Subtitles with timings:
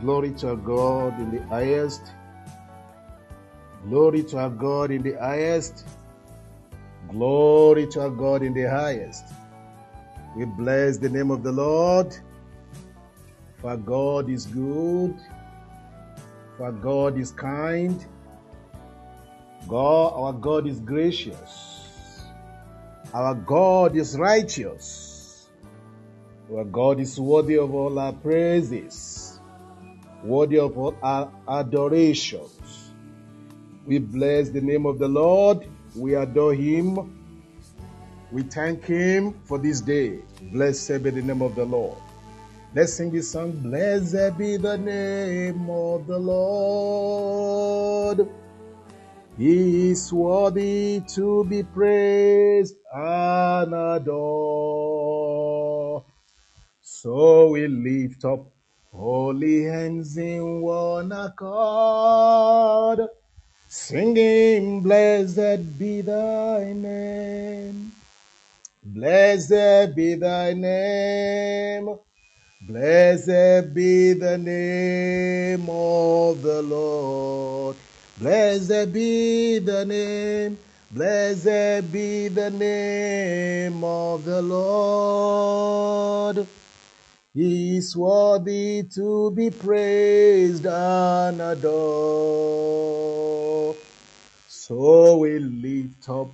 [0.00, 2.02] glory to our God in the highest.
[3.88, 5.86] Glory to our God in the highest.
[7.10, 9.24] Glory to our God in the highest.
[10.36, 12.16] We bless the name of the Lord.
[13.58, 15.16] For God is good.
[16.58, 18.04] For God is kind.
[19.68, 22.22] God, our God is gracious.
[23.12, 25.48] Our God is righteous.
[26.54, 29.15] Our God is worthy of all our praises,
[30.26, 32.92] worthy of all our adorations.
[33.86, 35.66] We bless the name of the Lord.
[35.94, 37.12] We adore Him.
[38.32, 40.20] We thank Him for this day.
[40.52, 41.98] Blessed be the name of the Lord.
[42.74, 43.52] Let's sing this song.
[43.52, 48.28] Blessed be the name of the Lord.
[49.38, 56.02] He is worthy to be praised and adored.
[56.80, 58.55] So we lift up
[58.96, 63.00] holy hands in one accord,
[63.68, 67.92] singing, Blessed be thy name,
[68.82, 71.94] blessed be thy name,
[72.62, 77.76] blessed be the name of the Lord.
[78.18, 80.56] Blessed be the name,
[80.90, 85.76] blessed be the name of the Lord.
[87.36, 91.66] He is worthy to be praised and adored.
[94.48, 96.28] So we lift up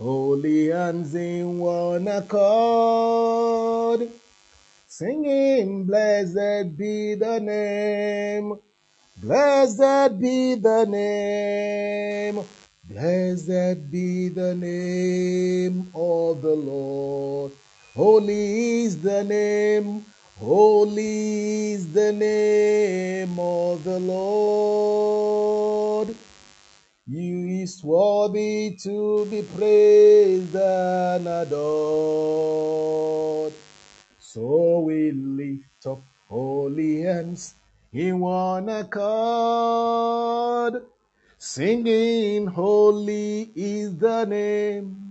[0.00, 4.08] holy hands in one accord,
[4.88, 8.58] singing, Blessed be the name,
[9.22, 12.40] blessed be the name,
[12.82, 17.52] blessed be the name of the Lord.
[17.94, 20.04] Holy is the name,
[20.40, 25.28] holy is the name of the Lord.
[27.10, 32.28] He is worthy to be praised and adored.
[34.18, 37.54] So we lift up holy hands
[37.92, 39.72] in one accord,
[41.38, 45.07] singing, Holy is the name.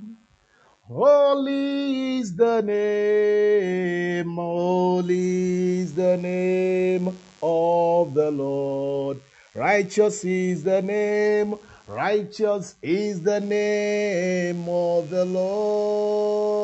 [0.89, 7.09] Holy is the name, holy is the name
[7.43, 9.17] of the Lord.
[9.53, 11.55] Righteous is the name,
[11.87, 16.55] righteous is the name of the Lord.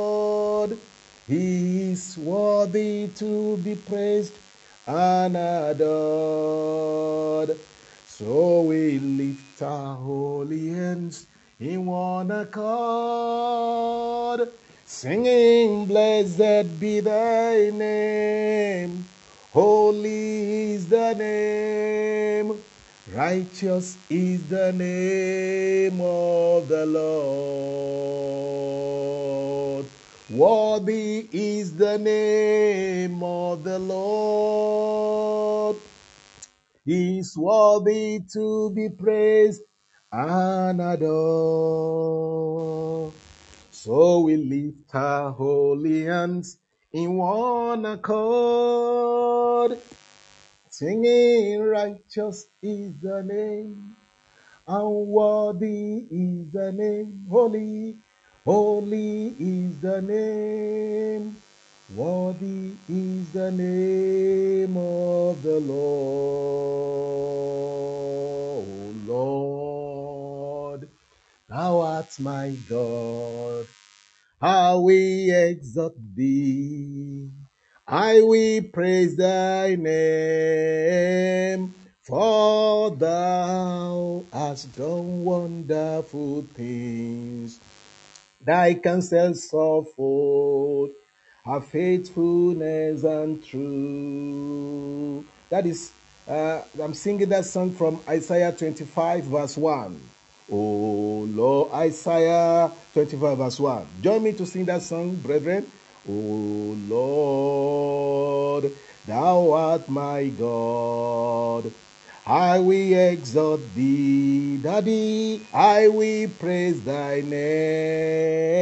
[1.27, 4.39] He is worthy to be praised
[4.87, 5.89] and adored.
[8.05, 11.27] So we lift our holy hands
[11.63, 13.69] in one accord,
[14.85, 19.05] singing, Blessed be thy name,
[19.53, 22.57] holy is the name,
[23.15, 28.03] righteous is the name of the Lord.
[30.29, 35.13] Worthy is the name of the Lord.
[36.85, 39.61] He is worthy to be praised
[40.13, 41.13] and adored.
[43.71, 46.59] So we lift our holy hands
[46.93, 49.79] in one accord,
[50.69, 53.95] singing, Righteous is the name,
[54.67, 57.97] and worthy is the name, holy,
[58.45, 61.37] holy is the name.
[61.95, 66.93] Worthy is the name of the Lord.
[68.55, 69.92] O Lord,
[71.53, 73.67] thou art my God.
[74.41, 77.29] How we exalt thee,
[77.87, 87.61] I will praise thy name, for thou hast done wonderful things.
[88.41, 90.89] Thy counsels of old
[91.45, 95.25] are faithfulness and truth.
[95.51, 95.93] That is,
[96.27, 100.09] uh, I'm singing that song from Isaiah 25, verse 1.
[100.55, 103.87] Oh Lord, Isaiah 25, verse 1.
[104.01, 105.71] Join me to sing that song, brethren.
[106.07, 108.71] O Lord,
[109.07, 111.73] thou art my God.
[112.27, 115.47] I will exalt thee, Daddy.
[115.51, 118.53] I will praise thy name.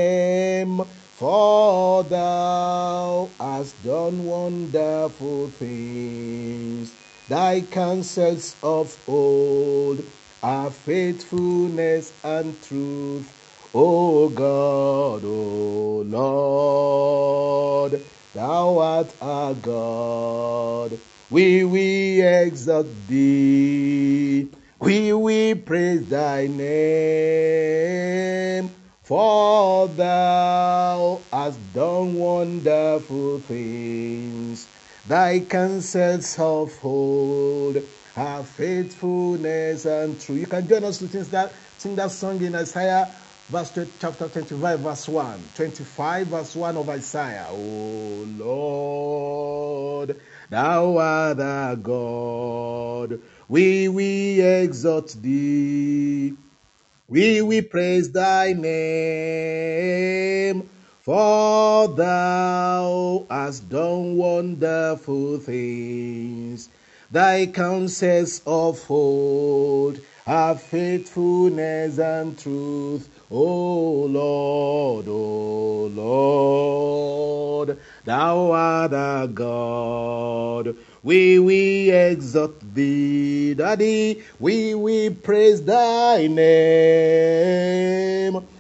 [1.11, 6.95] For thou hast done wonderful things.
[7.27, 13.33] Thy counsels of old are faithfulness and truth.
[13.73, 20.99] O God, O Lord, thou art our God.
[21.29, 24.49] We will exalt thee.
[24.79, 26.71] We will praise thy name.
[29.03, 34.69] For thou hast done wonderful things.
[35.05, 37.77] Thy counsels of old
[38.15, 40.39] are faithfulness and truth.
[40.39, 43.15] You can join us to sing that, sing that song in Isaiah
[43.51, 45.49] verse chapter 25, verse 1.
[45.53, 47.47] 25, verse 1 of Isaiah.
[47.49, 50.15] Oh Lord,
[50.49, 53.19] thou art our God.
[53.49, 56.33] We will exalt thee.
[57.09, 59.81] We will praise thy name.
[61.01, 66.69] For thou hast done wonderful things.
[67.11, 73.09] Thy counsels of old are faithfulness and truth.
[73.29, 80.73] O Lord, O Lord, thou art our God.
[81.03, 84.23] We we exalt thee, Daddy.
[84.39, 87.61] We we praise thy name.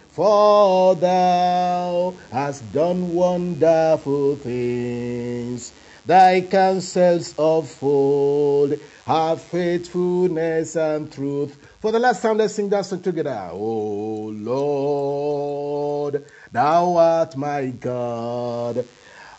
[0.09, 5.71] For thou hast done wonderful things.
[6.11, 8.75] Thy counsels of old
[9.07, 11.55] are faithfulness and truth.
[11.79, 13.51] For the last time, let's sing that song together.
[13.53, 18.85] Oh Lord, thou art my God.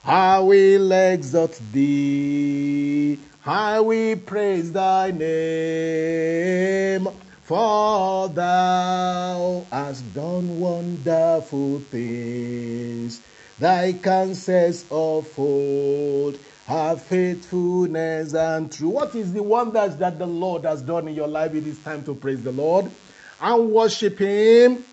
[0.02, 3.18] I will exalt thee.
[3.44, 7.06] I will praise thy name.
[7.42, 13.20] For thou hast done wonderful things.
[13.58, 16.38] Thy counsels of old
[16.68, 18.90] are faithfulness and true.
[18.90, 21.54] What is the wonders that the Lord has done in your life?
[21.54, 22.90] It is time to praise the Lord
[23.40, 24.84] and worship Him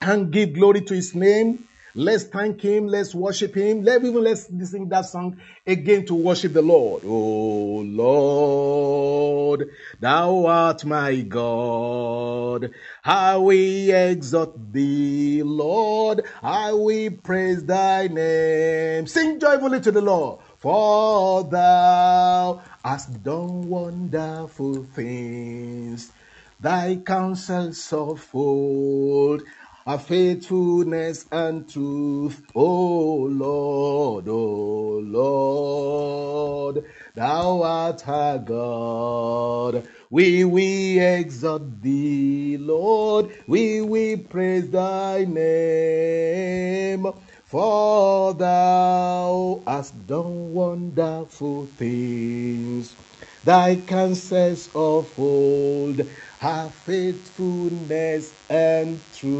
[0.00, 1.66] and give glory to His name.
[1.96, 2.88] Let's thank Him.
[2.88, 3.82] Let's worship Him.
[3.82, 7.04] Let even let's sing that song again to worship the Lord.
[7.06, 9.68] Oh Lord,
[10.00, 12.72] Thou art my God.
[13.04, 16.26] I will exalt Thee, Lord.
[16.42, 19.06] I will praise Thy name.
[19.06, 20.40] Sing joyfully to the Lord.
[20.64, 26.10] For thou hast done wonderful things.
[26.58, 29.42] Thy counsels of old
[29.86, 32.40] are faithfulness and truth.
[32.54, 39.86] O Lord, O Lord, thou art our God.
[40.08, 43.36] We will exalt thee, Lord.
[43.46, 47.12] We will praise thy name.
[47.54, 52.96] For thou hast done wonderful things.
[53.44, 56.02] Thy counsels of old
[56.42, 59.32] are faithfulness and truth.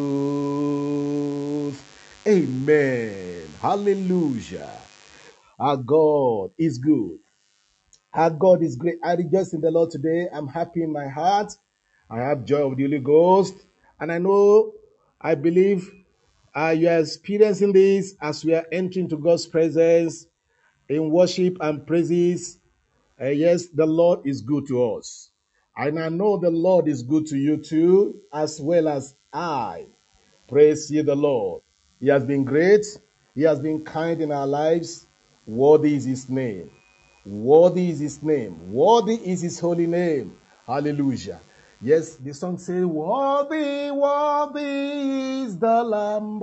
[2.28, 3.52] Amen.
[3.60, 4.80] Hallelujah.
[5.58, 7.18] Our God is good.
[8.12, 8.98] Our God is great.
[9.02, 10.28] I rejoice in the Lord today.
[10.32, 11.52] I'm happy in my heart.
[12.08, 13.56] I have joy of the Holy Ghost.
[13.98, 14.72] And I know,
[15.20, 15.90] I believe
[16.54, 20.26] uh, you are experiencing this as we are entering to God's presence
[20.88, 22.58] in worship and praises.
[23.20, 25.30] Uh, yes, the Lord is good to us.
[25.76, 29.86] And I know the Lord is good to you too, as well as I.
[30.48, 31.62] Praise ye the Lord.
[31.98, 32.86] He has been great.
[33.34, 35.06] He has been kind in our lives.
[35.46, 36.70] Worthy is his name.
[37.26, 38.72] Worthy is his name.
[38.72, 40.36] Worthy is his holy name.
[40.66, 41.40] Hallelujah.
[41.84, 46.42] Yes, the song says, Worthy, worthy is the Lamb.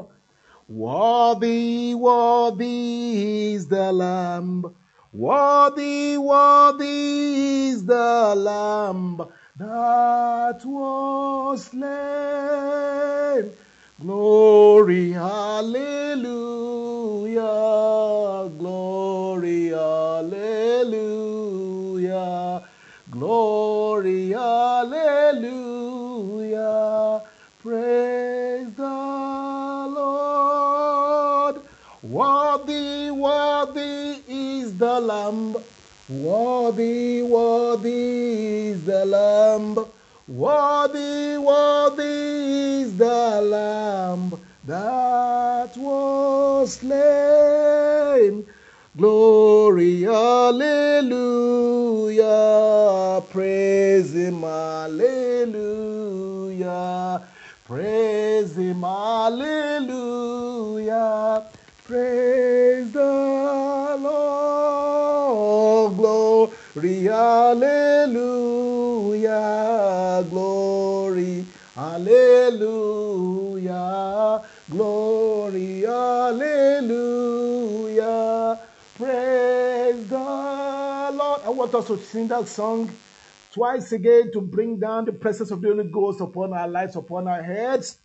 [0.70, 4.76] Worthy, worthy is the Lamb.
[5.12, 9.24] Worthy, worthy is the Lamb
[9.58, 13.52] that was slain.
[14.00, 16.22] Glory, hallelujah.
[18.60, 21.11] Glory, hallelujah.
[24.02, 25.62] Glory, hallelujah.
[27.62, 28.84] Praise the
[29.94, 31.62] Lord.
[32.02, 35.56] Worthy, worthy is the Lamb.
[36.10, 39.78] Worthy, worthy is the Lamb.
[40.28, 44.34] Worthy, worthy is the Lamb
[44.66, 48.48] that was slain.
[49.02, 50.62] Glory, hallelujah.
[53.32, 55.08] Praise him, hallelujah.
[57.66, 59.88] Praise him, hallelujah.
[61.84, 65.98] Praise the Lord.
[65.98, 68.18] Glory, hallelujah.
[70.30, 72.62] Glory, hallelujah.
[74.70, 77.41] Glory, hallelujah.
[81.52, 82.90] Want us to sing that song
[83.54, 87.28] twice again to bring down the presence of the Holy Ghost upon our lives, upon
[87.28, 88.00] our heads.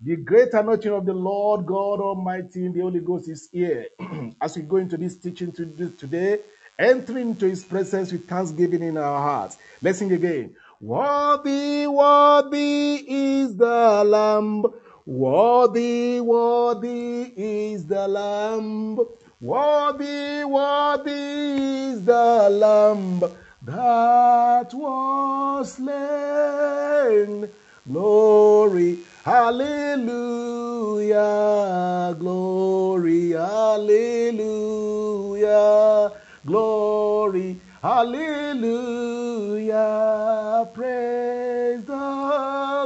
[0.00, 3.86] The great anointing of the Lord God Almighty in the Holy Ghost is here.
[4.40, 6.38] As we go into this teaching today,
[6.78, 9.58] entering into His presence with thanksgiving in our hearts.
[9.82, 10.54] Let's sing again.
[10.80, 14.64] Worthy, worthy is the Lamb.
[15.04, 19.00] Worthy, worthy is the Lamb.
[19.40, 23.22] Worthy, worthy is the Lamb
[23.62, 27.48] that was slain.
[27.86, 30.16] Glory, hallelujah,
[32.18, 34.42] glory, hallelujah,
[36.44, 38.18] glory, hallelujah,
[40.74, 41.94] praise the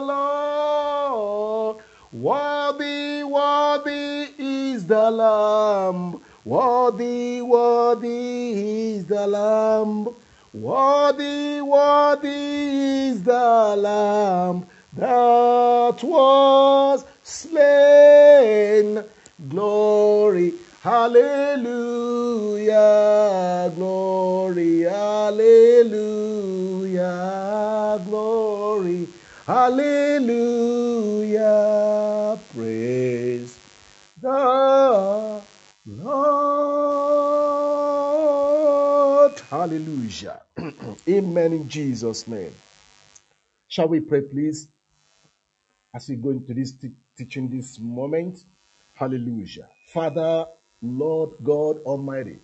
[0.02, 1.78] Lord.
[2.12, 10.08] Worthy, worthy is the Lamb, worthy, worthy is the Lamb.
[10.52, 19.02] Worthy, worthy is the Lamb that was slain.
[19.49, 21.72] Glory, hallelujah,
[23.75, 25.90] glory, hallelujah,
[28.04, 29.08] glory,
[29.46, 30.28] hallelujah,
[32.54, 33.58] praise
[34.20, 35.42] the
[36.12, 37.73] Lord.
[39.50, 40.42] Hallelujah.
[41.09, 42.52] Amen in Jesus' name.
[43.69, 44.69] Shall we pray, please,
[45.95, 48.45] as we go into this te- teaching this moment?
[48.95, 49.69] Hallelujah.
[49.92, 50.47] Father,
[50.83, 52.38] Lord God Almighty,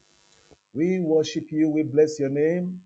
[0.73, 2.83] we worship you, we bless your name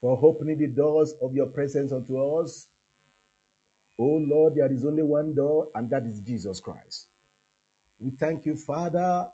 [0.00, 2.68] for opening the doors of your presence unto us.
[3.98, 7.08] Oh Lord, there is only one door, and that is Jesus Christ.
[8.00, 9.30] We thank you, Father,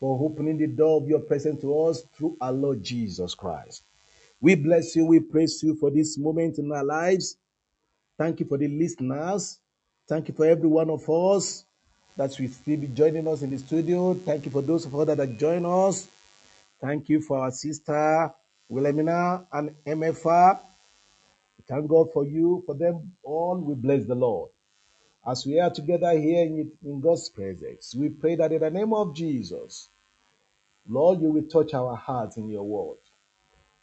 [0.00, 3.84] for opening the door of your presence to us through our Lord Jesus Christ.
[4.40, 7.36] We bless you, we praise you for this moment in our lives.
[8.18, 9.58] Thank you for the listeners.
[10.08, 11.64] Thank you for every one of us
[12.16, 14.14] that will still be joining us in the studio.
[14.14, 16.08] Thank you for those of us that have joined us.
[16.80, 18.30] Thank you for our sister
[18.68, 20.58] Wilhelmina and MFA.
[21.66, 23.58] Thank God for you, for them all.
[23.58, 24.50] We bless the Lord.
[25.26, 28.92] As we are together here in, in God's presence, we pray that in the name
[28.92, 29.88] of Jesus,
[30.88, 32.98] Lord, you will touch our hearts in your word.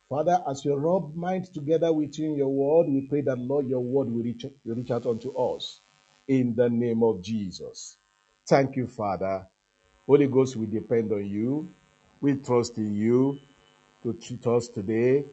[0.07, 3.67] Father, as you rub minds together with you in your word, we pray that, Lord,
[3.67, 5.79] your word will reach, will reach out unto us
[6.27, 7.97] in the name of Jesus.
[8.47, 9.47] Thank you, Father.
[10.05, 11.69] Holy Ghost, we depend on you.
[12.19, 13.39] We trust in you
[14.03, 15.25] to treat us today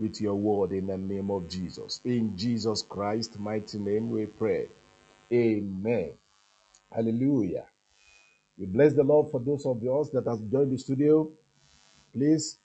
[0.00, 2.00] with your word in the name of Jesus.
[2.04, 4.68] In Jesus Christ's mighty name we pray.
[5.32, 6.14] Amen.
[6.92, 7.66] Hallelujah.
[8.58, 11.30] We bless the Lord for those of us that have joined the studio.
[12.12, 12.58] Please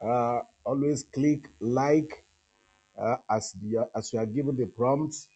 [0.00, 2.24] uh, always click like
[2.98, 3.54] uh, as
[3.96, 5.28] as you are given the prompts,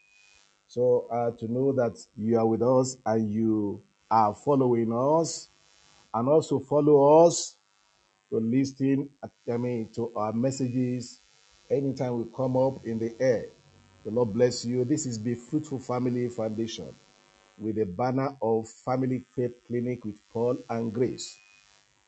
[0.68, 5.48] so uh, to know that you are with us and you are following us,
[6.14, 7.56] and also follow us
[8.30, 9.10] to listen.
[9.52, 11.20] I mean to our messages
[11.70, 13.46] anytime we come up in the air.
[14.06, 14.84] The Lord bless you.
[14.84, 16.94] This is Be Fruitful Family Foundation
[17.58, 21.36] with a banner of Family Faith Clinic with Paul and Grace.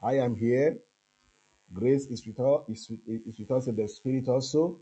[0.01, 0.79] I am here.
[1.75, 4.79] Grace is with us, is, is with us in the spirit also.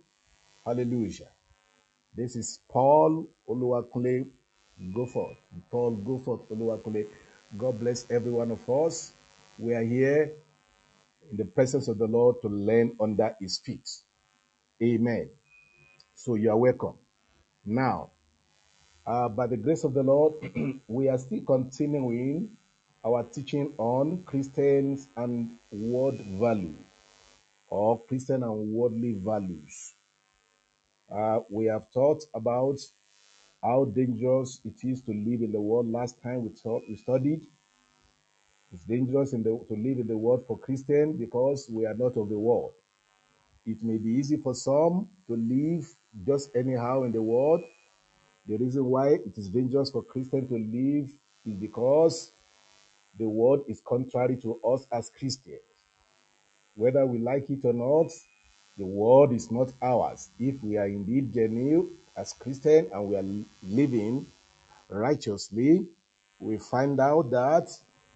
[0.63, 1.31] Hallelujah.
[2.15, 4.29] This is Paul Oluwakunle.
[4.95, 5.39] Go forth.
[5.71, 7.07] Paul, go forth, Oluwakunle.
[7.57, 9.13] God bless every one of us.
[9.59, 10.33] We are here
[11.31, 13.89] in the presence of the Lord to learn under his feet.
[14.83, 15.31] Amen.
[16.15, 16.97] So you are welcome.
[17.67, 18.13] Now,
[19.05, 20.35] uh, by the grace of the Lord,
[20.89, 22.57] we are still continuing
[23.05, 26.75] our teaching on Christians and world value
[27.69, 29.95] or Christian and worldly values.
[31.13, 32.79] Uh, we have talked about
[33.63, 35.91] how dangerous it is to live in the world.
[35.91, 37.47] Last time we, taught, we studied
[38.73, 42.29] it's dangerous the, to live in the world for Christians because we are not of
[42.29, 42.73] the world.
[43.67, 45.93] It may be easy for some to live
[46.25, 47.63] just anyhow in the world.
[48.47, 51.11] The reason why it is dangerous for Christians to live
[51.45, 52.33] is because
[53.19, 55.61] the world is contrary to us as Christians.
[56.77, 58.13] Whether we like it or not,
[58.79, 60.29] the world is not ours.
[60.39, 63.25] If we are indeed genuine as Christians and we are
[63.65, 64.27] living
[64.89, 65.87] righteously,
[66.39, 67.69] we find out that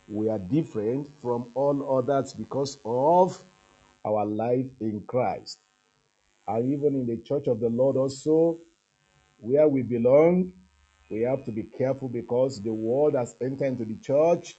[0.09, 3.43] we are different from all others because of
[4.05, 5.59] our life in Christ.
[6.47, 8.59] And even in the church of the Lord, also,
[9.39, 10.53] where we belong,
[11.11, 14.55] we have to be careful because the world has entered into the church,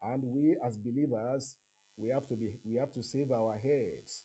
[0.00, 1.56] and we as believers,
[1.96, 4.24] we have to be we have to save our heads.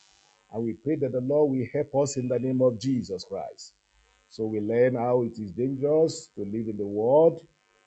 [0.52, 3.74] And we pray that the Lord will help us in the name of Jesus Christ.
[4.30, 7.46] So we learn how it is dangerous to live in the world,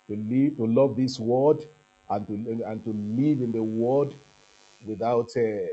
[0.09, 1.67] to live, to love this world,
[2.09, 4.15] and to and to live in the world
[4.85, 5.67] without uh,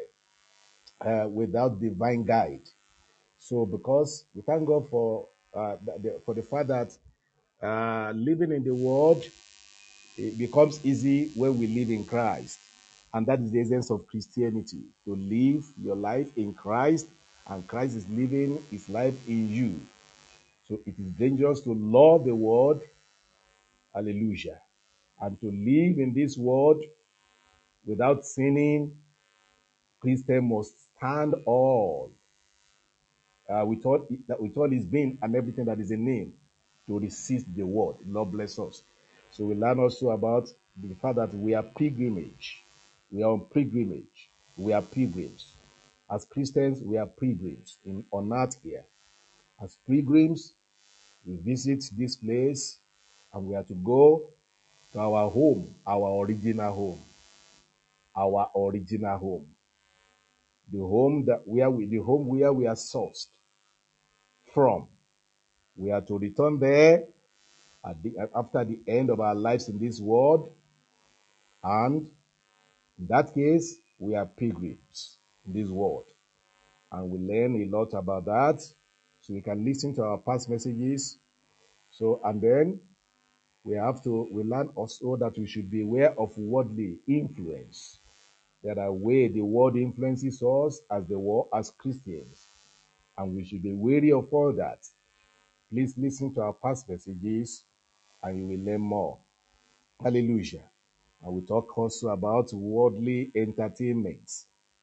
[1.05, 2.67] uh, without divine guide.
[3.37, 6.91] So because we thank God for uh, the, for the fact that
[7.63, 9.25] uh, living in the world
[10.17, 12.59] it becomes easy when we live in Christ,
[13.13, 17.07] and that is the essence of Christianity: to live your life in Christ,
[17.47, 19.87] and Christ is living His life in you.
[20.65, 22.81] So it is dangerous to love the world,
[23.93, 24.61] hallelujah,
[25.21, 26.83] and to live in this world
[27.85, 28.97] without sinning.
[30.01, 32.11] Christian must stand all
[33.49, 36.33] uh, with all that his being and everything that is in him
[36.87, 37.95] to resist the word.
[38.07, 38.83] Lord bless us.
[39.31, 40.49] So we learn also about
[40.81, 42.61] the fact that we are pilgrimage.
[43.11, 44.29] We are on pilgrimage.
[44.57, 45.47] We are pilgrims.
[46.09, 48.83] As Christians, we are pilgrims in on earth here.
[49.61, 50.53] As pilgrims,
[51.25, 52.79] we visit this place
[53.33, 54.29] and we are to go
[54.93, 56.99] to our home, our original home,
[58.15, 59.47] our original home,
[60.71, 63.27] the home that we, the home where we are sourced
[64.53, 64.87] from.
[65.75, 67.03] We are to return there
[67.85, 70.49] at the, after the end of our lives in this world,
[71.63, 72.09] and
[72.99, 76.05] in that case, we are pilgrims in this world,
[76.91, 78.61] and we learn a lot about that.
[79.21, 81.17] So we can listen to our past messages.
[81.91, 82.79] So and then
[83.63, 87.99] we have to we learn also that we should be aware of worldly influence.
[88.67, 92.47] There are ways the world influences us as the world as Christians,
[93.17, 94.79] and we should be wary of all that.
[95.69, 97.63] Please listen to our past messages,
[98.21, 99.19] and you will learn more.
[100.03, 100.65] Hallelujah.
[101.23, 104.29] And we talk also about worldly entertainment.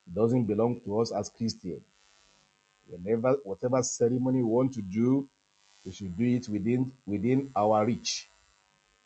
[0.07, 1.83] It doesn't belong to us as Christians.
[2.89, 5.29] Whenever, whatever ceremony we want to do,
[5.85, 8.31] we should do it within within our reach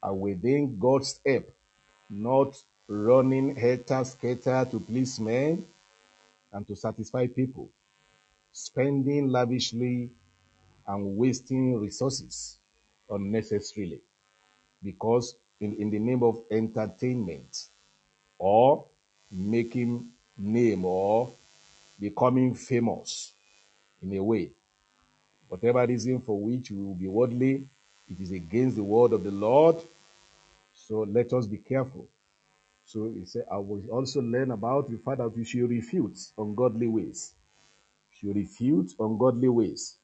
[0.04, 1.50] and within God's help,
[2.08, 2.54] not
[2.88, 5.64] running helter skelter to please men
[6.52, 7.68] and to satisfy people,
[8.52, 10.10] spending lavishly
[10.86, 12.58] and wasting resources
[13.10, 14.00] unnecessarily
[14.82, 17.66] because in, in the name of entertainment
[18.38, 18.84] or
[19.30, 21.28] making name or
[22.00, 23.32] becoming famous
[24.02, 24.50] in a way.
[25.48, 27.66] Whatever reason for which we will be worldly,
[28.08, 29.76] it is against the word of the Lord.
[30.72, 32.06] So let us be careful.
[32.88, 36.86] So he said, I will also learn about the fact that we should refute ungodly
[36.86, 37.34] ways.
[38.18, 39.94] Should refute ungodly ways.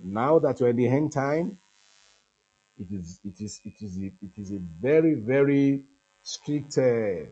[0.00, 1.58] Now that we're in the end time,
[2.78, 5.82] it is it is it is a, it is a very very
[6.22, 7.26] strict uh,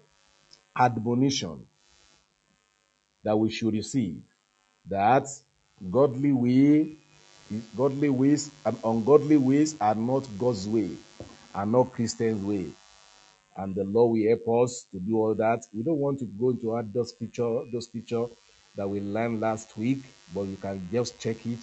[0.77, 1.69] admonition
[3.23, 4.21] that we should receive
[4.89, 5.29] that
[5.93, 6.89] godly way,
[7.77, 10.91] godly ways and ungodly ways are not God's way,
[11.55, 12.73] are not Christian's way.
[13.57, 15.65] And the Lord will help us to do all that.
[15.73, 18.27] We don't want to go into all those scripture, those scripture
[18.75, 21.63] that we learned last week, but you can just check it.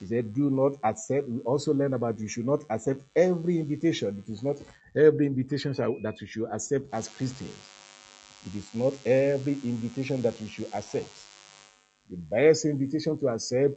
[0.00, 1.28] He said, Do not accept.
[1.28, 4.22] We also learn about you should not accept every invitation.
[4.26, 4.56] It is not
[4.96, 7.70] every invitation that you should accept as Christians.
[8.44, 11.20] It is not every invitation that we should accept.
[12.08, 13.74] The best invitation to accept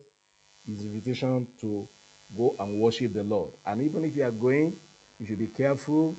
[0.68, 1.90] is invitation to
[2.36, 3.54] go and worship the Lord.
[3.66, 4.80] And even if you are going,
[5.20, 6.16] you should be careful,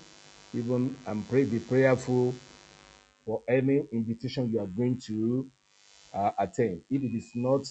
[0.54, 2.34] even and pray, be prayerful
[3.24, 5.50] for any invitation you are going to
[6.12, 6.82] uh, attend.
[6.90, 7.66] If it is not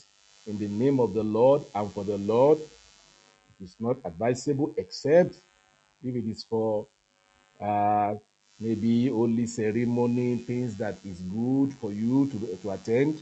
[0.46, 5.36] in the name of the Lord and for the Lord, it is not advisable except
[6.04, 6.88] if it is for
[7.62, 8.16] uh,
[8.60, 13.22] maybe only ceremony, things that is good for you to, to attend.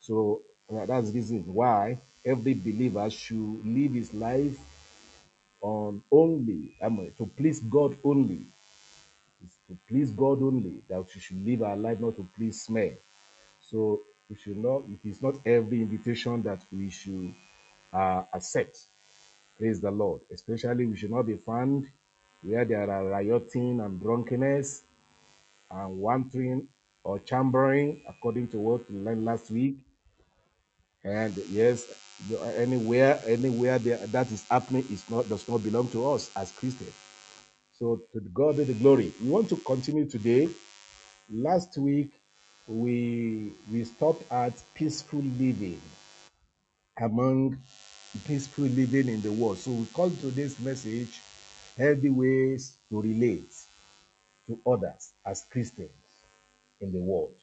[0.00, 4.56] So uh, that's the reason why every believer should live his life
[5.60, 8.40] on only, I mean, to please God only.
[9.68, 12.96] To please God only that we should live our life not to please men.
[13.60, 14.00] So
[14.30, 17.34] we should not, it is not every invitation that we should
[17.92, 18.78] uh, accept.
[19.58, 20.22] Praise the Lord.
[20.32, 21.86] Especially we should not be found
[22.42, 24.82] where there are rioting and drunkenness
[25.70, 26.68] and wandering
[27.04, 29.78] or chambering, according to what we learned last week.
[31.04, 31.86] And yes,
[32.56, 36.94] anywhere, anywhere there, that is happening is not does not belong to us as Christians.
[37.78, 39.12] So to God be the glory.
[39.22, 40.48] We want to continue today.
[41.30, 42.10] Last week
[42.66, 45.80] we we stopped at peaceful living
[46.98, 47.58] among
[48.26, 49.58] peaceful living in the world.
[49.58, 51.20] So we call today's message
[51.76, 53.52] healthy ways to relate
[54.46, 55.90] to others as Christians
[56.80, 57.34] in the world.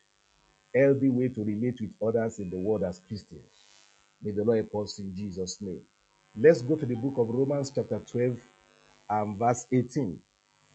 [0.75, 3.45] Healthy way to relate with others in the world as Christians.
[4.23, 5.81] May the Lord help us in Jesus' name.
[6.35, 8.39] Let's go to the book of Romans, chapter 12,
[9.21, 10.19] and verse 18.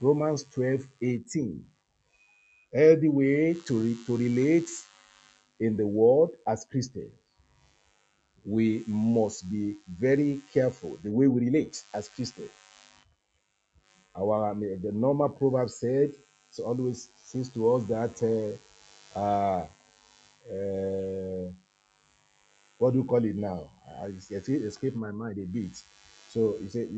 [0.00, 1.64] Romans 12, 18.
[2.74, 4.68] Healthy way to, re- to relate
[5.60, 7.12] in the world as Christians.
[8.44, 12.50] We must be very careful the way we relate as Christians.
[14.16, 16.12] Our the normal proverb said,
[16.50, 18.58] so always says to us that
[19.16, 19.66] uh, uh,
[20.50, 21.50] uh,
[22.78, 23.70] what do you call it now?
[24.02, 25.70] I, it escaped my mind a bit.
[26.30, 26.88] So he said,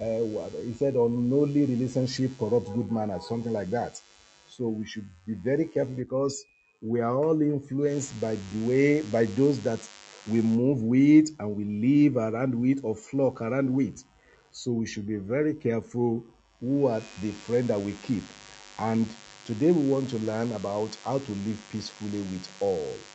[0.00, 3.98] uh, he said, unholy relationship corrupts good manners, something like that.
[4.46, 6.44] So we should be very careful because
[6.80, 9.86] we are all influenced by the way, by those that
[10.26, 14.02] we move with and we live around with or flock around with.
[14.50, 16.24] So we should be very careful
[16.60, 18.32] who are the friend that we keep.
[18.78, 23.06] And today we want to learn about how to live peacefully with all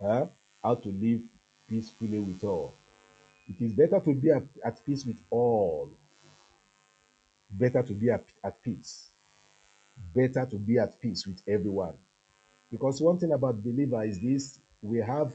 [0.00, 0.26] huh?
[0.62, 1.20] how to live
[1.68, 2.74] peacefully with all.
[3.48, 5.90] It is better to be at, at peace with all,
[7.50, 9.08] better to be at, at peace,
[10.14, 11.94] better to be at peace with everyone.
[12.70, 15.32] Because one thing about believer is this we have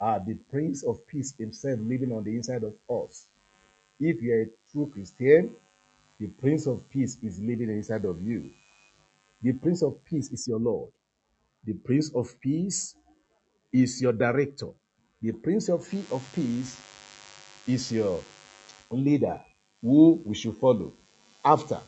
[0.00, 3.26] uh, the Prince of Peace himself living on the inside of us.
[4.00, 5.54] If you're a true Christian,
[6.18, 8.50] the Prince of Peace is living inside of you.
[9.42, 10.90] The Prince of Peace is your Lord.
[11.64, 12.94] The Prince of Peace
[13.72, 14.68] is your director.
[15.20, 15.80] The Prince of,
[16.12, 16.80] of Peace
[17.66, 18.20] is your
[18.90, 19.40] leader
[19.82, 20.92] who we should follow
[21.44, 21.78] after.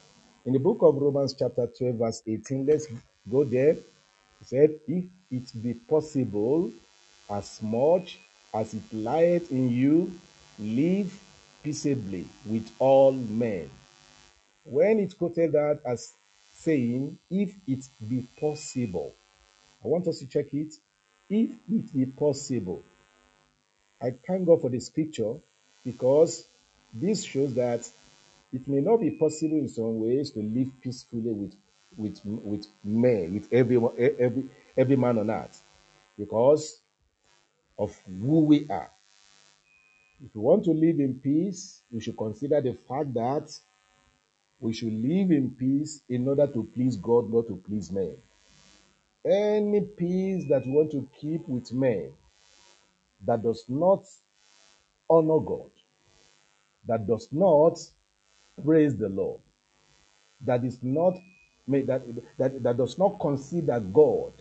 [0.44, 2.86] In the book of Romans, chapter 12, verse 18, let's
[3.30, 3.74] go there.
[3.74, 6.70] He said, If it be possible,
[7.30, 8.18] as much
[8.54, 10.12] as it lieth in you,
[10.58, 11.12] live
[11.62, 13.68] peaceably with all men.
[14.64, 16.12] When it quoted that as
[16.54, 19.14] saying, If it be possible,
[19.84, 20.74] I want us to check it.
[21.30, 22.82] If it be possible,
[24.02, 25.34] I thank God for the scripture
[25.84, 26.46] because
[26.92, 27.88] this shows that
[28.52, 31.54] it may not be possible in some ways to live peacefully with
[31.96, 34.44] with with men, with everyone, every
[34.76, 35.62] every man on earth,
[36.18, 36.80] because
[37.78, 38.90] of who we are.
[40.24, 43.50] If we want to live in peace, we should consider the fact that
[44.60, 48.16] we should live in peace in order to please God, not to please men.
[49.24, 52.12] Any peace that we want to keep with men
[53.24, 54.04] that does not
[55.08, 55.70] honor God,
[56.86, 57.78] that does not
[58.64, 59.40] praise the Lord,
[60.44, 61.14] that is not
[61.68, 62.02] that,
[62.38, 64.32] that, that does not consider God,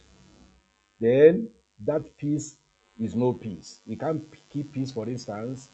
[0.99, 1.49] then
[1.85, 2.57] that peace
[2.99, 3.81] is no peace.
[3.85, 5.67] We can't keep peace, for instance,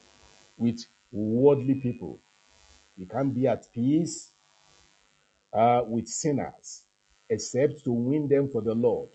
[0.57, 2.19] with worldly people.
[2.97, 4.31] We can't be at peace
[5.53, 6.83] uh, with sinners,
[7.29, 9.09] except to win them for the Lord.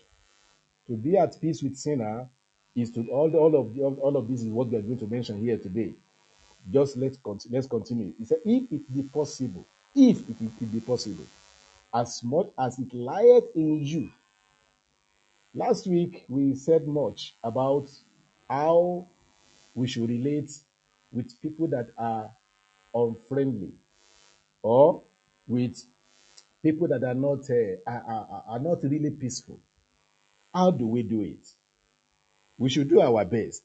[0.87, 2.27] To be at peace with sinner
[2.75, 5.07] is to all, all of the, all of this is what we are going to
[5.07, 5.93] mention here today.
[6.71, 7.55] Just let's continue.
[7.55, 8.13] Let's continue.
[8.17, 11.25] He said, if it be possible, if it, it be possible,
[11.93, 14.11] as much as it lieth in you.
[15.55, 17.89] Last week we said much about
[18.47, 19.07] how
[19.73, 20.51] we should relate
[21.11, 22.31] with people that are
[22.93, 23.71] unfriendly
[24.61, 25.01] or
[25.47, 25.83] with
[26.61, 29.59] people that are not uh, are, are, are not really peaceful.
[30.53, 31.47] How do we do it?
[32.59, 33.63] We should do our best.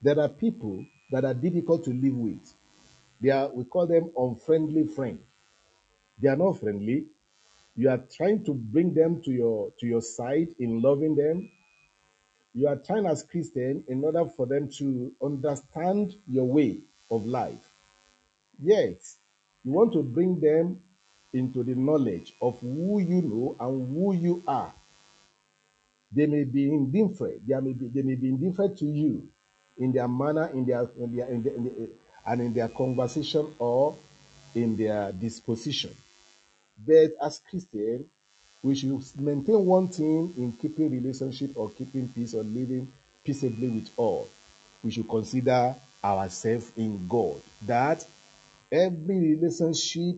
[0.00, 2.54] There are people that are difficult to live with.
[3.20, 5.20] They are we call them unfriendly friends.
[6.18, 7.06] They are not friendly.
[7.74, 11.50] You are trying to bring them to your to your side in loving them.
[12.54, 16.78] You are trying as Christian in order for them to understand your way
[17.10, 17.68] of life.
[18.62, 19.00] Yet
[19.64, 20.80] you want to bring them
[21.32, 24.72] into the knowledge of who you know and who you are.
[26.12, 27.46] They may be indifferent.
[27.46, 29.28] They may be, they may be indifferent to you
[29.78, 31.88] in their manner, in their, in their, in their, in
[32.26, 33.96] and in their conversation or
[34.54, 35.94] in their disposition.
[36.84, 38.06] But as Christians,
[38.62, 42.90] we should maintain one thing in keeping relationship or keeping peace or living
[43.24, 44.28] peaceably with all.
[44.82, 47.40] We should consider ourselves in God.
[47.62, 48.04] That
[48.72, 50.16] every relationship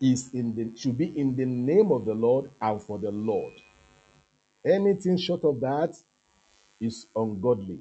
[0.00, 3.52] is in the should be in the name of the Lord and for the Lord.
[4.64, 5.96] Anything short of that
[6.80, 7.80] is ungodly.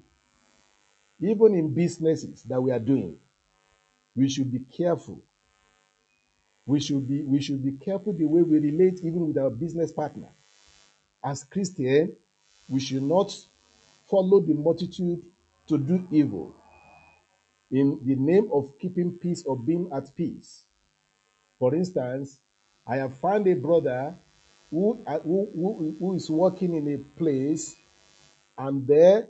[1.21, 3.17] Even in businesses that we are doing,
[4.15, 5.21] we should be careful.
[6.65, 9.91] We should be we should be careful the way we relate even with our business
[9.91, 10.29] partner.
[11.23, 12.15] As Christian,
[12.69, 13.35] we should not
[14.09, 15.21] follow the multitude
[15.67, 16.55] to do evil
[17.71, 20.63] in the name of keeping peace or being at peace.
[21.57, 22.39] For instance,
[22.87, 24.15] I have found a brother
[24.71, 27.75] who, uh, who, who, who is working in a place
[28.57, 29.27] and there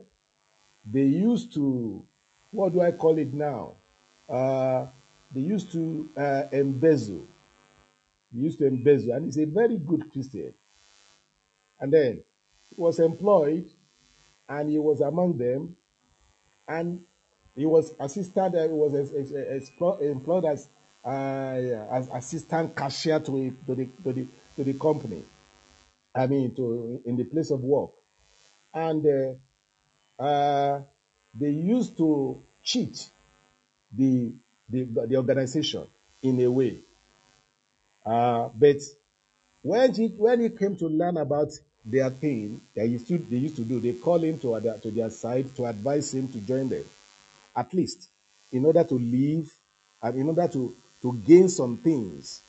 [0.84, 2.04] they used to,
[2.50, 3.74] what do I call it now?
[4.28, 4.86] Uh,
[5.32, 7.24] they used to uh, embezzle.
[8.32, 10.54] They used to embezzle, and he's a very good Christian.
[11.78, 12.22] And then
[12.74, 13.68] he was employed,
[14.48, 15.76] and he was among them,
[16.66, 17.02] and
[17.56, 18.54] he was assistant.
[18.54, 20.68] Uh, he was ex- ex- employed as
[21.04, 25.22] uh, as assistant cashier to, a, to the to the to the company.
[26.14, 27.90] I mean, to in the place of work,
[28.74, 29.38] and
[30.18, 30.82] uh, uh,
[31.38, 33.08] they used to cheat
[33.96, 34.32] the
[34.68, 35.86] the, the organization
[36.22, 36.78] in a way.
[38.04, 38.76] Uh, but
[39.62, 41.52] when he when he came to learn about
[41.84, 44.90] their thing that used to, they used to do, they call him to their, to
[44.90, 46.84] their side to advise him to join them,
[47.56, 48.08] at least
[48.52, 49.50] in order to live
[50.02, 52.40] and in order to to gain some things.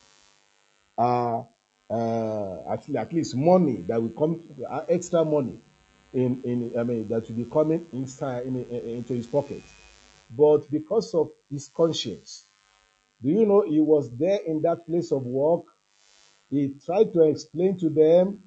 [0.98, 1.44] Uh,
[1.92, 5.60] uh, at, at least money that will come, uh, extra money
[6.14, 9.62] in in I mean that will be coming inside in, in, into his pocket.
[10.30, 12.46] But because of his conscience,
[13.22, 15.66] do you know he was there in that place of work?
[16.50, 18.44] He tried to explain to them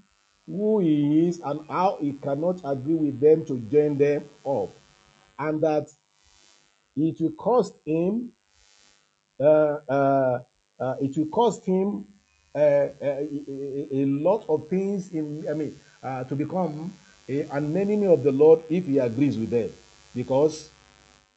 [0.46, 4.70] who he is and how he cannot agree with them to join them up,
[5.38, 5.88] and that
[6.96, 8.32] it will cost him
[9.40, 9.44] uh,
[9.88, 10.38] uh,
[10.80, 12.06] uh, it will cost him
[12.54, 16.92] a, a, a lot of things in I mean uh, to become
[17.28, 19.70] a, an enemy of the Lord if he agrees with them.
[20.14, 20.70] Because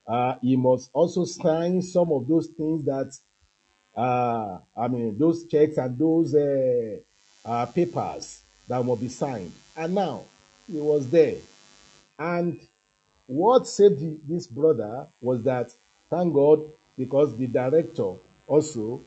[0.08, 3.12] uh, he must also sign some of those things that
[3.95, 6.97] uh, I mean those checks and those uh,
[7.45, 9.51] uh, papers that will be signed.
[9.75, 10.23] And now
[10.67, 11.38] he was there.
[12.19, 12.60] And
[13.25, 15.71] what saved this brother was that,
[16.10, 16.62] thank God,
[16.97, 18.13] because the director
[18.47, 19.01] also,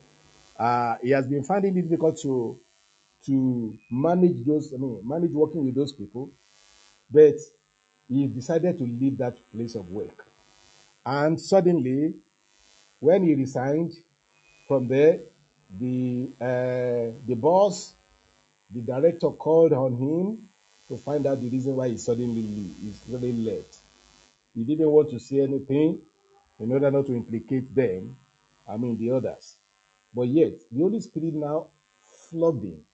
[0.61, 2.59] uh, he has been finding it difficult to
[3.25, 6.31] to manage those, I mean, manage working with those people,
[7.09, 7.35] but
[8.07, 10.25] he decided to leave that place of work.
[11.03, 12.13] And suddenly,
[12.99, 13.93] when he resigned
[14.67, 15.21] from there,
[15.79, 17.95] the uh, the boss,
[18.69, 20.49] the director called on him
[20.89, 23.77] to find out the reason why he suddenly leave, he suddenly left.
[24.53, 26.01] He didn't want to say anything
[26.59, 28.17] in order not to implicate them,
[28.67, 29.55] I mean the others.
[30.13, 31.67] But yet, the Holy Spirit now
[32.63, 32.85] him.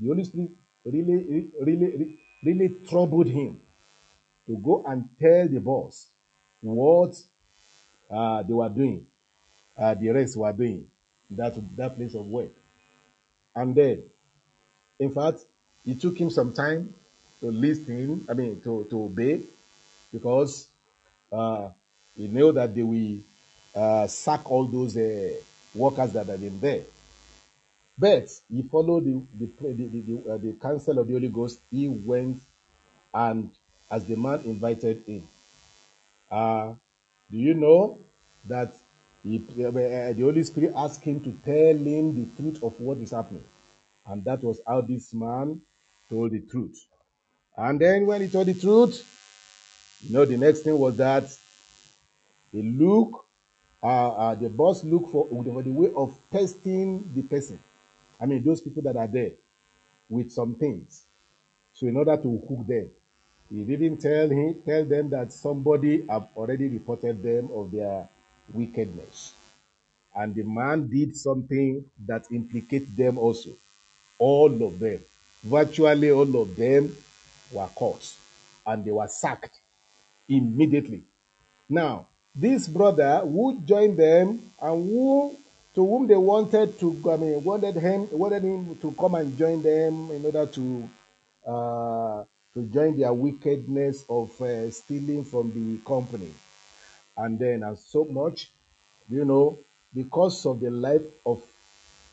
[0.00, 0.50] The Holy Spirit
[0.84, 3.60] really, really, really troubled him
[4.46, 6.08] to go and tell the boss
[6.60, 7.14] what
[8.10, 9.06] uh, they were doing,
[9.76, 10.86] uh, the rest were doing,
[11.30, 12.50] that, that place of work.
[13.56, 14.02] And then,
[14.98, 15.40] in fact,
[15.86, 16.94] it took him some time
[17.40, 19.40] to listen, I mean, to, to obey,
[20.12, 20.68] because
[21.32, 21.70] uh,
[22.16, 23.18] he knew that they will
[23.74, 25.30] uh, sack all those uh,
[25.74, 26.86] workers that are in there.
[27.98, 31.60] But he followed the the, the, the, uh, the counsel of the Holy Ghost.
[31.70, 32.40] He went
[33.14, 33.52] and,
[33.90, 35.28] as the man invited him,
[36.30, 36.74] uh,
[37.30, 38.06] do you know
[38.44, 38.74] that
[39.22, 43.12] he, uh, the Holy Spirit asked him to tell him the truth of what is
[43.12, 43.44] happening?
[44.06, 45.62] And that was how this man
[46.10, 46.78] told the truth.
[47.56, 49.04] And then when he told the truth,
[50.00, 51.30] you know, the next thing was that
[52.52, 53.23] he look,
[53.84, 57.58] uh, uh, the boss look for, for the way of testing the person.
[58.18, 59.32] I mean, those people that are there
[60.08, 61.04] with some things.
[61.74, 62.90] So in order to hook them,
[63.50, 68.08] he didn't tell him tell them that somebody have already reported them of their
[68.54, 69.34] wickedness.
[70.16, 73.50] And the man did something that implicates them also.
[74.18, 75.00] All of them,
[75.42, 76.96] virtually all of them
[77.52, 78.14] were caught
[78.66, 79.60] and they were sacked
[80.28, 81.02] immediately.
[81.68, 85.36] Now, this brother who joined them and who
[85.74, 89.60] to whom they wanted to, I mean, wanted him, wanted him to come and join
[89.62, 90.88] them in order to,
[91.46, 96.30] uh, to join their wickedness of uh, stealing from the company.
[97.16, 98.52] And then, as so much,
[99.10, 99.58] you know,
[99.92, 101.42] because of the life of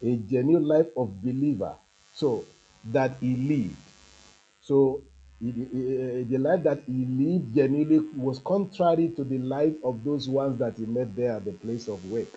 [0.03, 1.75] a genuine life of believer,
[2.15, 2.43] so
[2.85, 3.75] that he lived.
[4.61, 5.01] So
[5.49, 10.59] he- the life that he lived genuinely was contrary to the life of those ones
[10.59, 12.29] that he met there at the place of work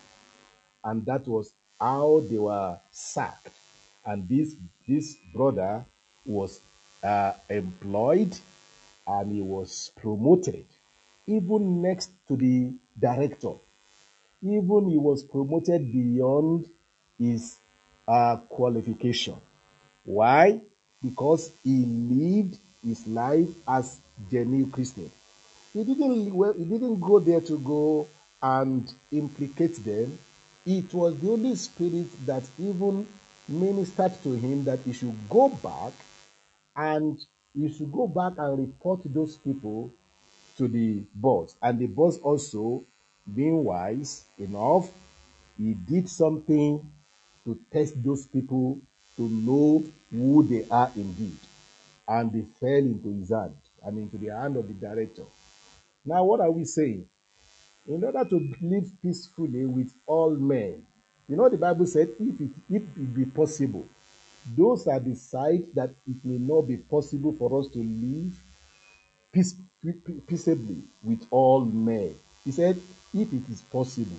[0.85, 3.61] and that was how they were sacked.
[4.05, 5.87] And this this brother
[6.25, 6.63] was
[7.03, 8.39] uh, employed
[9.07, 10.67] and he was promoted,
[11.27, 13.55] even next to the director.
[14.43, 16.67] Even he was promoted beyond
[17.19, 17.59] his
[18.07, 19.41] uh, qualification.
[20.05, 20.63] Why?
[21.03, 25.11] Because he lived his life as genuine Christian.
[25.73, 28.07] He didn't well, he didn't go there to go
[28.43, 30.19] and implicate them.
[30.67, 33.07] It was the Holy Spirit that even
[33.49, 35.93] ministered to him that he should go back
[36.77, 37.19] and
[37.55, 39.91] he should go back and report those people
[40.57, 41.57] to the boss.
[41.63, 42.85] And the boss also,
[43.35, 44.91] being wise enough,
[45.59, 46.81] he did something
[47.45, 48.79] to test those people
[49.17, 51.37] to know who they are indeed.
[52.07, 55.25] And they fell into his hand, and into the hand of the director.
[56.05, 57.07] Now, what are we saying?
[57.89, 60.87] In order to live peacefully with all men,
[61.29, 63.87] you know, the Bible said, if it, if it be possible,
[64.57, 68.35] those are the sides that it may not be possible for us to live
[69.33, 72.15] peace, pe- pe- peaceably with all men.
[72.45, 72.77] He said,
[73.15, 74.17] if it is possible,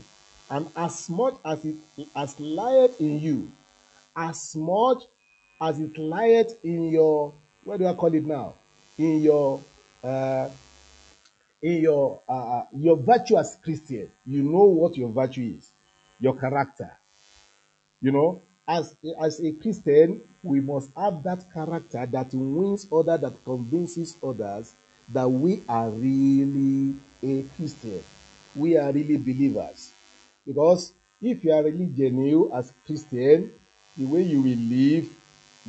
[0.49, 1.75] and as much as it
[2.15, 3.51] as lieth in you,
[4.15, 5.03] as much
[5.61, 7.33] as it lieth in your
[7.65, 8.53] what do I call it now?
[8.97, 9.61] In your
[10.03, 10.49] uh,
[11.61, 15.69] in your uh, your virtue as Christian, you know what your virtue is,
[16.19, 16.91] your character.
[18.01, 23.43] You know, as as a Christian, we must have that character that wins others, that
[23.43, 24.73] convinces others
[25.11, 28.03] that we are really a Christian.
[28.55, 29.91] We are really believers.
[30.45, 33.51] Because if you are really genuine as Christian,
[33.97, 35.09] the way you will live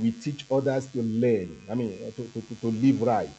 [0.00, 1.56] we teach others to learn.
[1.70, 3.30] I mean, to, to, to, live right.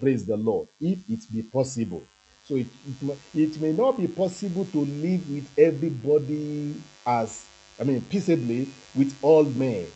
[0.00, 0.68] Praise the Lord.
[0.80, 2.02] If it be possible.
[2.44, 2.66] So it,
[3.02, 7.44] it, it may not be possible to live with everybody as,
[7.80, 9.86] I mean, peaceably with all men.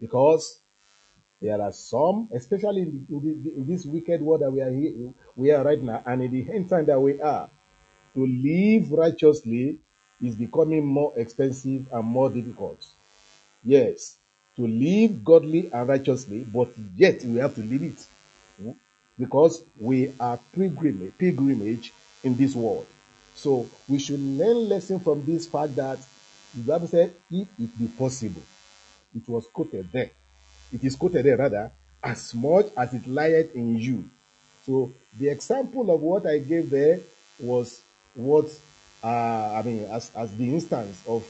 [0.00, 0.58] Because
[1.40, 4.92] there are some, especially in, in this wicked world that we are here,
[5.34, 7.48] we are right now, and in the end time that we are,
[8.14, 9.78] to live righteously
[10.22, 12.84] is becoming more expensive and more difficult.
[13.64, 14.18] Yes,
[14.56, 18.06] to live godly and righteously, but yet we have to live it
[19.18, 21.92] because we are pilgrimage, pilgrimage
[22.24, 22.86] in this world.
[23.34, 25.98] So we should learn lesson from this fact that
[26.54, 28.42] the Bible said, if it be possible,
[29.14, 30.10] it was quoted there.
[30.72, 31.70] It is quoted there rather,
[32.02, 34.08] as much as it lieth in you.
[34.66, 37.00] So the example of what I gave there
[37.38, 37.80] was
[38.14, 38.46] what
[39.02, 41.24] uh, I mean as, as the instance of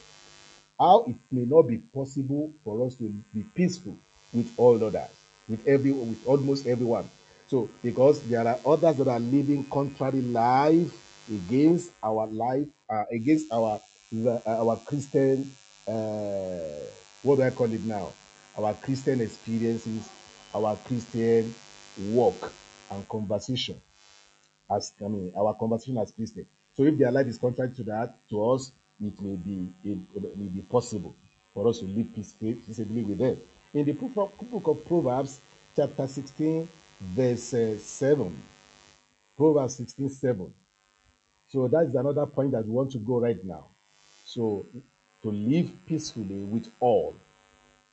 [0.83, 3.97] how it may not be possible for us to be peaceful
[4.33, 5.17] with all others,
[5.49, 7.09] with every with almost everyone.
[7.47, 10.91] So because there are others that are living contrary life
[11.31, 13.81] against our life, uh, against our
[14.27, 16.91] uh, our Christian uh,
[17.23, 18.15] what do I call it now?
[18.59, 20.11] Our Christian experiences,
[20.55, 21.55] our Christian
[21.97, 22.53] walk
[22.91, 23.81] and conversation
[24.71, 26.47] as I mean our conversation as Christian.
[26.75, 29.99] So if their life is contrary to that, to us, it may be it,
[30.37, 31.15] may be possible
[31.55, 33.37] for us to live peaceably with them.
[33.75, 35.41] In the book of, Proverbs,
[35.75, 36.69] chapter 16,
[37.01, 38.43] verse uh, 7.
[39.37, 40.53] Proverbs 16, 7.
[41.49, 43.67] So that's another point that we want to go right now.
[44.25, 44.65] So
[45.23, 47.15] to live peacefully with all,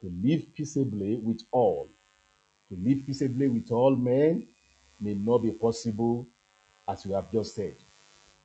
[0.02, 1.88] to live peaceably with all,
[2.70, 4.48] to live peaceably with all men
[5.00, 6.28] may not be possible
[6.88, 7.76] as we have just said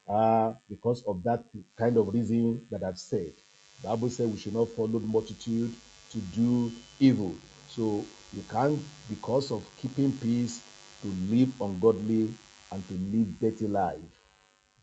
[0.09, 1.45] uh, because of that
[1.79, 3.35] kind of reason that I've said.
[3.83, 5.77] The Bible said we should not follow the multitude
[6.13, 7.41] to do evil.
[7.67, 10.65] So you can't, because of keeping peace,
[11.03, 12.37] to live ungodly
[12.73, 14.01] and to live dirty life.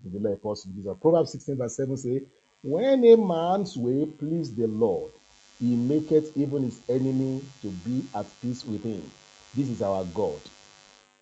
[0.04, 0.68] The Lord help us.
[1.02, 2.22] Proverbs 16 verse 7 say,
[2.64, 5.14] When a man's way please the Lord,
[5.60, 9.12] he maketh even his enemy to be at peace with him.
[9.54, 10.50] This is our God.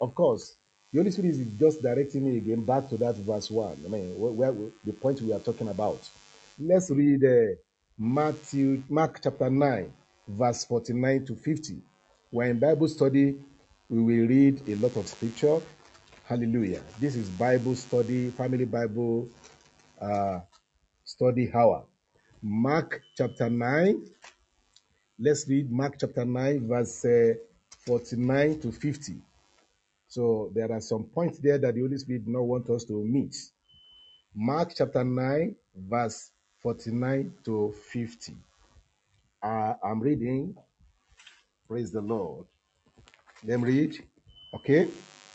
[0.01, 0.57] Of course,
[0.91, 3.77] the Holy Spirit is just directing me again back to that verse 1.
[3.85, 5.99] I mean, where, where the point we are talking about.
[6.59, 7.55] Let's read uh,
[7.97, 9.93] Matthew, Mark chapter 9,
[10.27, 11.77] verse 49 to 50.
[12.31, 13.35] We're in Bible study.
[13.87, 15.61] We will read a lot of scripture.
[16.25, 16.81] Hallelujah.
[16.99, 19.29] This is Bible study, family Bible
[20.01, 20.39] uh,
[21.05, 21.85] study hour.
[22.41, 24.05] Mark chapter 9.
[25.19, 27.33] Let's read Mark chapter 9, verse uh,
[27.85, 29.21] 49 to 50.
[30.09, 33.03] So there are some points there that the Holy Spirit did not want us to
[33.05, 33.51] miss.
[34.35, 36.31] Mark chapter 9, verse
[36.63, 38.33] 49 to 50.
[39.43, 40.55] Uh, I'm reading.
[41.67, 42.47] Praise the Lord.
[43.45, 44.03] Let me read.
[44.55, 44.89] Okay.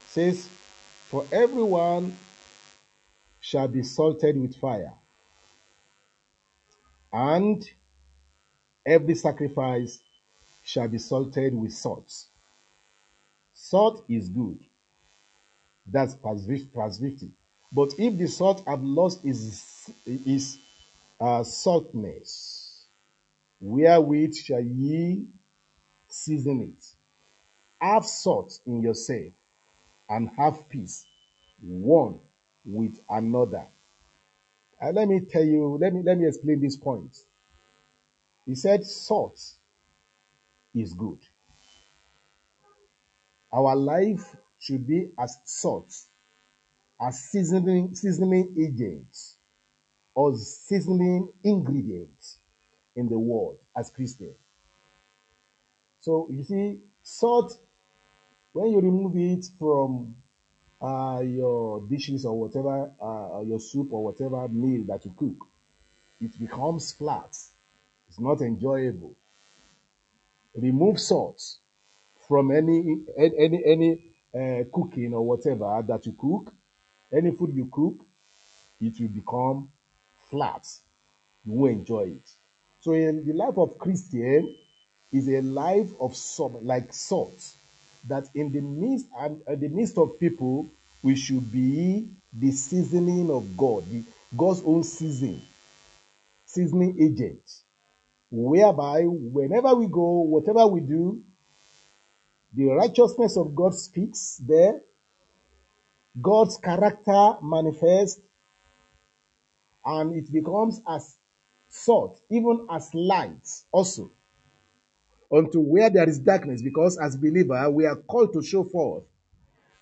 [0.09, 0.49] says,
[1.09, 2.17] For everyone
[3.41, 4.93] shall be salted with fire,
[7.13, 7.65] and
[8.87, 10.01] every sacrifice
[10.65, 12.13] shall be salted with salt.
[13.75, 14.61] Salt is good.
[15.85, 17.33] That's 50.
[17.73, 20.59] But if the salt have lost its, its
[21.21, 22.85] uh, saltness,
[23.61, 25.27] wherewith shall ye
[26.09, 26.85] season it?
[27.81, 29.33] Have salt in yourself
[30.09, 31.05] and have peace
[31.61, 32.21] one
[32.65, 33.67] with another.
[34.81, 37.17] And let me tell you, let me let me explain this point.
[38.47, 39.41] He said salt
[40.73, 41.19] is good.
[43.55, 45.95] Our life should be as salt,
[47.01, 49.39] as seasoning seasoning agents
[50.15, 52.39] or seasoning ingredients
[52.97, 54.35] in the world as Christian.
[56.01, 57.59] So you see, salt,
[58.53, 60.17] when you remove it from
[60.81, 65.47] uh, your dishes or whatever, uh, your soup or whatever meal that you cook,
[66.21, 67.37] it becomes flat.
[68.09, 69.17] It's not enjoyable.
[70.55, 71.59] Remove salt
[72.29, 76.53] from any any any uh, cooking or whatever that you cook.
[77.13, 78.05] Any food you cook,
[78.81, 79.71] it will become
[80.31, 80.67] flat.
[81.45, 82.31] You won't enjoy it.
[82.81, 84.57] So in the life of Christian
[85.13, 87.39] is a life of salt, like salt,
[88.09, 90.67] that in the midst and in the midst of people,
[91.03, 94.03] we should be the seasoning of God, the,
[94.37, 95.43] God's own seasoning,
[96.47, 97.43] seasoning agent,
[98.31, 101.23] whereby whenever we go, whatever we do,
[102.55, 104.81] the righteousness of God speaks there,
[106.21, 108.21] God's character manifests,
[109.85, 111.17] and it becomes as
[111.69, 114.11] salt, even as light also
[115.33, 119.03] unto where there is darkness, because as believer we are called to show forth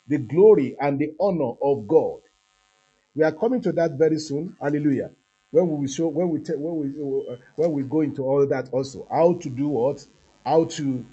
[0.09, 2.21] the glory and the honor of God.
[3.15, 4.57] We are coming to that very soon.
[4.61, 5.11] Hallelujah.
[5.51, 9.35] When we show, when we when we when we go into all that also, how
[9.35, 10.05] to do what,
[10.45, 11.05] how to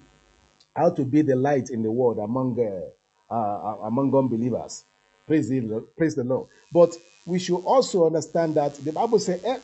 [0.76, 4.84] how to be the light in the world among uh, uh, among unbelievers.
[5.26, 6.48] Praise the praise the Lord.
[6.72, 6.94] But
[7.26, 9.58] we should also understand that the Bible said, eh,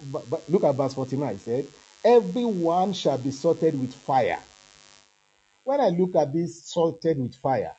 [0.49, 1.35] look at verse 49.
[1.35, 1.67] It said,
[2.05, 4.39] Everyone shall be sorted with fire.
[5.65, 7.73] When I look at this salted with fire,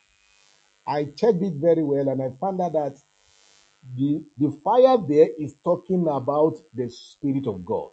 [0.85, 2.97] I checked it very well and I found out that
[3.95, 7.91] the, the fire there is talking about the Spirit of God.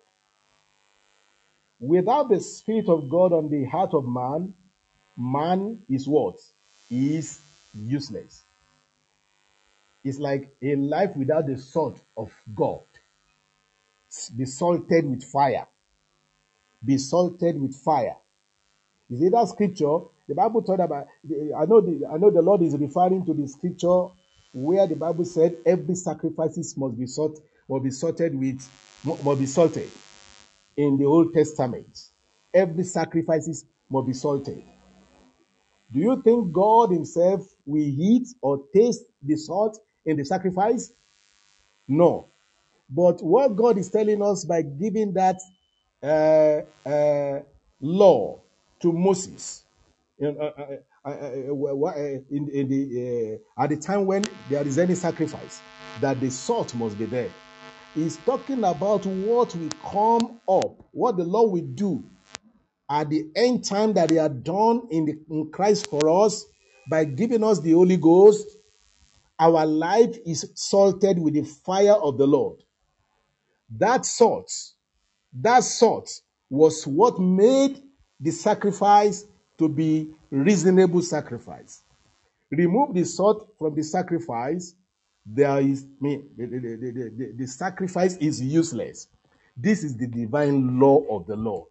[1.80, 4.54] Without the Spirit of God on the heart of man,
[5.16, 6.36] man is what?
[6.90, 7.40] Is
[7.74, 8.42] useless.
[10.04, 12.80] It's like a life without the salt of God.
[14.36, 15.66] Be salted with fire.
[16.84, 18.16] Be salted with fire.
[19.08, 19.98] You see that scripture?
[20.28, 21.06] The Bible talked about.
[21.26, 24.06] I know the I know the Lord is referring to the scripture
[24.52, 28.68] where the Bible said every sacrifices must be salt must be salted with
[29.04, 29.90] must be salted
[30.76, 32.08] in the Old Testament.
[32.52, 34.62] Every sacrifices must be salted.
[35.94, 40.92] Do you think God Himself will eat or taste the salt in the sacrifice?
[41.88, 42.30] No.
[42.90, 45.38] But what God is telling us by giving that
[46.02, 47.40] uh, uh,
[47.80, 48.42] law
[48.82, 49.64] to Moses
[50.20, 50.62] know, uh,
[51.06, 51.10] uh, uh,
[51.90, 51.94] uh,
[52.30, 55.62] in, in the, at the time when there is any sacrifice,
[55.96, 57.34] that the salt must be there.
[57.94, 62.04] He's talking about what will come up, what the Lord will do
[62.90, 66.44] at the end time that He had done in, the, in Christ for us
[66.90, 68.46] by giving us the Holy Ghost.
[69.38, 72.60] Our life is salted with the fire of the Lord.
[73.78, 74.52] That salt,
[75.32, 76.10] that salt
[76.48, 77.82] was what made
[78.20, 79.26] the sacrifice
[79.58, 81.82] to be reasonable sacrifice.
[82.50, 84.74] Remove the salt from the sacrifice,
[85.26, 89.08] there is the, the, the, the, the sacrifice is useless.
[89.56, 91.68] This is the divine law of the Lord.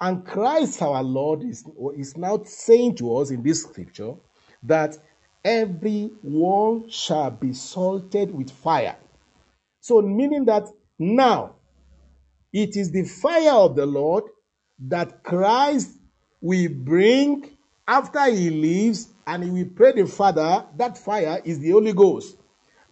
[0.00, 1.64] And Christ our Lord is,
[1.96, 4.14] is now saying to us in this scripture
[4.62, 4.98] that
[5.44, 8.96] everyone shall be salted with fire.
[9.80, 10.68] So, meaning that
[10.98, 11.54] now
[12.52, 14.24] it is the fire of the Lord
[14.78, 15.92] that Christ
[16.40, 17.56] will bring
[17.88, 20.66] after he leaves and he will pray the Father.
[20.76, 22.36] That fire is the Holy Ghost.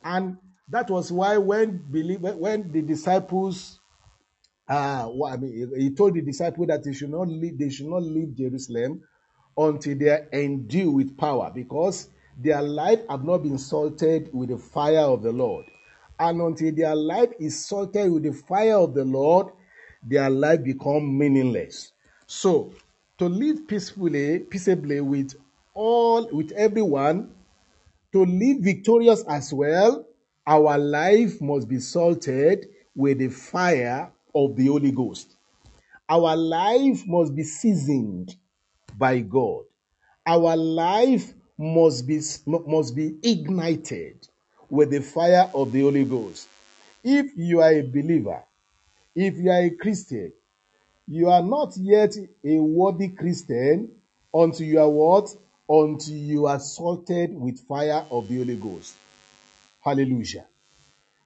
[0.03, 0.39] And
[0.69, 3.81] that was why when, when the disciples
[4.69, 7.87] uh, what, I mean, he told the disciples that they should not leave, they should
[7.87, 9.03] not leave Jerusalem
[9.57, 12.09] until they are endued with power, because
[12.39, 15.67] their life have not been salted with the fire of the Lord.
[16.19, 19.49] And until their life is salted with the fire of the Lord,
[20.03, 21.93] their life become meaningless.
[22.27, 22.73] So,
[23.19, 25.35] to live peacefully, peaceably with
[25.75, 27.31] all, with everyone,
[28.13, 30.07] to live victorious as well,
[30.47, 35.37] our life must be salted with the fire of the Holy Ghost.
[36.09, 38.35] Our life must be seasoned
[38.99, 39.65] by God.
[40.27, 44.29] Our life must be must be ignited
[44.69, 46.49] with the fire of the Holy Ghost.
[47.03, 48.45] If you are a believer,
[49.15, 50.33] if you are a Christian,
[51.07, 53.91] you are not yet a worthy Christian
[54.33, 55.31] until you are what?
[55.69, 58.99] Until you are salted with fire of the Holy Ghost.
[59.81, 60.47] Hallelujah.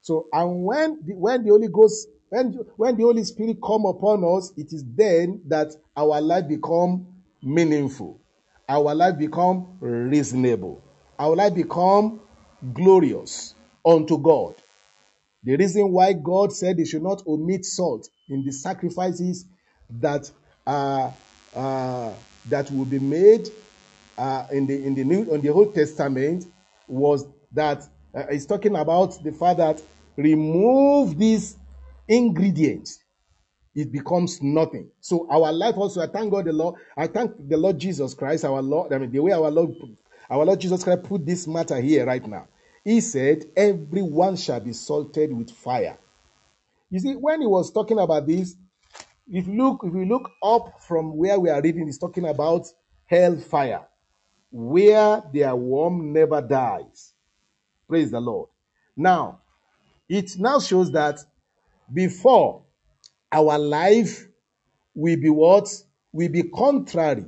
[0.03, 4.25] So, and when the, when the Holy Ghost, when, when the Holy Spirit come upon
[4.25, 7.07] us, it is then that our life become
[7.43, 8.21] meaningful.
[8.69, 10.83] Our life become reasonable.
[11.19, 12.21] Our life become
[12.75, 13.55] glorious
[13.85, 14.55] unto God.
[15.45, 19.47] The reason why God said they should not omit salt in the sacrifices
[19.91, 20.31] that
[20.67, 21.13] uh,
[21.55, 22.15] uh,
[22.47, 23.49] that will be made
[24.19, 26.45] uh, in the in the new in the Old Testament
[26.87, 27.83] was that
[28.15, 29.81] uh, talking about the fact that
[30.17, 31.58] remove these
[32.09, 33.01] ingredients
[33.79, 34.91] it becomes nothing.
[35.01, 38.45] So our life also, I thank God the Lord, I thank the Lord Jesus Christ,
[38.45, 38.93] our Lord.
[38.93, 39.71] I mean, the way our Lord,
[40.29, 42.49] our Lord Jesus Christ put this matter here right now.
[42.83, 45.97] He said, Everyone shall be salted with fire.
[46.91, 48.57] You see, when he was talking about this,
[49.29, 52.67] if look, if we look up from where we are reading, he's talking about
[53.07, 53.87] hellfire,
[54.51, 57.13] where their worm never dies.
[57.89, 58.49] Praise the Lord.
[58.97, 59.43] Now,
[60.09, 61.21] it now shows that
[61.93, 62.63] before
[63.33, 64.27] our life
[64.95, 65.69] will be what?
[66.13, 67.27] Will be contrary,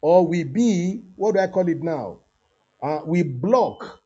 [0.00, 2.20] or will be, what do I call it now?
[2.82, 4.00] Uh, we block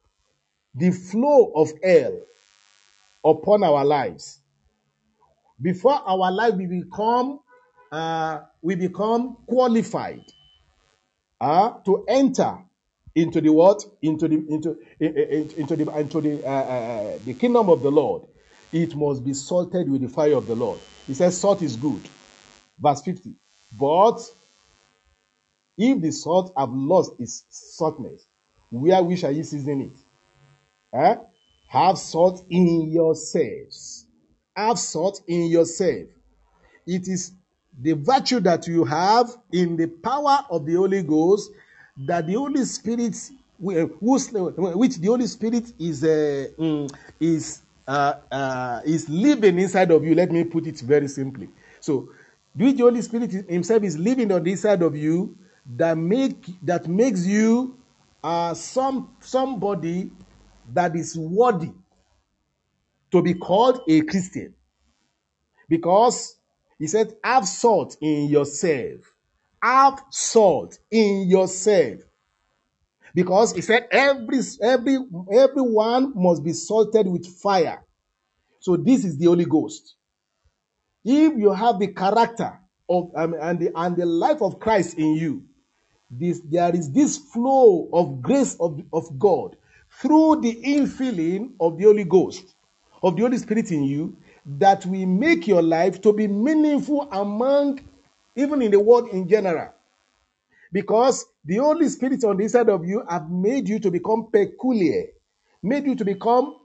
[0.75, 2.13] the flow of air
[3.25, 4.41] upon our lives.
[5.61, 7.41] Before our life we become,
[7.93, 10.25] uh, we become qualified
[11.41, 12.59] uh, to enter
[13.15, 13.85] into the what?
[14.03, 17.91] Into the into in- in- into the into the uh, uh, the kingdom of the
[17.91, 18.23] Lord.
[18.73, 20.81] It must be salted with the fire of the Lord.
[21.07, 22.09] He says, "Salt is good."
[22.79, 23.35] Verse fifty.
[23.79, 24.21] But
[25.77, 28.27] if the salt have lost its saltness,
[28.71, 29.99] where we shall ye season it?
[30.93, 31.17] Eh?
[31.69, 34.07] Have salt in yourselves.
[34.57, 36.09] Have salt in yourself.
[36.87, 37.33] It is
[37.81, 41.51] the virtue that you have in the power of the Holy Ghost
[41.97, 43.15] that the Holy Spirit,
[43.59, 46.89] which the Holy Spirit is uh,
[47.21, 50.15] is uh, uh, is living inside of you.
[50.15, 51.49] Let me put it very simply.
[51.81, 52.11] So,
[52.55, 55.37] the Holy Spirit Himself is living on the inside of you
[55.77, 57.77] that make that makes you
[58.23, 60.11] uh, some somebody
[60.73, 61.73] that is worthy
[63.11, 64.55] to be called a Christian
[65.69, 66.37] because
[66.79, 69.15] he said, Have salt in yourself.
[69.63, 72.01] Have salt in yourself.
[73.19, 74.97] Because he said, Every every
[75.33, 77.85] everyone must be salted with fire.
[78.61, 79.97] So this is the Holy Ghost.
[81.05, 85.17] If you have the character of um, and the and the life of Christ in
[85.17, 85.43] you,
[86.09, 89.57] this there is this flow of grace of, of God
[90.01, 92.55] through the infilling of the Holy Ghost,
[93.03, 94.17] of the Holy Spirit in you,
[94.47, 97.81] that will make your life to be meaningful among
[98.37, 99.73] even in the world in general.
[100.73, 105.07] Because the Holy Spirit on the inside of you have made you to become peculiar,
[105.63, 106.57] made you to become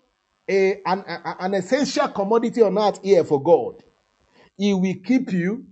[0.49, 3.84] a, an, a- an essential commodity on earth here for God.
[4.58, 5.66] He will keep you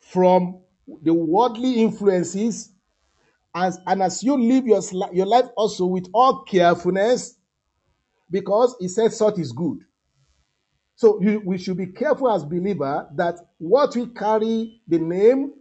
[0.00, 0.60] from
[1.02, 2.72] the worldly influences
[3.54, 4.82] as, and as you live your,
[5.12, 7.36] your life also with all carefulness,
[8.30, 9.78] because he said salt is good.
[10.96, 15.52] So you, we should be careful as believer that what we carry, the name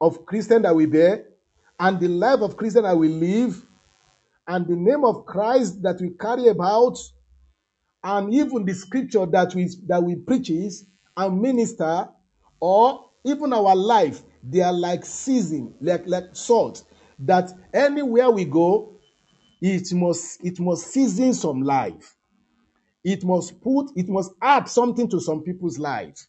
[0.00, 1.26] of Christian that we bear,
[1.78, 3.64] and the life of Christian that we live,
[4.46, 6.98] and the name of Christ that we carry about,
[8.02, 10.84] and even the scripture that we that we preaches
[11.16, 12.08] and minister,
[12.60, 16.84] or even our life, they are like season, like like salt.
[17.20, 19.00] That anywhere we go,
[19.62, 22.16] it must it must season some life.
[23.02, 26.26] It must put it must add something to some people's life.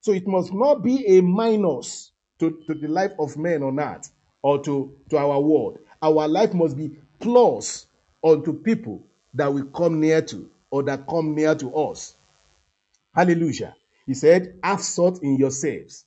[0.00, 4.10] So it must not be a minus to, to the life of men on earth
[4.42, 5.78] or to, to our world.
[6.02, 7.86] Our life must be plus
[8.22, 9.02] unto people
[9.34, 12.14] that we come near to or that come near to us.
[13.14, 13.74] Hallelujah.
[14.06, 16.04] He said, Have salt in yourselves.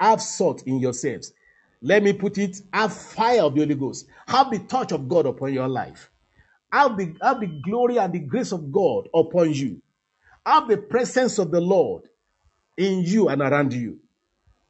[0.00, 1.32] Have salt in yourselves.
[1.80, 4.06] Let me put it, have fire of the Holy Ghost.
[4.26, 6.10] Have the touch of God upon your life.
[6.72, 9.80] Have the, have the glory and the grace of God upon you.
[10.44, 12.08] Have the presence of the Lord
[12.76, 13.98] in you and around you.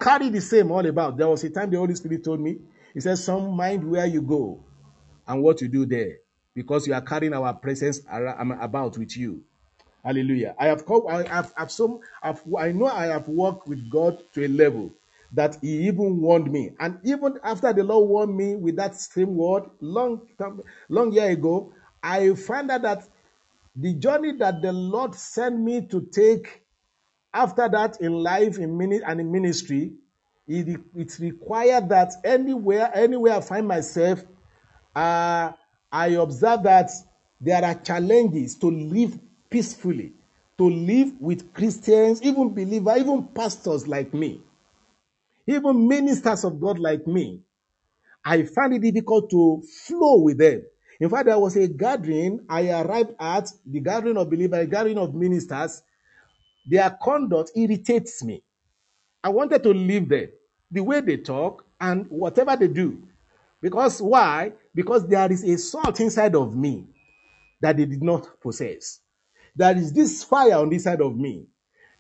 [0.01, 1.17] Carry the same all about.
[1.17, 2.59] There was a time the Holy Spirit told me,
[2.95, 4.61] He said, Some mind where you go
[5.27, 6.19] and what you do there
[6.55, 9.43] because you are carrying our presence um, about with you.
[10.05, 10.55] Hallelujah.
[10.59, 14.23] I have come, I have, I've some, I've, I know I have walked with God
[14.35, 14.93] to a level
[15.33, 16.71] that He even warned me.
[16.81, 21.31] And even after the Lord warned me with that same word long time, long year
[21.31, 21.73] ago,
[22.03, 23.09] I found out that
[23.77, 26.63] the journey that the Lord sent me to take
[27.33, 29.93] after that in life in minute and in ministry
[30.47, 34.21] it, it required that anywhere anywhere i find myself
[34.97, 35.53] uh,
[35.93, 36.91] i observe that
[37.41, 39.19] there are challenges to live
[39.51, 40.13] peacefully
[40.57, 44.41] to live with christians even believers even pastors like me
[45.49, 47.41] even ministers of god like me.
[48.25, 50.63] I find it difficult to flow with them.
[51.01, 55.15] In fact there was a gathering i arrived at the gathering of believers gathering of
[55.15, 55.83] ministers
[56.69, 58.45] their conduct irritates me.
[59.25, 60.29] I wanted to leave them,
[60.71, 63.03] the way they talk and whatever they do.
[63.63, 64.53] Because why?
[64.75, 66.87] Because there is a salt inside of me
[67.61, 69.01] that they did not possess.
[69.57, 71.47] There is this fire on this side of me.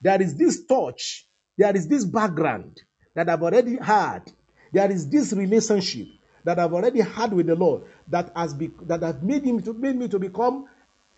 [0.02, 1.26] There is this touch.
[1.58, 2.82] There is this background
[3.14, 4.32] that I've already had.
[4.72, 6.08] There is this relationship
[6.44, 9.74] that I've already had with the Lord that has be, that has made him to
[9.74, 10.66] made me to become.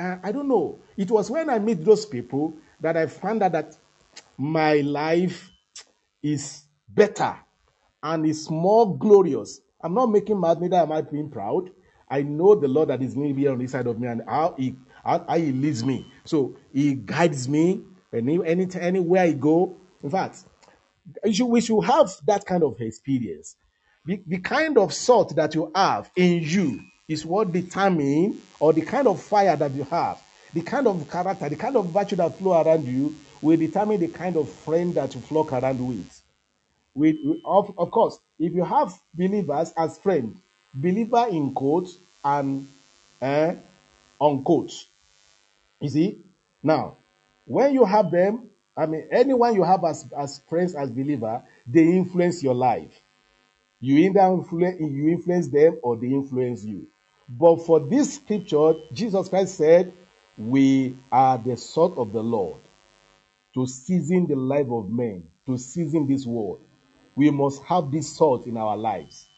[0.01, 0.79] uh, I don't know.
[0.97, 3.77] It was when I met those people that I found out that
[4.37, 5.51] my life
[6.23, 7.37] is better
[8.03, 9.61] and is more glorious.
[9.83, 11.71] I'm not making mad, neither am I being proud.
[12.09, 14.23] I know the Lord that is going to be on the side of me and
[14.27, 14.75] how He
[15.05, 16.11] how, how He leads me.
[16.25, 19.77] So He guides me any, any anywhere I go.
[20.03, 20.39] In fact,
[21.31, 23.57] should, we should have that kind of experience.
[24.05, 28.83] The, the kind of salt that you have in you is what determines or the
[28.83, 30.19] kind of fire that you have,
[30.53, 34.09] the kind of character, the kind of virtue that flow around you will determine the
[34.09, 36.23] kind of friend that you flock around with.
[36.95, 40.37] With, of, of course if you have believers as friends
[40.75, 42.67] believer in quotes and
[43.23, 43.55] eh,
[44.21, 44.73] unquote
[45.81, 46.19] you see?
[46.63, 46.97] Now
[47.47, 51.85] when you have them i mean anyone you have as, as friends as believer they
[51.85, 52.93] influence your life.
[53.79, 56.89] You either influence you influence them or they influence you.
[57.29, 59.93] But for this scripture jesus christ said
[60.49, 62.57] we are the salt of the lord
[63.55, 66.61] to season the life of men, to season this world.
[67.17, 69.29] We must have this salt in our lives.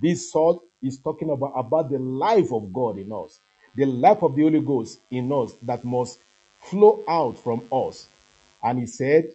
[0.00, 3.40] This salt is talking about, about the life of God in us,
[3.74, 6.18] the life of the Holy Ghost in us that must
[6.60, 8.06] flow out from us.
[8.62, 9.32] And he said,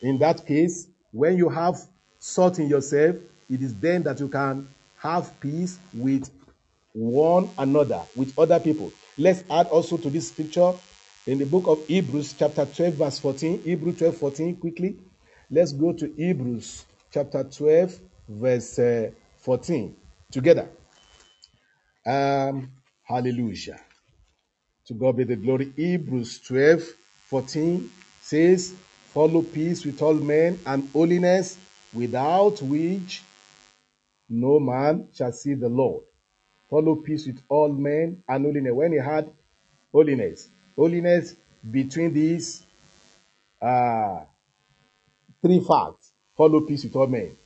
[0.00, 1.76] in that case, when you have
[2.18, 3.16] salt in yourself,
[3.50, 4.66] it is then that you can
[4.98, 6.30] have peace with
[6.92, 8.92] one another, with other people.
[9.18, 10.72] Let's add also to this scripture
[11.26, 13.62] in the book of Hebrews, chapter 12, verse 14.
[13.62, 14.96] Hebrew 12, 14, quickly.
[15.50, 19.94] Let's go to Hebrews, chapter 12, verse uh, 14,
[20.30, 20.68] together.
[22.06, 22.70] Um,
[23.04, 23.80] hallelujah.
[24.86, 25.72] To God be the glory.
[25.76, 26.82] Hebrews 12,
[27.28, 27.90] 14
[28.20, 28.74] says,
[29.12, 31.58] Follow peace with all men and holiness,
[31.94, 33.22] without which
[34.28, 36.04] no man shall see the Lord.
[36.72, 38.72] Follow peace with all men and holiness.
[38.72, 39.30] When he had
[39.92, 41.36] holiness, holiness
[41.70, 42.64] between these
[43.60, 44.20] uh,
[45.42, 47.36] three facts, follow peace with all men.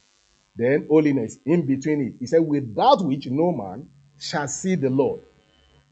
[0.54, 2.14] Then holiness in between it.
[2.20, 5.22] He said, without which no man shall see the Lord.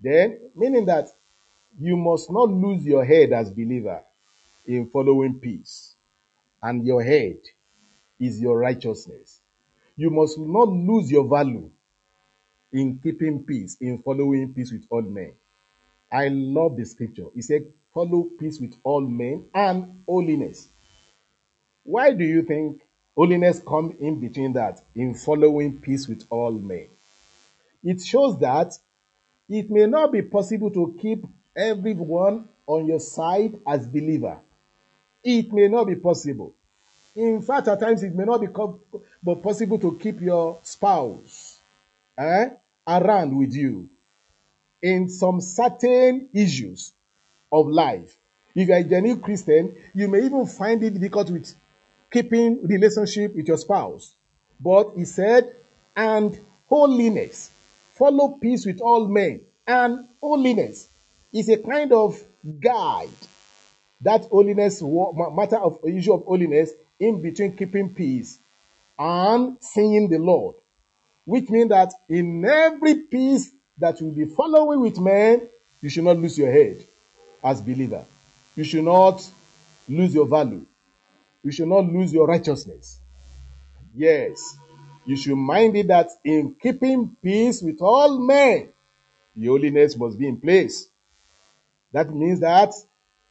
[0.00, 1.08] Then, meaning that
[1.76, 4.00] you must not lose your head as believer
[4.64, 5.96] in following peace.
[6.62, 7.38] And your head
[8.20, 9.40] is your righteousness.
[9.96, 11.68] You must not lose your value
[12.74, 15.32] in keeping peace, in following peace with all men.
[16.12, 17.26] I love the scripture.
[17.34, 20.68] He said, follow peace with all men and holiness.
[21.84, 22.82] Why do you think
[23.16, 26.88] holiness come in between that in following peace with all men?
[27.84, 28.76] It shows that
[29.48, 31.24] it may not be possible to keep
[31.56, 34.40] everyone on your side as believer.
[35.22, 36.54] It may not be possible.
[37.14, 41.60] In fact, at times it may not be possible to keep your spouse
[42.18, 42.50] eh,
[42.86, 43.88] around with you
[44.82, 46.92] in some certain issues
[47.50, 48.16] of life.
[48.54, 51.54] If you are a genuine Christian, you may even find it difficult with
[52.10, 54.14] keeping relationship with your spouse.
[54.60, 55.54] But he said,
[55.96, 57.50] and holiness.
[57.94, 59.40] Follow peace with all men.
[59.66, 60.88] And holiness
[61.32, 62.20] is a kind of
[62.60, 63.08] guide
[64.00, 68.38] that holiness matter of issue of holiness in between keeping peace
[68.98, 70.56] and seeing the Lord,
[71.24, 75.48] which means that in every peace that you will be following with men,
[75.80, 76.84] you should not lose your head
[77.42, 78.04] as believer.
[78.56, 79.28] You should not
[79.88, 80.64] lose your value.
[81.42, 82.98] You should not lose your righteousness.
[83.94, 84.56] Yes,
[85.04, 88.68] you should mind it that in keeping peace with all men,
[89.38, 90.88] holiness must be in place.
[91.92, 92.72] That means that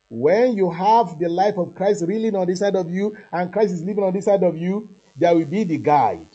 [0.09, 3.73] when you have the life of Christ reeling on this side of you and Christ
[3.73, 6.27] is living on this side of you, there will be the guide.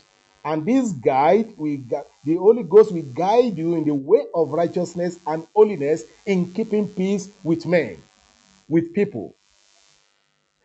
[0.45, 1.77] And this guide, we
[2.25, 6.89] the Holy Ghost will guide you in the way of righteousness and holiness in keeping
[6.89, 7.99] peace with men,
[8.69, 9.35] with people.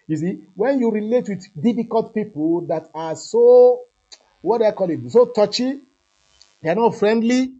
[0.08, 3.82] You see, when you relate with difficult people that are so,
[4.42, 5.80] what do I call it, so touchy,
[6.62, 7.54] they're not friendly,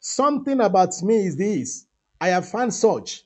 [0.00, 1.86] something about me is this.
[2.20, 3.22] I have found such.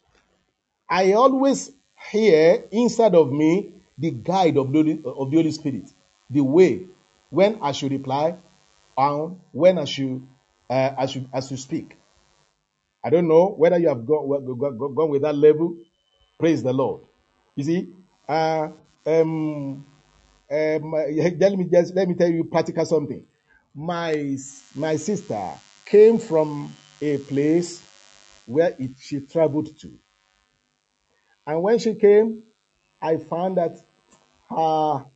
[0.88, 1.70] I always
[2.10, 5.84] hear inside of me the guide of the, Holy, of the Holy Spirit,
[6.28, 6.86] the way
[7.30, 8.36] when I should reply
[8.96, 10.26] and when I should,
[10.68, 11.96] uh, I should, I should speak.
[13.04, 14.28] I don't know whether you have gone,
[14.58, 15.76] gone, gone with that level.
[16.38, 17.02] Praise the Lord.
[17.56, 17.88] You see,
[18.28, 18.68] uh,
[19.06, 19.86] um,
[20.50, 23.26] um, let me just let me tell you practical something.
[23.74, 24.36] My
[24.74, 27.84] my sister came from a place
[28.44, 29.98] where it, she traveled to,
[31.46, 32.42] and when she came,
[33.00, 33.76] I found that
[34.50, 35.06] her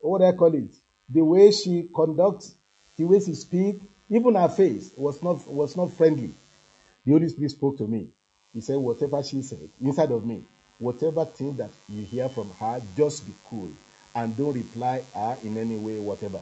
[0.00, 0.74] what do I call it,
[1.08, 2.54] the way she conducts,
[2.96, 3.76] the way she speak,
[4.10, 6.30] even her face was not was not friendly.
[7.04, 8.08] The Holy Spirit spoke to me.
[8.52, 10.42] He said, Whatever she said inside of me,
[10.78, 13.70] whatever thing that you hear from her, just be cool
[14.14, 16.40] and don't reply her in any way, whatever.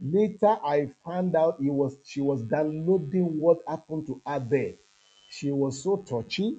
[0.00, 4.74] Later, I found out it was she was downloading what happened to her there.
[5.30, 6.58] She was so touchy.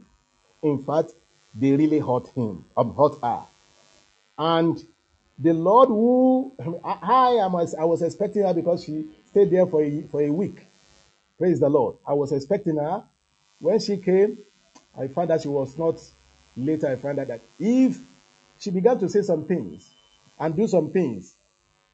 [0.64, 1.12] In fact,
[1.54, 3.44] they really hurt him, um, hurt her.
[4.38, 4.84] And
[5.40, 6.54] the Lord who
[6.86, 10.66] I, am I was expecting her because she stayed there for a, for a week.
[11.40, 11.98] Praise the Lord.
[12.08, 13.04] I was expecting her.
[13.60, 14.38] When she came,
[14.98, 16.02] I found that she was not.
[16.58, 18.00] Later, I found out that if
[18.60, 19.90] she began to say some things
[20.40, 21.36] and do some things,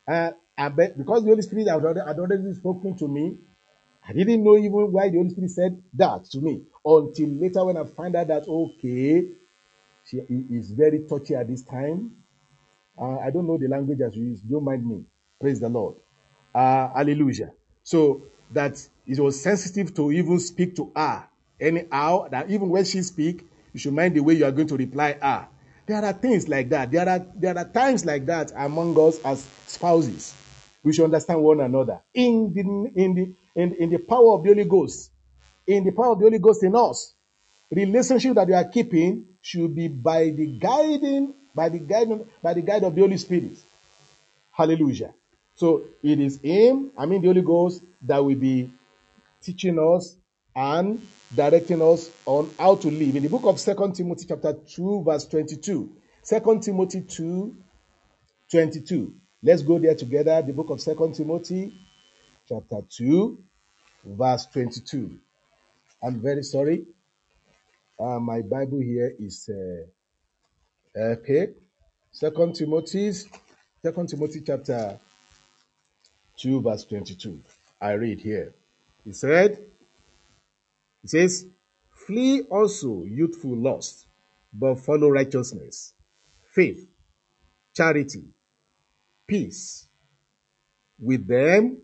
[0.08, 3.38] uh, I bet because the Holy Spirit had already, had already spoken to me,
[4.08, 7.78] I didn't know even why the Holy Spirit said that to me until later when
[7.78, 9.28] I find out that okay,
[10.06, 10.18] she
[10.52, 12.12] is very touchy at this time.
[13.00, 14.42] Uh, I don't know the language as you use.
[14.42, 15.06] Don't mind me.
[15.42, 15.96] Praise the Lord.
[16.56, 17.52] Uh, hallelujah.
[17.84, 18.78] So that
[19.08, 21.28] it was sensitive to even speak to her.
[21.62, 24.78] Anyhow, that even when she speak, you should mind the way you are going to
[24.78, 25.50] reply her.
[25.88, 26.92] There are things like that.
[26.92, 30.38] There are there are times like that among us as spouses.
[30.84, 34.50] We should understand one another in the in the in, in the power of the
[34.50, 35.12] Holy Ghost.
[35.68, 37.16] In the power of the Holy Ghost in us
[37.72, 42.62] relationship that you are keeping should be by the guiding by the guiding by the
[42.62, 43.58] guide of the Holy Spirit.
[44.52, 45.14] Hallelujah.
[45.56, 48.72] So it is Him, I mean the Holy Ghost, that will be
[49.42, 50.16] teaching us
[50.56, 51.02] and
[51.36, 53.16] directing us on how to live.
[53.16, 55.90] In the book of Second Timothy chapter 2, verse 22.
[56.28, 57.56] 2 Timothy 2,
[58.52, 59.14] 22.
[59.42, 60.42] Let's go there together.
[60.42, 61.74] The book of Second Timothy
[62.48, 63.38] chapter 2,
[64.06, 65.18] verse 22.
[66.04, 66.86] I'm very sorry.
[68.00, 69.86] Uh, my Bible here is uh,
[71.00, 71.50] Uh, okay.
[72.12, 73.14] Second Timothy,
[73.82, 75.00] Second Timothy chapter
[76.38, 77.40] 2, verse 22.
[77.80, 78.54] I read here.
[79.06, 79.60] He said,
[81.02, 81.46] He says,
[82.06, 84.08] Flee also youthful lust,
[84.52, 85.94] but follow righteousness,
[86.54, 86.86] faith,
[87.74, 88.26] charity,
[89.26, 89.88] peace
[91.00, 91.78] with them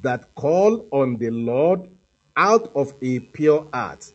[0.00, 1.90] that call on the Lord
[2.36, 4.10] out of a pure heart.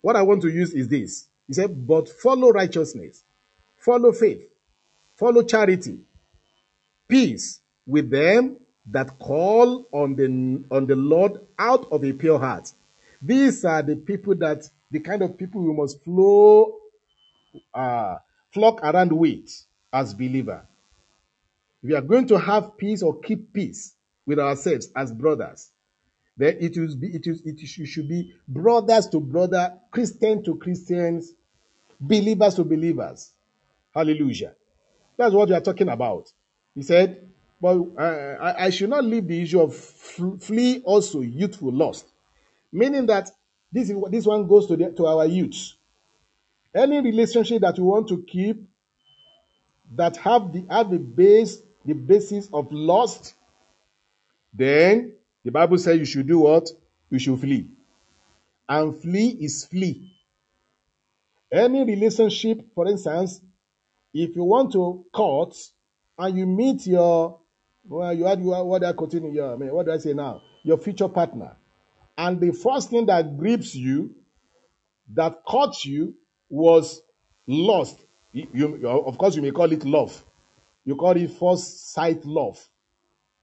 [0.00, 1.28] What I want to use is this.
[1.46, 3.24] He said, But follow righteousness,
[3.76, 4.42] follow faith,
[5.16, 5.98] follow charity,
[7.08, 12.72] peace with them that call on the on the Lord out of a pure heart.
[13.20, 16.74] These are the people that the kind of people we must flow
[17.74, 18.16] uh,
[18.52, 20.66] flock around with as believer.
[21.82, 23.94] If we are going to have peace or keep peace
[24.26, 25.70] with ourselves as brothers,
[26.36, 31.34] then it will be it, is, it should be brothers to brother, Christian to Christians,
[32.00, 33.30] believers to believers.
[33.94, 34.54] Hallelujah.
[35.16, 36.32] That's what we are talking about.
[36.74, 37.28] He said,
[37.60, 42.06] but uh, I, I should not leave the issue of flee also youthful lust,
[42.72, 43.30] meaning that
[43.70, 45.74] this is this one goes to the, to our youth.
[46.74, 48.56] Any relationship that we want to keep
[49.94, 53.34] that have the have the base the basis of lust,
[54.54, 55.12] then
[55.44, 56.68] the Bible says you should do what?
[57.10, 57.68] You should flee,
[58.68, 60.10] and flee is flee.
[61.52, 63.40] Any relationship, for instance,
[64.14, 65.54] if you want to court
[66.18, 67.40] and you meet your
[67.84, 70.12] well, you had you what do I continue your I mean, what do I say
[70.14, 70.42] now?
[70.62, 71.56] Your future partner.
[72.16, 74.14] And the first thing that grips you,
[75.14, 76.14] that caught you,
[76.48, 77.02] was
[77.46, 77.98] lust.
[78.32, 80.24] You, you- of course, you may call it love.
[80.84, 82.58] You call it first sight love.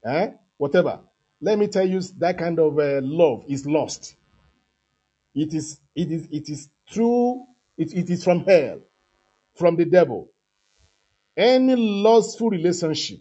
[0.05, 0.31] Eh?
[0.57, 0.99] Whatever.
[1.41, 4.15] Let me tell you, that kind of uh, love is lost.
[5.33, 7.45] It is, it is, it is true.
[7.77, 8.81] It, it is from hell,
[9.55, 10.29] from the devil.
[11.37, 13.19] Any lustful relationship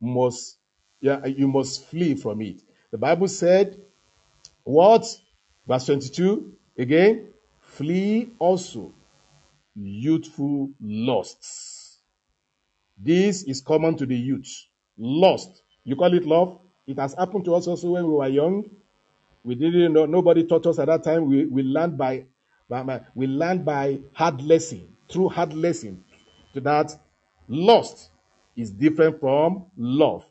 [0.00, 0.58] must,
[1.00, 2.60] yeah, you must flee from it.
[2.90, 3.80] The Bible said,
[4.64, 5.06] what?
[5.66, 7.28] Verse 22, again,
[7.60, 8.92] flee also
[9.74, 12.00] youthful lusts.
[12.98, 14.66] This is common to the youth.
[14.98, 15.62] Lust.
[15.84, 16.58] You call it love?
[16.90, 18.64] It has happened to us also when we were young.
[19.44, 21.26] We didn't know, nobody taught us at that time.
[21.28, 22.26] We, we learned by,
[22.68, 26.04] by, by- we learned by hard lesson, through hard lesson,
[26.54, 26.98] to that
[27.48, 28.10] lust
[28.56, 30.24] is different from love.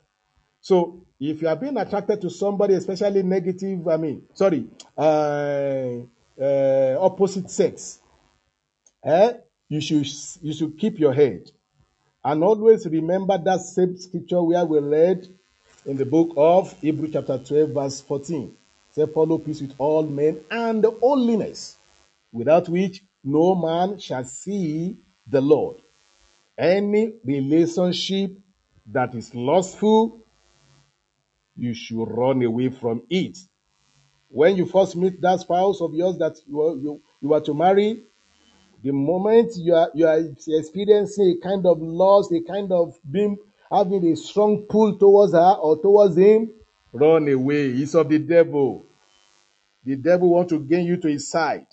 [0.61, 5.97] So if you are being attracted to somebody, especially negative, I mean, sorry, uh,
[6.41, 8.01] uh, opposite sex,
[9.03, 9.33] eh,
[9.69, 10.07] you should
[10.41, 11.51] you should keep your head
[12.23, 15.27] and always remember that same scripture where we read
[15.85, 18.55] in the book of Hebrew chapter 12 verse 14.
[18.91, 21.77] Say follow peace with all men and holiness,
[22.31, 25.77] without which no man shall see the Lord.
[26.57, 28.31] Any relationship
[28.87, 30.19] that is lustful,
[31.55, 33.37] you should run away from it.
[34.29, 37.53] When you first meet that spouse of yours that you are, you, you are to
[37.53, 38.01] marry,
[38.83, 43.37] the moment you are you are experiencing a kind of loss, a kind of being
[43.71, 46.51] having a strong pull towards her or towards him,
[46.91, 47.71] run away.
[47.73, 48.85] He's of the devil.
[49.83, 51.67] The devil want to gain you to his side.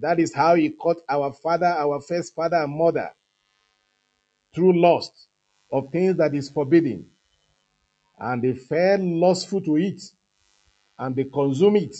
[0.00, 3.12] That is how he caught our father, our first father and mother
[4.54, 5.28] through lust
[5.70, 7.06] of things that is forbidden.
[8.18, 10.02] And they fell lustful to it
[10.98, 11.96] and they consume it.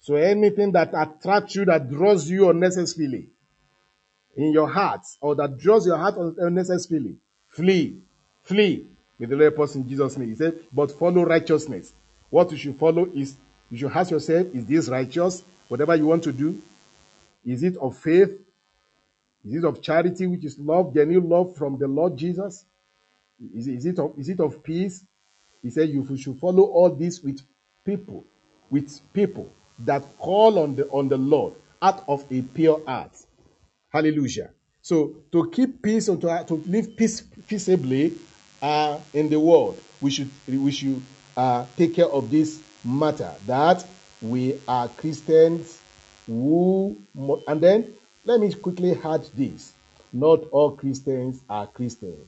[0.00, 3.28] So anything that attracts you, that draws you unnecessarily
[4.36, 7.16] in your heart, or that draws your heart unnecessarily,
[7.52, 7.96] flee,
[8.42, 8.86] flee.
[9.18, 10.28] May the Lord us in Jesus' name.
[10.28, 11.92] He said, but follow righteousness.
[12.28, 13.36] What you should follow is,
[13.70, 15.44] you should ask yourself, is this righteous?
[15.68, 16.60] Whatever you want to do,
[17.44, 18.30] is it of faith?
[19.44, 22.64] Is it of charity, which is love, genuine love from the Lord Jesus?
[23.54, 25.04] Is, is it of, is it of peace?
[25.62, 27.40] He said you should follow all this with
[27.84, 28.24] people,
[28.70, 33.12] with people that call on the on the Lord out of a pure heart.
[33.90, 34.50] Hallelujah.
[34.82, 38.14] So to keep peace and to, to live peace, peaceably
[38.60, 41.00] uh, in the world, we should we should
[41.36, 43.86] uh, take care of this matter that
[44.20, 45.80] we are Christians
[46.26, 46.96] who
[47.46, 49.72] and then let me quickly add this:
[50.12, 52.26] not all Christians are Christians,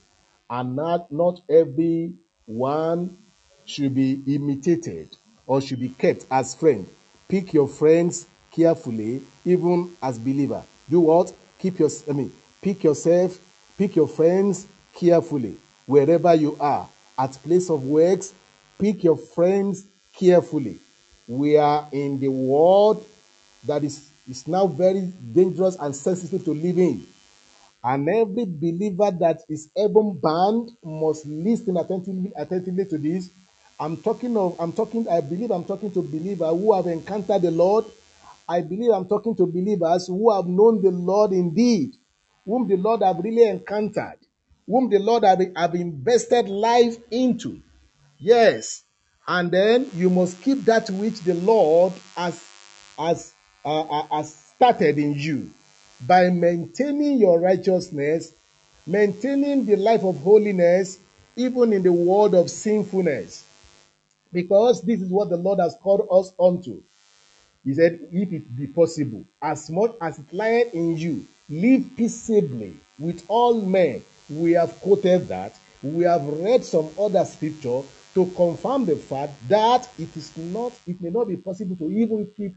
[0.49, 2.13] and not not every
[2.47, 3.17] one
[3.65, 5.09] should be imitated
[5.47, 6.87] or should be kept as friend.
[7.27, 10.63] Pick your friends carefully, even as believer.
[10.89, 11.35] Do what?
[11.59, 12.33] Keep your I mean,
[12.65, 13.39] pick yourself,
[13.77, 15.55] pick your friends carefully.
[15.85, 16.89] Wherever you are,
[17.19, 18.33] at place of works,
[18.79, 19.85] pick your friends
[20.17, 20.79] carefully.
[21.29, 23.05] We are in the world
[23.67, 27.07] that is, is now very dangerous and sensitive to live in.
[27.85, 33.29] And every believer that is heaven bound must listen attentively, attentively to this.
[33.79, 37.51] I'm talking of, I'm talking, I believe I'm talking to believers who have encountered the
[37.51, 37.85] Lord.
[38.49, 41.95] I believe I'm talking to believers who have known the Lord indeed,
[42.47, 44.19] whom the Lord have really encountered,
[44.67, 47.61] whom the Lord have, have invested life into.
[48.19, 48.83] Yes.
[49.27, 52.43] And then you must keep that which the Lord has,
[52.99, 53.33] has,
[53.65, 55.51] uh, uh, has started in you
[56.07, 58.33] by maintaining your righteousness,
[58.87, 60.99] maintaining the life of holiness,
[61.37, 63.45] even in the world of sinfulness.
[64.33, 66.83] Because this is what the Lord has called us unto.
[67.65, 72.77] He said, if it be possible, as much as it lieth in you, live peaceably
[72.99, 74.03] with all men.
[74.31, 75.55] We have quoted that.
[75.83, 77.83] We have read some other scripture
[78.15, 82.31] to confirm the fact that it is not, it may not be possible to even
[82.37, 82.55] keep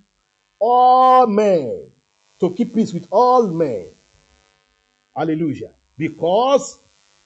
[0.60, 1.92] all men,
[2.40, 3.88] to keep peace with all men.
[5.16, 5.74] Hallelujah.
[5.98, 6.80] Because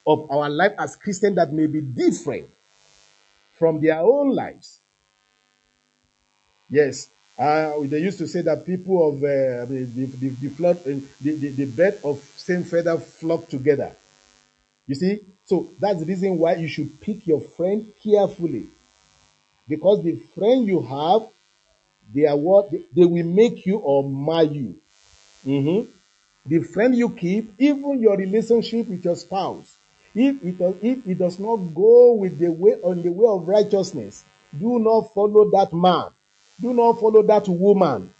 [0.06, 2.48] of our life as Christians that may be different
[3.58, 4.80] from their own lives.
[6.68, 7.10] Yes.
[7.38, 10.90] Uh, they used to say that people of uh, the, the, the, the, flock, uh,
[11.20, 13.92] the, the, the bird of same feather flock together.
[14.86, 15.20] You see?
[15.46, 18.66] So that's the reason why you should pick your friend carefully.
[19.68, 21.22] Because the friend you have,
[22.14, 24.76] they are what they, they will make you or mar you.
[25.46, 25.88] Mhm.
[26.46, 29.76] the friend you keep, even your relationship with your spouse,
[30.14, 34.24] if it, if it does not go with the way on the way of righteousness,
[34.58, 36.10] do not follow that man.
[36.62, 38.14] Do not follow that woman.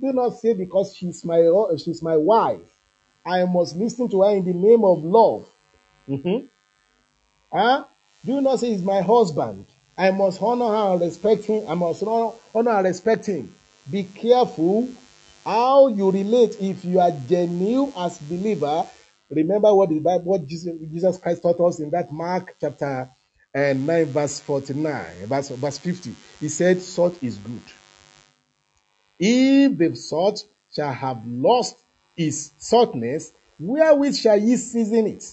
[0.00, 1.48] Do not say because she's my
[1.78, 2.60] she's my wife,
[3.24, 5.46] I must listen to her in the name of love.
[6.08, 6.48] Mhm.
[7.52, 7.84] Huh?
[8.24, 9.66] Do not say he's my husband.
[9.96, 11.68] I must honor her and respect him.
[11.68, 13.54] I must honor, honor and respect him.
[13.90, 14.88] Be careful
[15.44, 16.56] how you relate.
[16.60, 18.86] If you are genuine as believer,
[19.30, 23.08] remember what the Bible, what Jesus Christ taught us in that Mark chapter
[23.54, 26.14] uh, 9, verse 49, verse, verse 50.
[26.40, 27.62] He said, Salt is good.
[29.18, 30.44] If the salt
[30.74, 31.76] shall have lost
[32.16, 35.24] its saltness, wherewith shall ye season it?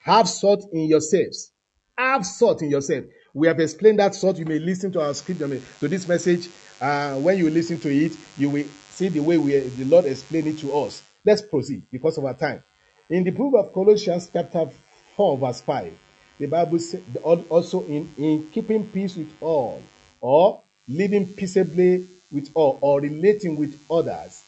[0.00, 1.50] Have salt in yourselves.
[1.98, 3.04] Have salt in yourself.
[3.34, 4.38] We have explained that salt.
[4.38, 6.48] You may listen to our script, I mean, to this message.
[6.80, 10.48] Uh, when you listen to it, you will see the way we, the Lord explained
[10.48, 11.02] it to us.
[11.24, 12.62] Let's proceed because of our time.
[13.10, 14.70] In the book of Colossians, chapter
[15.16, 15.92] 4, verse 5,
[16.40, 19.82] the Bible says also in, in keeping peace with all,
[20.20, 24.42] or living peaceably with all, or relating with others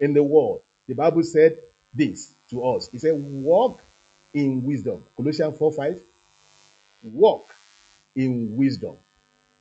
[0.00, 0.62] in the world.
[0.86, 1.58] The Bible said
[1.92, 2.88] this to us.
[2.94, 3.78] It said, walk
[4.32, 5.04] in wisdom.
[5.16, 6.00] Colossians 4 5.
[7.12, 7.44] Walk
[8.16, 8.96] in wisdom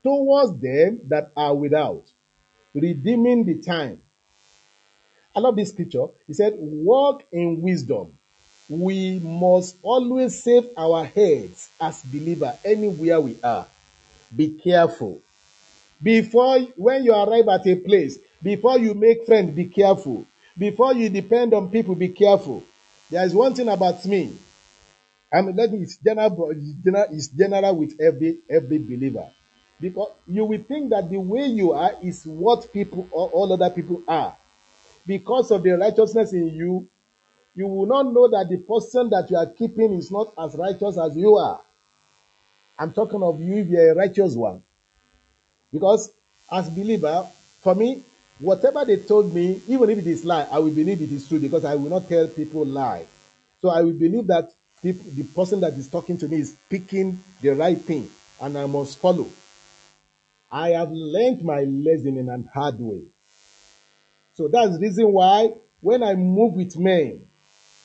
[0.03, 2.03] towards them that are without,
[2.74, 4.01] redeeming the time.
[5.36, 6.07] I love this scripture.
[6.28, 8.18] He said, Walk in wisdom.
[8.70, 13.65] We must always save our heads as believer anywhere we are.
[14.36, 15.22] Be careful.
[16.01, 20.26] Before when you arrive at a place, before you make friends, be careful.
[20.57, 22.61] Before you depend on people, be careful.
[23.09, 24.34] There is one thing about me.
[25.34, 26.53] I mean, me, it's general,
[26.84, 29.30] general, it's general with every every believer,
[29.80, 33.70] because you will think that the way you are is what people or all other
[33.70, 34.36] people are.
[35.05, 36.88] Because of the righteousness in you,
[37.58, 40.95] you will not know that the person that you are keeping is not as righteous
[40.95, 41.60] as you are.
[42.78, 44.62] I'm talking of you if you're a righteous one.
[45.74, 46.14] Because
[46.51, 47.28] as believer,
[47.62, 48.03] for me,
[48.38, 51.39] whatever they told me, even if it is lie, I will believe it is true
[51.39, 53.08] because I will not tell people lie.
[53.60, 54.51] So I will believe that
[54.84, 54.93] the
[55.36, 58.08] person that is talking to me is speaking the right thing,
[58.39, 59.28] and I must follow.
[60.51, 63.01] I have learned my lesson in a hard way.
[64.36, 67.24] So that's the reason why when I move with men,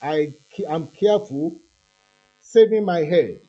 [0.03, 0.35] I
[0.69, 1.57] am careful,
[2.41, 3.41] saving my head.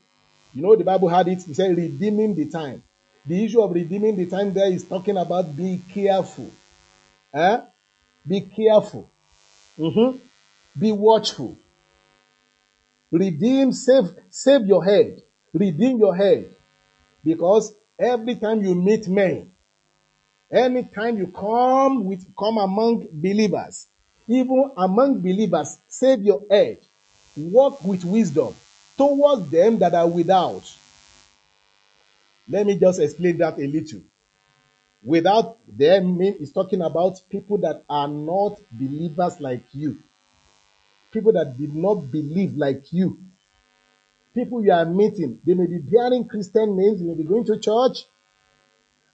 [0.53, 2.83] You know, the Bible had it, it said redeeming the time.
[3.25, 6.51] The issue of redeeming the time there is talking about be careful.
[7.33, 7.61] Eh?
[8.27, 9.09] Be careful.
[9.77, 10.19] Mhm.
[10.77, 11.57] Be watchful.
[13.11, 15.21] Redeem, save, save your head.
[15.53, 16.55] Redeem your head.
[17.23, 19.51] Because every time you meet men,
[20.51, 23.87] anytime you come with come among believers,
[24.27, 26.79] even among believers, save your head.
[27.35, 28.53] Walk with wisdom
[28.97, 30.63] towards them that are without.
[32.47, 34.01] Let me just explain that a little.
[35.03, 39.97] Without them mean is talking about people that are not believers like you.
[41.11, 43.17] People that did not believe like you.
[44.33, 47.59] People you are meeting, they may be bearing Christian names, they may be going to
[47.59, 48.05] church,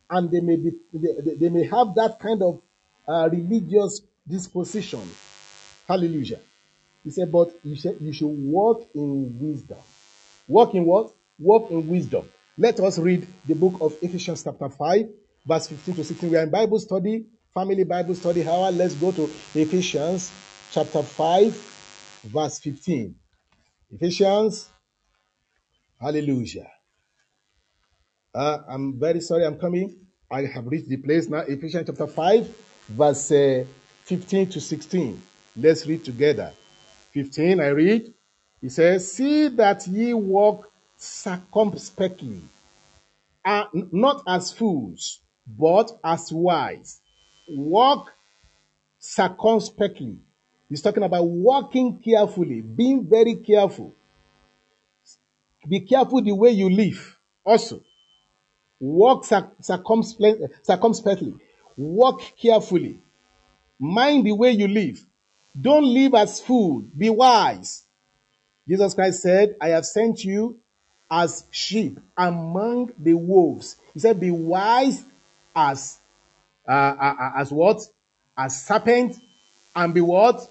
[0.09, 2.61] and they may be they, they- they may have that kind of
[3.07, 5.01] uh, religious disposition.
[5.87, 6.39] Hallelujah.
[7.03, 9.77] He said, but you should, you should walk in wisdom.
[10.47, 11.11] Walk in what?
[11.39, 12.29] Walk in wisdom.
[12.57, 15.09] Let us read the book of Ephesians chapter 5,
[15.47, 16.29] verse 15 to 16.
[16.29, 18.43] We are in Bible study, family Bible study.
[18.43, 19.23] However, let's go to
[19.55, 20.31] Ephesians
[20.71, 23.15] chapter 5, verse 15.
[23.91, 24.69] Ephesians,
[25.99, 26.69] hallelujah.
[28.35, 29.95] Uh, I'm very sorry, I'm coming.
[30.29, 31.39] I have reached the place now.
[31.39, 32.55] Ephesians chapter 5,
[32.89, 33.63] verse uh,
[34.09, 35.21] 15 to 16.
[35.55, 36.51] Let's read together.
[37.11, 38.11] 15, I read.
[38.59, 42.41] He says, See that ye walk circumspectly,
[43.45, 47.01] uh, not as fools, but as wise.
[47.47, 48.11] Walk
[48.97, 50.17] circumspectly.
[50.69, 53.93] He's talking about walking carefully, being very careful.
[55.67, 57.15] Be careful the way you live.
[57.45, 57.83] Also,
[58.79, 61.35] walk circumspectly.
[61.77, 63.01] Walk carefully.
[63.79, 65.03] Mind the way you live.
[65.59, 66.83] Don't live as fool.
[66.97, 67.83] Be wise.
[68.67, 70.59] Jesus Christ said, I have sent you
[71.09, 73.77] as sheep among the wolves.
[73.93, 75.03] He said, Be wise
[75.55, 75.97] as
[76.67, 77.81] uh, uh, uh, as what?
[78.37, 79.17] As serpent,
[79.75, 80.47] and be what?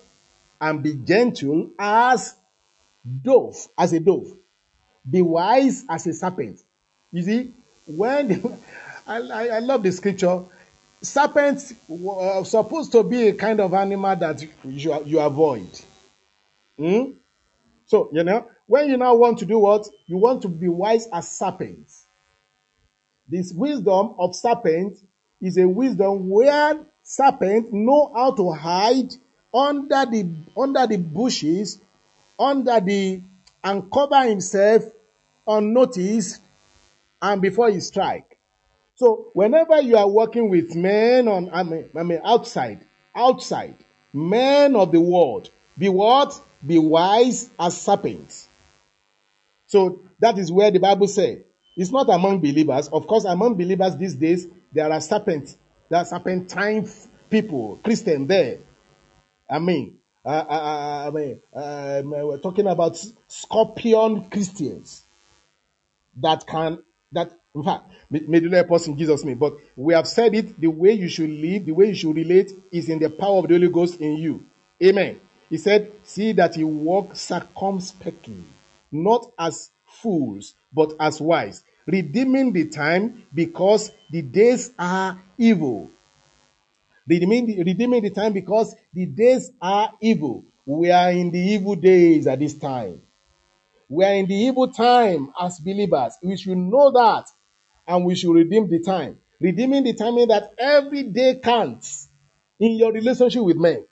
[0.60, 2.34] And be gentle as
[3.22, 4.36] dove, as a dove.
[5.08, 6.60] Be wise as a serpent.
[7.12, 7.52] You see,
[7.86, 8.58] when
[9.06, 9.16] I,
[9.48, 10.44] I love the scripture.
[11.00, 15.68] Serpent uh, supposed to be a kind of animal that you, you avoid.
[16.78, 17.12] Hmm?
[17.86, 19.88] So, you know, when you now want to do what?
[20.06, 22.04] You want to be wise as serpents.
[23.28, 24.98] This wisdom of serpent
[25.40, 29.14] is a wisdom where serpent know how to hide
[29.54, 31.80] under the under the bushes,
[32.38, 33.22] under the
[33.64, 34.84] and cover himself
[35.46, 36.40] unnoticed
[37.20, 38.27] and before he strike.
[38.98, 42.84] So whenever you are working with men on I mean, I mean outside,
[43.14, 43.76] outside,
[44.12, 46.40] men of the world, be what?
[46.66, 48.48] Be wise as serpents.
[49.68, 51.38] So that is where the Bible says
[51.76, 52.88] it's not among believers.
[52.88, 55.56] Of course, among believers these days, there are serpents,
[55.88, 56.90] there are serpentine
[57.30, 58.58] people, Christian there.
[59.48, 65.02] I mean, uh, uh, uh, I mean, um, we're talking about scorpion Christians
[66.16, 66.82] that can,
[67.12, 69.38] that, in fact, may, may the Lord help us in Jesus' name.
[69.38, 72.52] But we have said it, the way you should live, the way you should relate
[72.70, 74.44] is in the power of the Holy Ghost in you.
[74.82, 75.20] Amen.
[75.50, 78.44] He said, see that you walk circumspectly,
[78.92, 85.90] not as fools, but as wise, redeeming the time because the days are evil.
[87.06, 90.44] Redeeming, redeeming the time because the days are evil.
[90.66, 93.00] We are in the evil days at this time.
[93.88, 96.12] We are in the evil time as believers.
[96.22, 97.24] We should know that
[97.88, 99.18] and we should redeem the time.
[99.40, 102.08] Redeeming the time means that every day counts
[102.60, 103.86] in your relationship with men.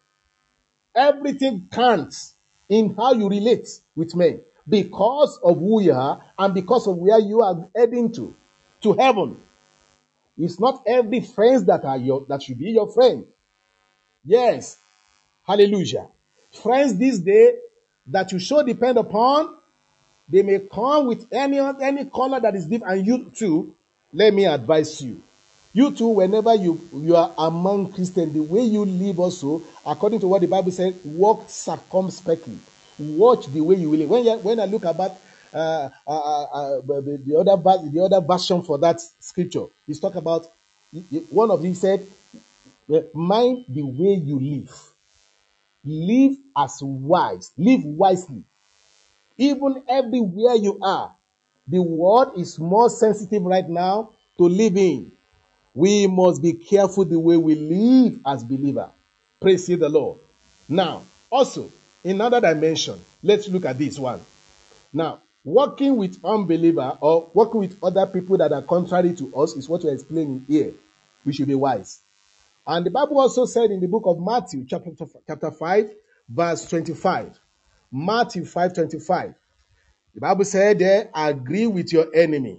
[0.94, 2.34] Everything counts
[2.68, 7.18] in how you relate with men because of who you are and because of where
[7.18, 8.34] you are heading to,
[8.82, 9.40] to heaven.
[10.36, 13.24] It's not every friend that are your that should be your friend.
[14.24, 14.76] Yes,
[15.44, 16.09] hallelujah.
[16.53, 17.55] Friends this day
[18.09, 19.57] that you should depend upon,
[20.28, 22.99] they may come with any any color that is different.
[22.99, 23.76] And you too,
[24.17, 25.23] let me advise you.
[25.75, 30.27] You too, whenever you, you are among Christians, the way you live also, according to
[30.29, 32.59] what the Bible says, walk circumspectly.
[32.99, 34.09] Watch the way you live.
[34.09, 35.12] When, when I look about
[35.53, 37.57] uh, uh, uh, uh, the, the other
[37.91, 40.47] the other version for that scripture, it's talk about
[41.31, 42.07] one of them said,
[42.93, 44.75] uh, "Mind the way you live.
[45.85, 47.53] Live as wise.
[47.59, 48.45] Live wisely.
[49.39, 51.16] Even everywhere you are,
[51.69, 55.12] the world is more sensitive right now to living.
[55.75, 58.91] We must be careful the way we live as believer.
[59.41, 60.19] Praise the Lord.
[60.69, 61.71] Now, also,
[62.03, 64.21] in another dimension, let's look at this one.
[64.93, 69.69] Now, working with unbeliever or working with other people that are contrary to us is
[69.69, 70.73] what we're explaining here.
[71.25, 72.01] We should be wise.
[72.67, 74.91] And the Bible also said in the book of Matthew, chapter,
[75.27, 75.91] chapter 5,
[76.29, 77.39] verse 25.
[77.93, 79.35] Matthew 5 25.
[80.17, 82.59] The Bible said there, agree with your enemy.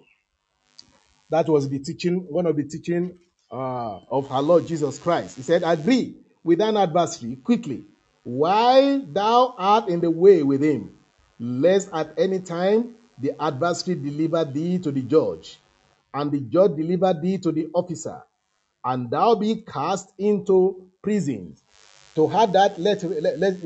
[1.31, 3.17] That was the teaching, one of the teaching
[3.51, 5.37] uh, of our Lord Jesus Christ.
[5.37, 7.83] He said, agree with an adversary quickly,
[8.23, 10.99] while thou art in the way with him,
[11.39, 15.57] lest at any time the adversary deliver thee to the judge,
[16.13, 18.21] and the judge deliver thee to the officer,
[18.85, 21.55] and thou be cast into prison.
[22.13, 23.57] To have that, let, let, let,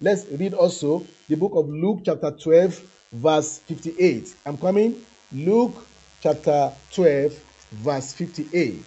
[0.00, 2.80] let's read also the book of Luke, chapter 12,
[3.12, 4.34] verse 58.
[4.46, 4.96] I'm coming.
[5.32, 5.86] Luke,
[6.22, 7.32] chapter 12,
[7.72, 8.82] verse 58.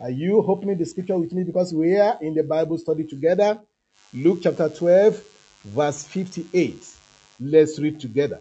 [0.00, 1.44] Are you opening the scripture with me?
[1.44, 3.60] Because we are in the Bible study together.
[4.12, 5.22] Luke, chapter 12,
[5.64, 6.84] verse 58.
[7.40, 8.40] Let's read together.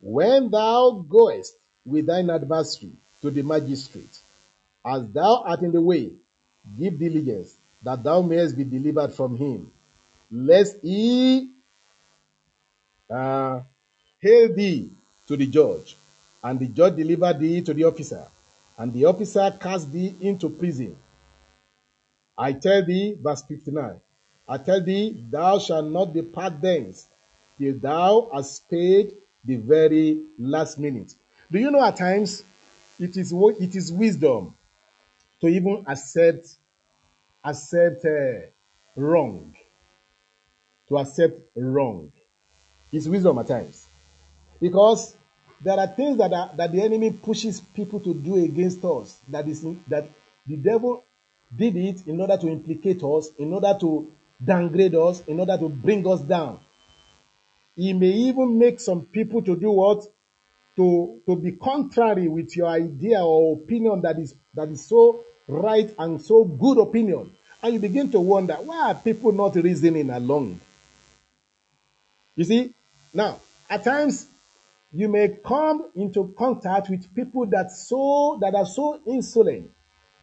[0.00, 1.54] When thou goest
[1.84, 2.92] with thine adversary
[3.22, 4.18] to the magistrate,
[4.84, 6.12] as thou art in the way,
[6.78, 9.70] give diligence that thou mayest be delivered from him,
[10.30, 11.50] lest he
[13.10, 13.60] uh,
[14.20, 14.90] hail thee
[15.26, 15.96] to the judge,
[16.42, 18.26] and the judge deliver thee to the officer,
[18.78, 20.96] and the officer cast thee into prison.
[22.38, 24.00] I tell thee, verse 59,
[24.48, 27.06] I tell thee, thou shalt not depart thence
[27.58, 29.14] till thou hast paid
[29.44, 31.14] the very last minute.
[31.50, 32.42] Do you know at times
[32.98, 34.54] it is it is wisdom
[35.40, 36.48] to even accept
[37.44, 38.46] accept uh,
[38.96, 39.54] wrong,
[40.88, 42.12] to accept wrong.
[42.92, 43.85] It's wisdom at times
[44.60, 45.16] because
[45.60, 49.48] there are things that are, that the enemy pushes people to do against us that
[49.48, 50.08] is that
[50.46, 51.02] the devil
[51.56, 54.10] did it in order to implicate us in order to
[54.44, 56.60] downgrade us in order to bring us down.
[57.74, 60.04] He may even make some people to do what?
[60.76, 65.92] To to be contrary with your idea or opinion that is that is so right
[65.98, 67.32] and so good opinion.
[67.62, 70.60] And you begin to wonder why are people not reasoning along?
[72.34, 72.74] You see
[73.14, 74.26] now at times
[74.92, 79.70] you may come into contact with people that so that are so insolent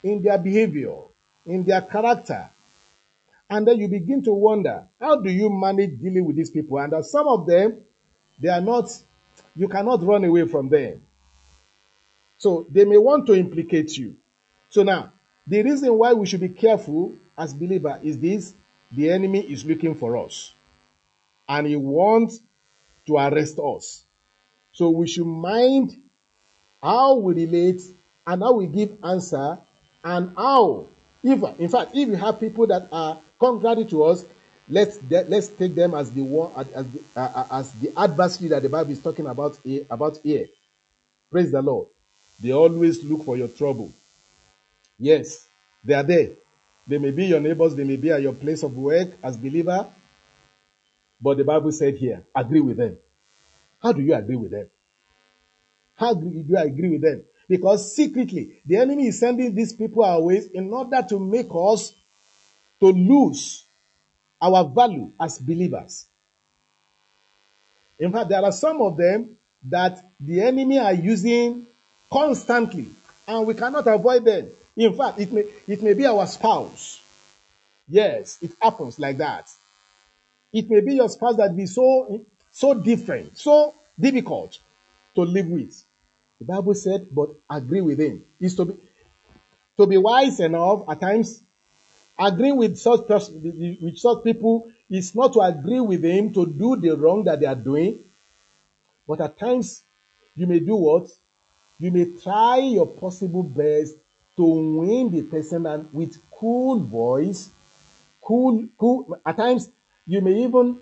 [0.03, 0.95] in their behavior
[1.45, 2.49] in their character.
[3.49, 6.80] And then you begin to wonder, how do you manage dealing with these people?
[6.80, 7.81] And that some of them,
[8.41, 8.90] they are not,
[9.56, 11.02] you cannot run away from them.
[12.38, 14.15] So they may want to implicate you.
[14.69, 15.14] So now,
[15.45, 18.53] the reason why we should be careful as believer is this:
[18.91, 20.53] the enemy is looking for us,
[21.48, 22.40] and he wants
[23.06, 24.06] to arrest us.
[24.74, 25.95] So we should mind
[26.82, 27.82] how we relate
[28.26, 29.60] and how we give answer
[30.04, 30.88] and how,
[31.24, 34.26] if in fact, if you have people that are contrary to us,
[34.68, 38.70] let's let's take them as the one as the, uh, as the adversary that the
[38.70, 40.48] Bible is talking about here, about here.
[41.32, 41.88] Praise the Lord.
[42.41, 43.91] They always look for your trouble.
[45.00, 45.45] Yes,
[45.84, 46.30] they are there.
[46.88, 49.88] They may be your neighbors, they may be at your place of work as believer,
[51.22, 52.98] but the Bible said here, agree with them.
[53.84, 54.70] How do you agree with them?
[55.96, 57.24] How do you agree with them?
[57.50, 61.94] Because secretly, the enemy is sending these people our ways in order to make us
[62.80, 63.66] to lose
[64.42, 66.08] our value as believers.
[68.00, 69.38] In fact, there are some of them
[69.70, 71.68] that the enemy are using
[72.12, 72.88] constantly,
[73.28, 74.50] and we cannot avoid them.
[74.78, 77.02] In fact, it may it may be our spouse.
[77.88, 79.50] Yes, it happens like that.
[80.52, 84.60] It may be your spouse that be so so different, so difficult
[85.16, 85.84] to live with.
[86.40, 88.24] The Bible said, but agree with him.
[88.40, 88.76] Is to be
[89.78, 91.42] to be wise enough at times.
[92.18, 96.76] Agreeing with such person, with such people is not to agree with him to do
[96.76, 97.98] the wrong that they are doing,
[99.08, 99.82] but at times
[100.36, 101.10] you may do what?
[101.80, 103.96] You may try your possible best
[104.38, 107.50] to win the person and with cool voice,
[108.22, 109.20] cool, cool.
[109.26, 109.72] At times
[110.06, 110.80] you may even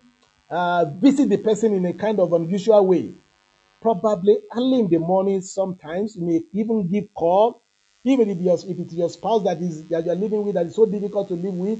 [0.52, 3.14] uh, visit the person in a kind of unusual way.
[3.82, 7.64] Probably early in the morning, sometimes you may even give call,
[8.03, 10.76] even if, your, if it's your spouse that is that you're living with that is
[10.76, 11.80] so difficult to live with,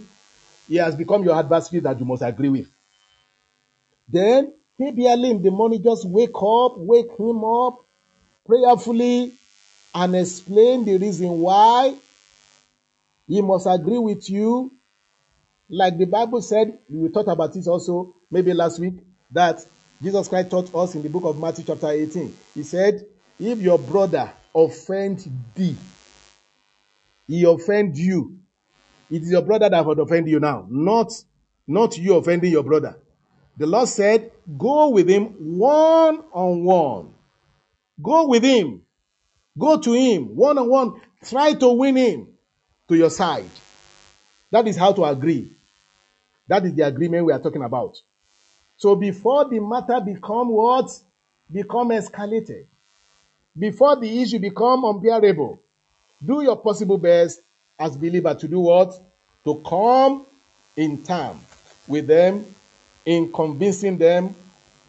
[0.68, 2.68] he has become your adversary that you must agree with.
[4.08, 7.86] Then maybe early in the morning, just wake up, wake him up
[8.46, 9.34] prayerfully,
[9.94, 11.96] and explain the reason why
[13.28, 14.72] he must agree with you.
[15.74, 18.96] Like the Bible said, we talked about this also maybe last week,
[19.32, 19.62] that
[20.04, 22.36] Jesus Christ taught us in the book of Matthew, chapter 18.
[22.56, 23.06] He said,
[23.40, 25.26] If your brother offend
[25.56, 25.78] thee,
[27.26, 28.38] he offend you.
[29.10, 31.14] It is your brother that would offend you now, not,
[31.66, 32.98] not you offending your brother.
[33.58, 37.14] The Lord said, Go with him one on one.
[38.02, 38.82] Go with him.
[39.58, 41.02] Go to him one on one.
[41.24, 42.28] Try to win him
[42.90, 43.50] to your side.
[44.52, 45.52] That is how to agree.
[46.52, 47.98] That is the agreement we are talking about.
[48.76, 50.92] So before the matter become what?
[51.50, 52.66] Become escalated.
[53.58, 55.62] Before the issue become unbearable,
[56.22, 57.40] do your possible best
[57.80, 58.94] as believer to do what?
[59.46, 60.26] To come
[60.76, 61.40] in time
[61.88, 62.46] with them
[63.06, 64.36] in convincing them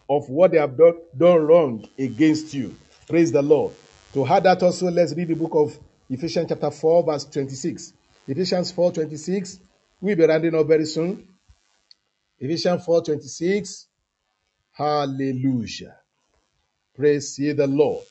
[0.09, 2.75] of what they have done, wrong against you.
[3.07, 3.71] Praise the Lord.
[4.11, 5.79] To add that also, let's read the book of
[6.09, 7.93] Ephesians chapter 4, verse 26.
[8.27, 9.59] Ephesians 4, 26.
[10.01, 11.29] We'll be rounding up very soon.
[12.43, 13.87] Ephesians 4, 26.
[14.73, 15.95] Hallelujah.
[16.93, 18.03] Praise ye the Lord.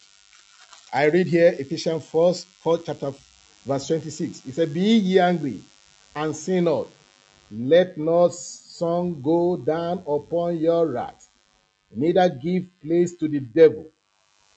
[0.90, 3.12] I read here Ephesians 4, 4 chapter
[3.66, 4.46] verse 26.
[4.46, 5.60] It said, Be ye angry
[6.16, 6.86] and sin not.
[7.50, 11.28] Let not sun go down upon your wrath,
[11.94, 13.84] neither give place to the devil.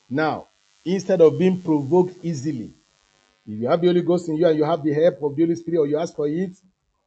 [0.09, 0.47] Now,
[0.85, 2.71] instead of being provoked easily,
[3.45, 5.43] if you have the Holy Ghost in you and you have the help of the
[5.43, 6.51] Holy Spirit or you ask for it,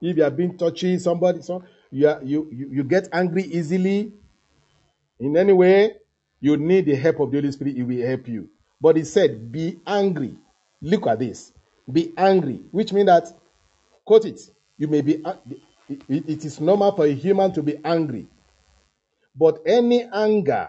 [0.02, 4.12] if you have been touching somebody, so you, you, you, get angry easily
[5.20, 5.94] in any way,
[6.40, 8.48] you need the help of the Holy Spirit, it will help you.
[8.80, 10.36] But he said, Be angry.
[10.80, 11.52] Look at this.
[11.90, 13.28] Be angry, which means that,
[14.04, 14.40] quote it,
[14.76, 15.24] you may be,
[15.88, 18.26] it, it is normal for a human to be angry.
[19.34, 20.68] But any anger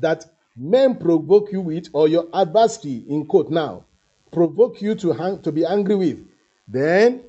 [0.00, 0.26] that
[0.56, 3.84] men provoke you with, or your adversary, in quote now,
[4.30, 6.26] provoke you to, hang, to be angry with,
[6.68, 7.22] then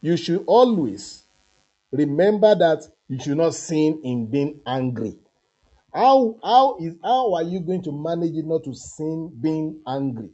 [0.00, 1.23] you should always
[1.94, 5.16] remember that you should not sin in being angry.
[5.94, 10.30] How, how, is, how are you going to manage it not to sin being angry?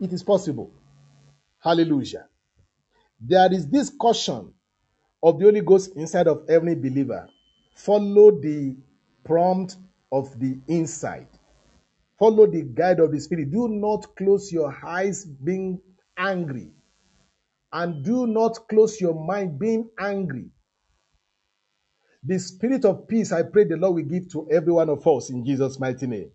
[0.00, 0.72] It is possible.
[1.60, 2.26] Hallelujah.
[3.20, 4.52] There is this caution
[5.22, 7.28] of the Holy Ghost inside of every believer.
[7.76, 8.76] Follow the
[9.24, 9.76] prompt
[10.12, 11.28] of the inside.
[12.18, 13.50] Follow the guide of the Spirit.
[13.50, 15.80] Do not close your eyes being
[16.16, 16.70] angry.
[17.72, 20.50] And do not close your mind being angry.
[22.26, 25.30] The spirit of peace, I pray the Lord will give to every one of us
[25.30, 26.32] in Jesus' mighty name.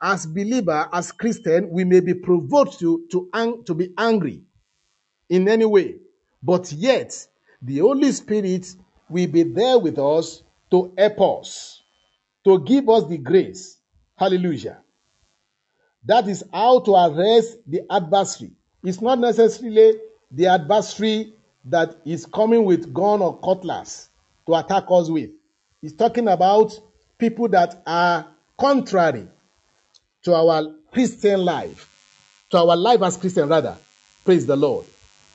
[0.00, 4.42] As believer, as Christian, we may be provoked to, to, ang- to be angry
[5.30, 5.96] in any way.
[6.42, 7.26] But yet,
[7.62, 8.74] the Holy Spirit
[9.08, 11.82] will be there with us to help us,
[12.44, 13.78] to give us the grace.
[14.16, 14.82] Hallelujah.
[16.04, 18.52] That is how to arrest the adversary.
[18.84, 19.94] It's not necessarily
[20.30, 21.32] the adversary
[21.64, 24.07] that is coming with gun or cutlass
[24.48, 25.30] to attack us with.
[25.82, 26.72] He's talking about
[27.18, 28.26] people that are
[28.58, 29.28] contrary
[30.22, 31.86] to our Christian life,
[32.50, 33.76] to our life as Christian rather.
[34.24, 34.86] Praise the Lord.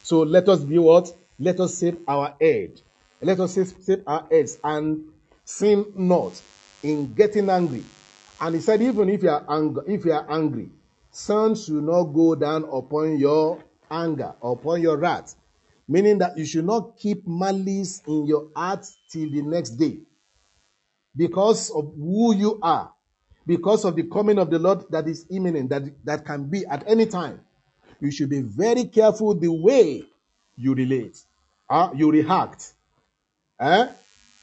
[0.01, 1.15] So let us be what?
[1.37, 2.81] Let us save our head.
[3.21, 5.05] Let us save, save our heads and
[5.45, 6.41] sin not
[6.81, 7.83] in getting angry.
[8.41, 10.69] And he said, even if you are angry, if you are angry,
[11.11, 15.35] sun should not go down upon your anger, upon your wrath.
[15.87, 19.99] Meaning that you should not keep malice in your heart till the next day.
[21.15, 22.91] Because of who you are,
[23.45, 26.87] because of the coming of the Lord that is imminent, that, that can be at
[26.87, 27.41] any time.
[27.99, 30.03] You should be very careful the way
[30.57, 31.17] you relate,
[31.69, 32.73] uh, you react.
[33.59, 33.87] Eh?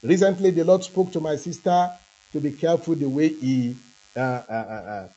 [0.02, 1.90] Recently, the Lord spoke to my sister
[2.32, 3.76] to be careful the way he,
[4.16, 5.08] uh, uh, uh, uh,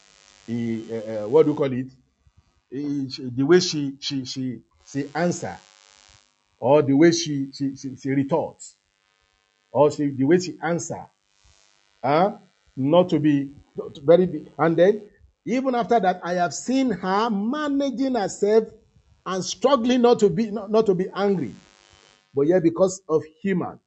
[0.47, 1.87] he uh, what do you call it?
[2.69, 5.57] He- she- the way she she she she answer,
[6.63, 8.77] or the way she she she, she retorts,
[9.71, 11.05] or she, the way she answer,
[12.01, 12.37] huh?
[12.77, 13.51] Not to be
[14.05, 14.47] very.
[14.57, 15.01] And then
[15.45, 18.69] even after that, I have seen her managing herself
[19.25, 21.57] and struggling not to be not, not to be angry,
[22.33, 23.77] but yet because of human.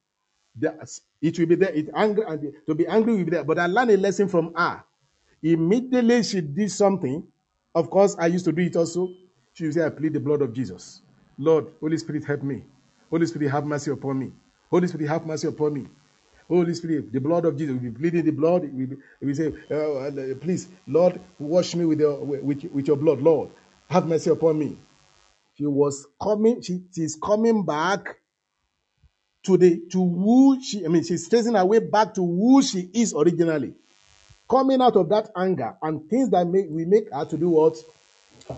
[1.21, 1.71] It will be there.
[1.73, 3.43] It angry and to be angry will be there.
[3.43, 4.83] But I learned a lesson from her.
[5.43, 7.27] Immediately she did something.
[7.75, 9.09] Of course, I used to do it also.
[9.53, 11.01] She would say, I plead the blood of Jesus.
[11.37, 12.63] Lord, Holy Spirit, help me.
[13.09, 14.31] Holy Spirit, have mercy upon me.
[14.69, 15.87] Holy Spirit, have mercy upon me.
[16.47, 17.75] Holy Spirit, the blood of Jesus.
[17.81, 18.63] We be pleading the blood.
[18.73, 18.87] We,
[19.21, 23.21] we say, uh, uh, please, Lord, wash me with your with, with your blood.
[23.21, 23.49] Lord,
[23.89, 24.77] have mercy upon me.
[25.57, 26.61] She was coming.
[26.61, 28.15] She she's coming back
[29.43, 30.85] to the to who she.
[30.85, 33.73] I mean, she's tracing her way back to who she is originally.
[34.49, 37.75] Coming out of that anger and things that make we make her to do what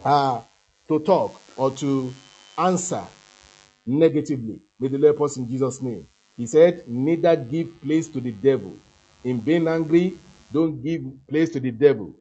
[0.05, 0.41] uh,
[0.87, 2.13] to talk or to
[2.59, 3.03] answer
[3.85, 4.59] negatively.
[4.79, 6.07] May the Lord help us in Jesus' name.
[6.37, 8.75] He said, Neither give place to the devil.
[9.23, 10.17] In being angry,
[10.51, 12.13] don't give place to the devil.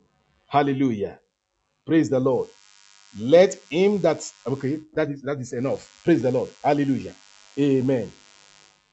[0.47, 1.19] Hallelujah.
[1.87, 2.49] Praise the Lord.
[3.19, 6.03] Let him that okay, that is that is enough.
[6.05, 6.51] Praise the Lord.
[6.63, 7.15] Hallelujah.
[7.59, 8.11] Amen.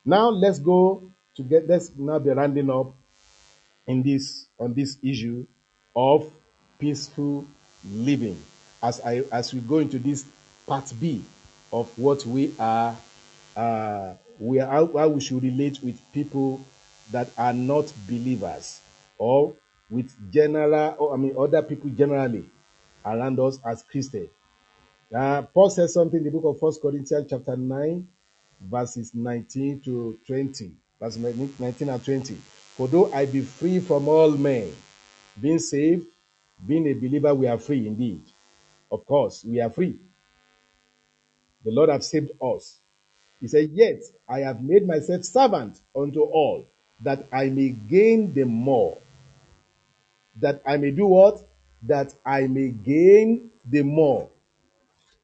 [0.05, 1.03] Now let's go
[1.35, 2.93] to get let's now be rounding up
[3.87, 5.45] in this on this issue
[5.95, 6.31] of
[6.79, 7.45] peaceful
[7.91, 8.37] living
[8.81, 10.25] as i as we go into this
[10.65, 11.21] part b
[11.75, 12.95] of what we are
[13.57, 16.61] uh we are how, how we should relate with people
[17.11, 18.79] that are not believers
[19.17, 19.53] or
[19.89, 22.45] with general or i mean other people generally
[23.05, 24.29] around us as christians
[25.13, 28.07] uh, Paul says something in the book of First Corinthians chapter 9,
[28.61, 30.71] verses 19 to 20.
[30.99, 32.35] Verse 19 and 20.
[32.75, 34.71] For though I be free from all men,
[35.39, 36.07] being saved,
[36.67, 38.23] being a believer, we are free indeed.
[38.91, 39.97] Of course, we are free.
[41.65, 42.79] The Lord have saved us.
[43.41, 46.65] He said, Yet I have made myself servant unto all,
[47.03, 48.97] that I may gain the more.
[50.39, 51.39] That I may do what?
[51.83, 54.29] That I may gain the more.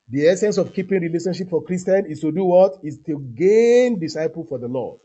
[0.09, 2.79] The essence of keeping relationship for Christian is to do what?
[2.83, 4.99] Is to gain disciple for the Lord.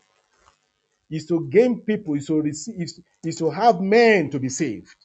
[1.11, 2.15] Is to gain people.
[2.15, 2.91] Is to receive.
[3.25, 4.97] Is, to have men to be saved.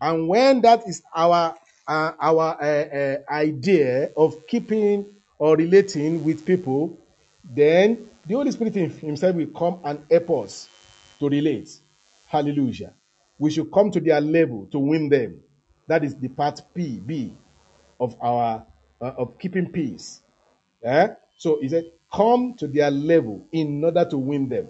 [0.00, 1.54] And when that is our
[1.86, 5.06] uh, our uh, uh, idea of keeping
[5.42, 6.96] or relating with people,
[7.42, 10.68] then the Holy Spirit Himself will come and help us
[11.18, 11.68] to relate.
[12.28, 12.92] Hallelujah.
[13.40, 15.40] We should come to their level to win them.
[15.88, 17.36] That is the part P B
[17.98, 18.64] of our
[19.00, 20.20] uh, of keeping peace.
[20.84, 21.08] Eh?
[21.38, 24.68] So he said, "Come to their level in order to win them."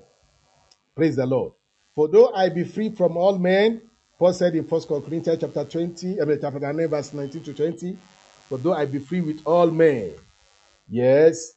[0.97, 1.53] Praise the Lord.
[1.95, 3.83] For though I be free from all men,
[4.19, 7.99] Paul said in First Corinthians chapter 20, I mean chapter 9, verse 19 to 20,
[8.49, 10.13] for though I be free with all men,
[10.89, 11.53] yes,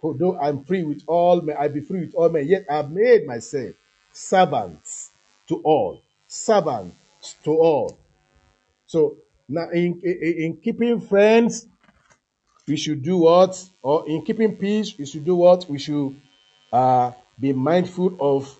[0.00, 2.90] for though I'm free with all men, I be free with all men, yet I've
[2.90, 3.74] made myself
[4.12, 5.10] servants
[5.48, 6.96] to all, servants
[7.44, 7.98] to all.
[8.86, 9.16] So
[9.48, 11.66] now in, in, in keeping friends,
[12.66, 13.62] we should do what?
[13.82, 15.68] Or in keeping peace, we should do what?
[15.68, 16.16] We should
[16.72, 18.58] uh, be mindful of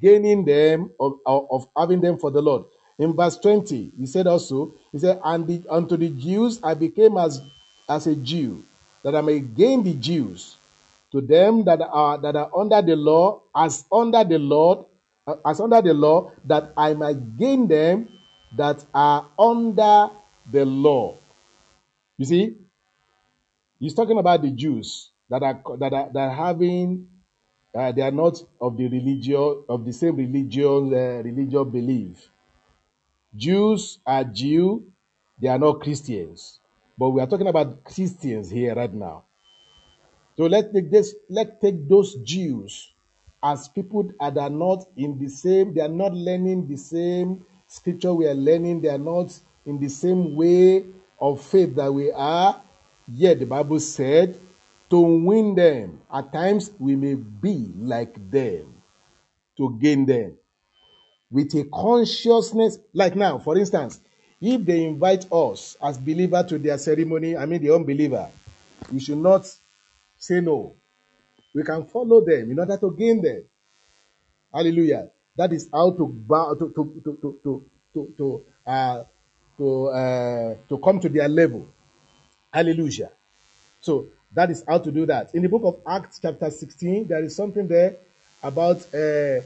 [0.00, 2.64] gaining them, of, of, of having them for the Lord.
[2.98, 7.16] In verse 20, he said also, he said, And the, unto the Jews I became
[7.16, 7.40] as,
[7.88, 8.62] as a Jew,
[9.02, 10.56] that I may gain the Jews.
[11.12, 14.86] To them that are that are under the law, as under the Lord,
[15.26, 18.08] uh, as under the law, that I might gain them
[18.56, 20.10] that are under
[20.50, 21.16] the law.
[22.16, 22.56] You see,
[23.80, 25.10] He's talking about the Jews.
[25.30, 27.08] that are that are, that are having
[27.74, 32.30] uh, they are not of the religion of the same religion uh, religious belief.
[33.34, 34.92] Jews are Jew,
[35.40, 36.59] they are not Christians.
[37.00, 39.24] But we are talking about Christians here right now.
[40.36, 42.92] So let's take this, let's take those Jews
[43.42, 48.12] as people that are not in the same, they are not learning the same scripture
[48.12, 49.32] we are learning, they are not
[49.64, 50.84] in the same way
[51.18, 52.60] of faith that we are.
[53.08, 54.38] Yet the Bible said,
[54.90, 58.74] to win them, at times we may be like them,
[59.56, 60.36] to gain them
[61.30, 62.78] with a consciousness.
[62.92, 64.00] Like now, for instance,
[64.40, 68.28] if they invite us as believer to their ceremony, I mean the unbeliever,
[68.92, 69.46] we should not
[70.16, 70.74] say no.
[71.54, 73.44] We can follow them in order to gain them.
[74.52, 75.10] Hallelujah.
[75.36, 77.64] That is how to bow to to to to
[77.94, 79.04] to to, uh
[79.58, 81.68] to uh to come to their level.
[82.52, 83.10] Hallelujah.
[83.80, 85.34] So that is how to do that.
[85.34, 87.96] In the book of Acts, chapter 16, there is something there
[88.42, 89.40] about uh,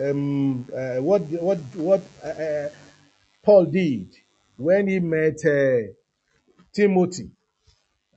[0.00, 2.68] um, uh, what what what uh, uh,
[3.42, 4.16] Paul did
[4.62, 5.92] when he met uh,
[6.72, 7.30] Timothy.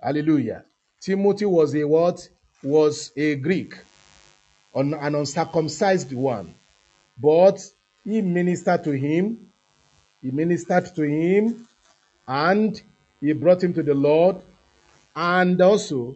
[0.01, 0.63] Hallelujah.
[1.01, 2.27] Timothy was a what?
[2.63, 3.75] Was a Greek,
[4.73, 6.53] an uncircumcised one.
[7.17, 7.59] But
[8.03, 9.51] he ministered to him.
[10.21, 11.67] He ministered to him
[12.27, 12.81] and
[13.21, 14.37] he brought him to the Lord.
[15.15, 16.15] And also,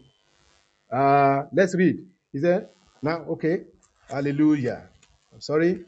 [0.91, 2.05] uh, let's read.
[2.31, 2.69] He said,
[3.01, 3.63] now, okay,
[4.09, 4.89] hallelujah.
[5.33, 5.85] I'm sorry.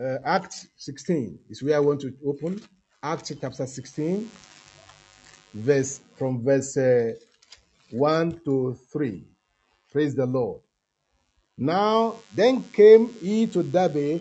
[0.00, 2.60] Uh, Acts 16 is where I want to open.
[3.08, 4.30] Acts chapter 16,
[5.54, 7.14] verse from verse uh,
[7.90, 9.24] 1 to 3.
[9.90, 10.60] Praise the Lord.
[11.56, 14.20] Now, then came he to Derbe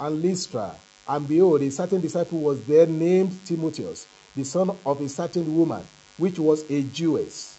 [0.00, 0.74] and Lystra,
[1.06, 4.04] and behold, a certain disciple was there named Timotheus,
[4.34, 5.84] the son of a certain woman,
[6.18, 7.56] which was a Jewess,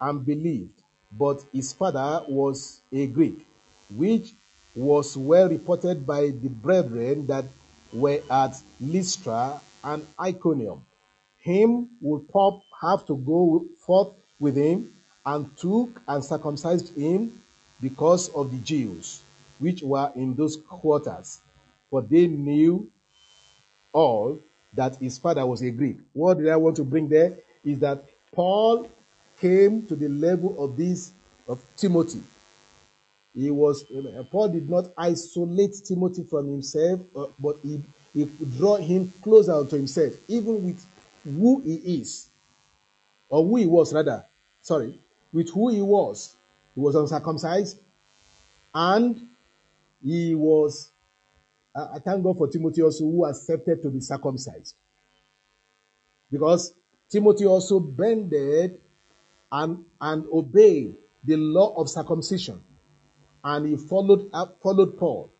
[0.00, 0.82] and believed,
[1.18, 3.44] but his father was a Greek,
[3.96, 4.34] which
[4.76, 7.44] was well reported by the brethren that
[7.92, 10.84] were at Lystra and Iconium.
[11.38, 14.92] Him would Paul have to go forth with him,
[15.24, 17.40] and took and circumcised him
[17.80, 19.22] because of the Jews
[19.58, 21.40] which were in those quarters,
[21.88, 22.90] for they knew
[23.92, 24.38] all
[24.72, 25.98] that his father was a Greek.
[26.12, 27.34] What did I want to bring there
[27.64, 28.90] is that Paul
[29.40, 31.12] came to the level of this
[31.46, 32.22] of Timothy.
[33.34, 33.84] He was
[34.30, 37.80] Paul did not isolate Timothy from himself, uh, but he
[38.14, 38.24] he
[38.58, 40.84] draw him closer unto himself, even with
[41.24, 42.28] who he is,
[43.28, 44.24] or who he was rather.
[44.60, 44.98] Sorry,
[45.32, 46.34] with who he was.
[46.74, 47.78] He was uncircumcised,
[48.74, 49.28] and
[50.02, 50.90] he was.
[51.74, 54.74] I thank God for Timothy also, who accepted to be circumcised,
[56.30, 56.74] because
[57.10, 58.80] Timothy also bended
[59.50, 62.62] and and obeyed the law of circumcision,
[63.42, 65.30] and he followed up followed Paul,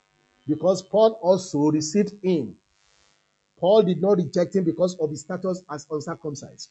[0.47, 2.57] because Paul also received him.
[3.63, 6.69] Paul did not reject him because of his status as uncircumcised.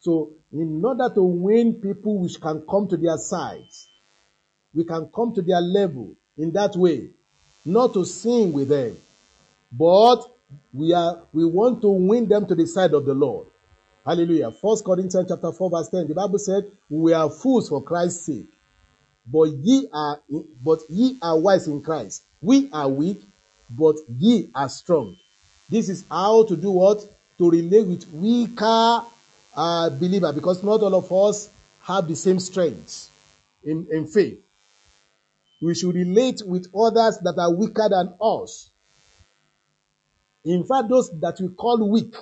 [0.00, 3.88] So, in order to win people which can come to their sides,
[4.74, 7.10] we can come to their level in that way,
[7.64, 8.96] not to sing with them,
[9.70, 10.24] but
[10.74, 13.46] we are we want to win them to the side of the Lord.
[14.04, 14.50] Hallelujah.
[14.50, 16.08] First Corinthians chapter 4, verse 10.
[16.08, 18.48] The Bible said, We are fools for Christ's sake,
[19.24, 20.20] but ye are
[20.64, 22.24] but ye are wise in Christ.
[22.40, 23.22] We are weak,
[23.70, 25.16] but ye are strong.
[25.68, 27.04] This is how to do what?
[27.38, 29.02] To relate with weaker
[29.54, 31.48] uh, believer, because not all of us
[31.82, 33.10] have the same strength
[33.64, 34.40] in, in faith.
[35.60, 38.70] We should relate with others that are weaker than us.
[40.44, 42.14] In fact, those that we call weak,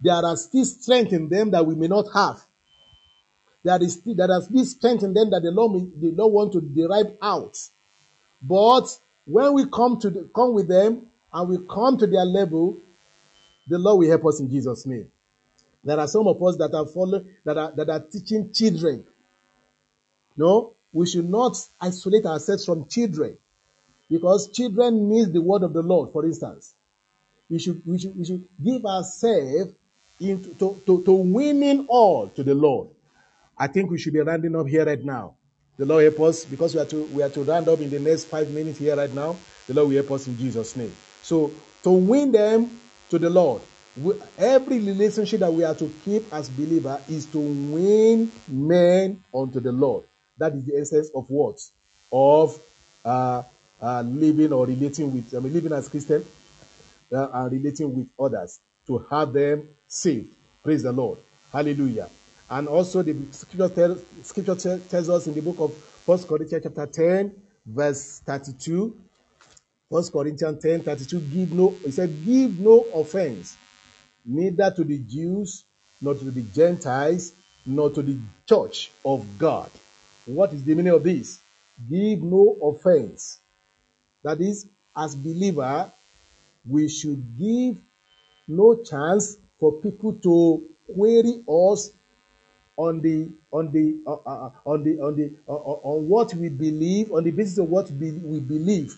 [0.00, 2.40] there are still strength in them that we may not have.
[3.62, 6.52] There is still, there is still strength in them that the Lord, the Lord want
[6.52, 7.56] to derive out.
[8.42, 12.76] But when we come to the, come with them and we come to their level,
[13.68, 15.10] the Lord will help us in Jesus' name.
[15.84, 19.04] There are some of us that are following that are that are teaching children.
[20.36, 23.38] No, we should not isolate ourselves from children
[24.10, 26.74] because children need the word of the Lord, for instance.
[27.50, 29.72] We should we should we should give ourselves
[30.20, 32.88] into to, to, to winning all to the Lord.
[33.58, 35.36] I think we should be rounding up here right now.
[35.78, 38.00] The Lord help us because we are to we are to round up in the
[38.00, 39.36] next five minutes here right now.
[39.68, 40.92] The Lord will help us in Jesus' name.
[41.28, 41.50] So
[41.82, 42.70] to win them
[43.10, 43.60] to the Lord,
[44.00, 49.60] we, every relationship that we are to keep as believer is to win men unto
[49.60, 50.04] the Lord.
[50.38, 51.60] That is the essence of what
[52.10, 52.58] of
[53.04, 53.42] uh,
[53.78, 55.34] uh, living or relating with.
[55.34, 56.24] I mean, living as Christian
[57.12, 60.34] uh, and relating with others to have them saved.
[60.64, 61.18] Praise the Lord.
[61.52, 62.08] Hallelujah.
[62.48, 67.34] And also the scripture, scripture tells us in the book of First Corinthians chapter 10,
[67.66, 68.96] verse 32.
[69.90, 73.56] First Corinthians 10, 32, give no, he said, give no offense,
[74.24, 75.64] neither to the Jews,
[76.00, 77.32] nor to the Gentiles,
[77.64, 79.70] nor to the church of God.
[80.26, 81.40] What is the meaning of this?
[81.88, 83.38] Give no offense.
[84.22, 85.90] That is, as believer,
[86.68, 87.78] we should give
[88.46, 90.62] no chance for people to
[90.94, 91.92] query us
[92.76, 96.48] on the on the uh, uh, on the on the uh, uh, on what we
[96.48, 98.94] believe on the basis of what be, we believe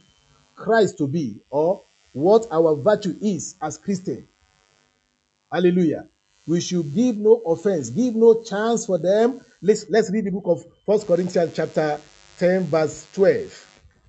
[0.60, 1.82] Christ to be or
[2.12, 4.28] what our virtue is as Christian.
[5.50, 6.08] Hallelujah.
[6.46, 9.40] We should give no offense, give no chance for them.
[9.62, 11.98] Let's let's read the book of First Corinthians chapter
[12.38, 13.66] 10, verse 12.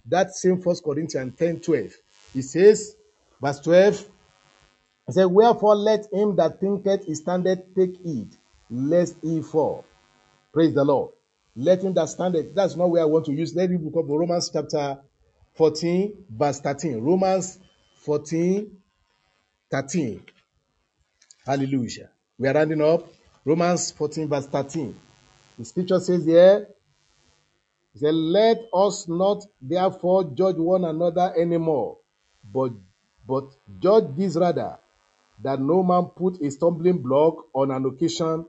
[0.07, 1.91] That same First Corinthians 10, 12.
[2.35, 2.95] It says,
[3.41, 4.05] verse 12,
[5.07, 8.29] it says, Wherefore let him that thinketh he standeth take heed,
[8.69, 9.85] lest he fall.
[10.53, 11.11] Praise the Lord.
[11.55, 12.55] Let him that standeth.
[12.55, 13.53] That's not where I want to use.
[13.55, 14.99] Let me book of Romans chapter
[15.55, 17.01] 14, verse 13.
[17.01, 17.59] Romans
[17.97, 18.71] 14,
[19.71, 20.23] 13.
[21.45, 22.09] Hallelujah.
[22.39, 23.07] We are rounding up.
[23.45, 24.95] Romans 14, verse 13.
[25.59, 26.67] The scripture says here,
[27.95, 31.99] it said, Let us not therefore judge one another anymore,
[32.53, 32.71] but
[33.27, 33.45] but
[33.79, 34.77] judge this rather,
[35.43, 38.45] that no man put a stumbling block on an occasion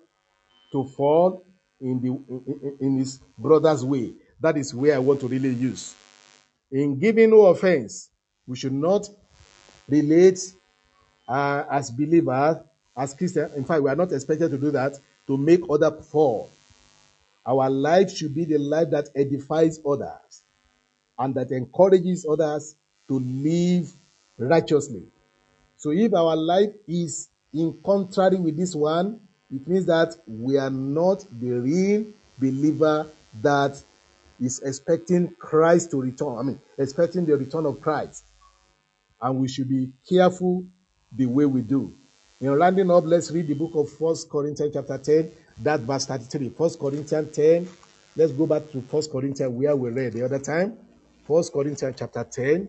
[0.72, 1.44] to fall
[1.80, 4.14] in the in- in his brother's way.
[4.40, 5.94] That is where I want to really use.
[6.72, 8.08] In giving no offense,
[8.46, 9.08] we should not
[9.88, 10.40] relate
[11.28, 12.56] uh, as believers,
[12.96, 13.52] as Christians.
[13.54, 16.50] In fact, we are not expected to do that to make other fall.
[17.44, 20.42] Our life should be the life that edifies others
[21.18, 22.74] and that encourages others
[23.08, 23.92] to live
[24.38, 25.02] righteously.
[25.76, 29.20] So if our life is in contrary with this one,
[29.54, 32.06] it means that we are not the real
[32.38, 33.06] believer
[33.42, 33.82] that
[34.42, 36.38] is expecting Christ to return.
[36.38, 38.24] I mean, expecting the return of Christ.
[39.20, 40.64] And we should be careful
[41.16, 41.94] the way we do.
[42.40, 46.48] In rounding up, let's read the book of First Corinthians chapter 10, that verse 33.
[46.50, 47.68] First Corinthians 10.
[48.16, 50.76] Let's go back to First Corinthians where we read the other time.
[51.26, 52.68] First Corinthians chapter 10,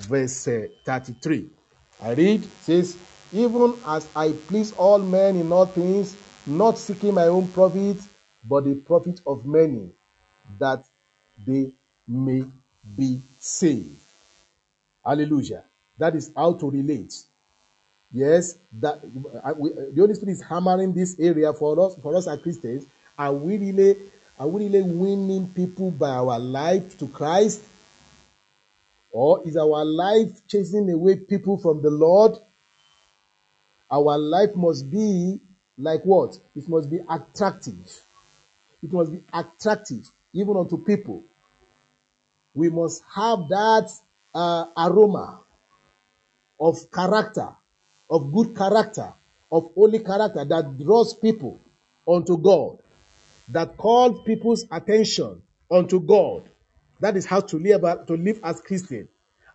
[0.00, 1.48] verse uh, 33.
[2.02, 2.96] I read, says,
[3.32, 6.16] Even as I please all men in all things,
[6.46, 7.98] not seeking my own profit,
[8.44, 9.88] but the profit of many,
[10.58, 10.84] that
[11.46, 11.72] they
[12.06, 12.44] may
[12.96, 13.96] be saved.
[15.04, 15.64] Hallelujah.
[15.98, 17.14] That is how to relate.
[18.12, 19.00] Yes, that
[19.42, 21.96] I, we, uh, the Holy Spirit is hammering this area for us.
[22.02, 22.84] For us as Christians,
[23.18, 23.96] are we really
[24.38, 27.62] are we really winning people by our life to Christ,
[29.10, 32.36] or is our life chasing away people from the Lord?
[33.90, 35.40] Our life must be
[35.78, 36.38] like what?
[36.54, 38.02] It must be attractive.
[38.82, 41.24] It must be attractive even unto people.
[42.54, 43.90] We must have that
[44.34, 45.40] uh, aroma
[46.60, 47.48] of character,
[48.10, 49.12] of good character,
[49.50, 51.58] of holy character that draws people
[52.06, 52.78] unto God,
[53.48, 56.44] that calls people's attention unto God.
[57.00, 59.08] That is how to live to live as Christian.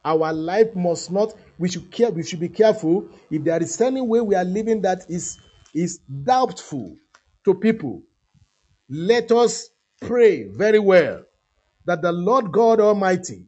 [0.03, 1.34] Our life must not.
[1.57, 2.11] We should care.
[2.11, 3.07] We should be careful.
[3.30, 5.40] If there is any way we are living that is
[5.74, 6.95] is doubtful
[7.45, 8.02] to people,
[8.90, 9.69] let us
[10.02, 11.24] pray very well
[11.88, 13.45] that the Lord God Almighty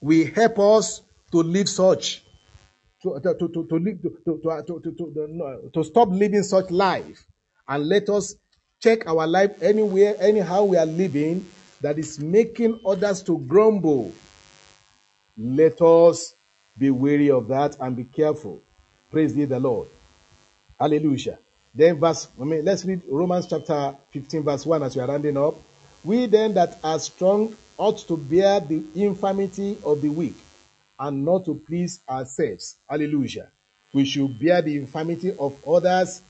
[0.00, 1.02] will help us
[1.32, 2.22] to live such
[3.02, 7.26] to, to, to, to, to, to, to, to stop living such life
[7.68, 8.34] and let us
[8.80, 11.44] check our life anywhere, anyhow we are living
[11.80, 14.12] that is making others to grumble.
[15.36, 16.34] Let us
[16.78, 18.60] be wary of that and be careful.
[19.10, 19.88] Praise ye the Lord.
[20.78, 21.38] Hallelujah.
[21.74, 25.36] Then verse, I mean, let's read Romans chapter 15, verse 1 as we are rounding
[25.36, 25.54] up.
[26.02, 30.36] We then that are strong ought to bear the infirmity of the weak
[30.98, 32.76] and not to please ourselves.
[32.88, 33.48] Hallelujah.
[33.92, 36.22] We should bear the infirmity of others.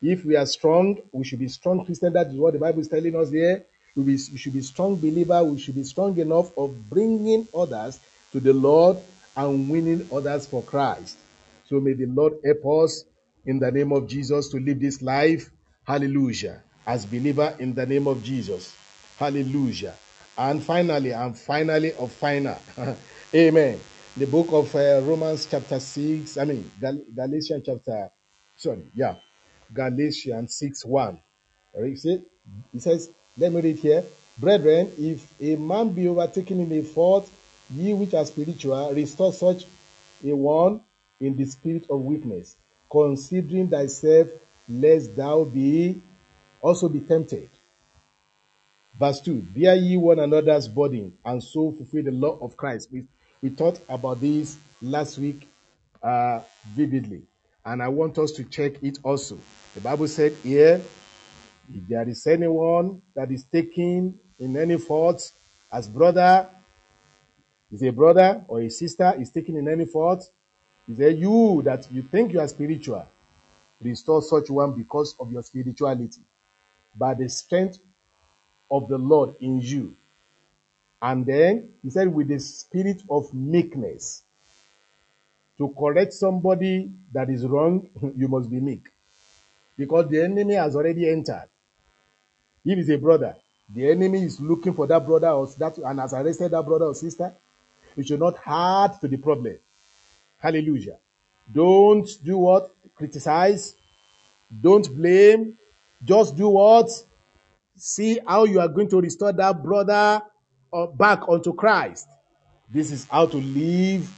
[0.00, 2.12] If we are strong, we should be strong Christian.
[2.12, 3.64] That is what the Bible is telling us here.
[3.96, 5.42] We, should be strong believer.
[5.44, 7.98] We should be strong enough of bringing others
[8.32, 8.98] to the Lord
[9.36, 11.16] and winning others for Christ.
[11.68, 13.04] So may the Lord help us
[13.46, 15.50] in the name of Jesus to live this life.
[15.84, 16.62] Hallelujah.
[16.86, 18.74] As believer in the name of Jesus.
[19.18, 19.94] Hallelujah.
[20.36, 22.58] And finally, and finally of final.
[23.34, 23.80] Amen.
[24.16, 28.10] The book of uh, Romans chapter 6, I mean, Gal- Galatians chapter,
[28.56, 29.16] sorry, yeah,
[29.72, 31.20] Galatians 6 1.
[31.74, 32.22] All right, see,
[32.74, 34.04] it says, let me read here.
[34.38, 37.28] Brethren, if a man be overtaken in a fault,
[37.74, 39.64] ye which are spiritual, restore such
[40.24, 40.80] a one
[41.20, 42.56] in the spirit of weakness,
[42.90, 44.28] considering thyself,
[44.68, 46.00] lest thou be
[46.62, 47.48] also be tempted.
[48.98, 52.88] Verse 2 Bear ye one another's burden and so fulfill the law of Christ.
[52.92, 53.04] We,
[53.42, 55.48] we talked about this last week
[56.02, 56.40] uh,
[56.74, 57.22] vividly,
[57.64, 59.38] and I want us to check it also.
[59.74, 60.80] The Bible said here,
[61.74, 65.32] if there is anyone that is taken in any fault
[65.72, 66.48] as brother,
[67.72, 70.28] is a brother or a sister is taken in any fault,
[70.88, 73.04] is there you that you think you are spiritual,
[73.82, 76.20] restore such one because of your spirituality,
[76.94, 77.80] by the strength
[78.74, 79.96] of the Lord in you.
[81.00, 84.22] And then he said, with the spirit of meekness.
[85.58, 88.88] To correct somebody that is wrong, you must be meek.
[89.76, 91.48] Because the enemy has already entered.
[92.64, 93.36] If it's a brother,
[93.72, 96.94] the enemy is looking for that brother or that and has arrested that brother or
[96.94, 97.32] sister.
[97.96, 99.58] You should not add to the problem.
[100.38, 100.96] Hallelujah.
[101.52, 102.70] Don't do what?
[102.94, 103.76] Criticize.
[104.60, 105.56] Don't blame.
[106.04, 106.90] Just do what?
[107.76, 110.22] See how you are going to restore that brother
[110.72, 112.06] uh, back unto Christ.
[112.70, 114.08] This is how to live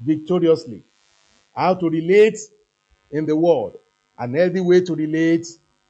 [0.00, 0.82] victoriously,
[1.54, 2.38] how to relate
[3.10, 3.78] in the world,
[4.18, 5.46] an healthy way to relate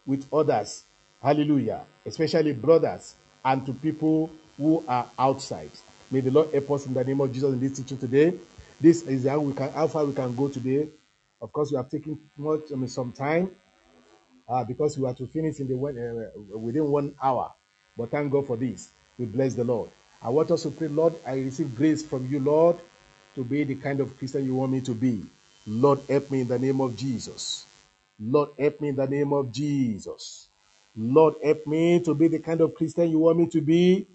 [0.06, 0.84] with others.
[1.22, 1.82] Hallelujah.
[2.06, 5.70] Especially brothers and to people who are outside.
[6.10, 8.34] May the Lord help us in the name of Jesus in this teaching today.
[8.80, 10.88] This is how we can how far we can go today.
[11.40, 13.50] Of course, we have taken much I mean, some time
[14.50, 17.52] uh, because we have to finish in the one, uh, within one hour.
[17.96, 18.88] But thank God for this.
[19.18, 19.90] We bless the Lord.
[20.22, 22.76] I want us to pray, Lord, I receive grace from you, Lord,
[23.34, 25.22] to be the kind of Christian you want me to be.
[25.66, 27.64] Lord, help me in the name of Jesus.
[28.18, 30.48] Lord, help me in the name of Jesus.
[30.96, 34.06] Lord, help me to be the kind of Christian you want me to be.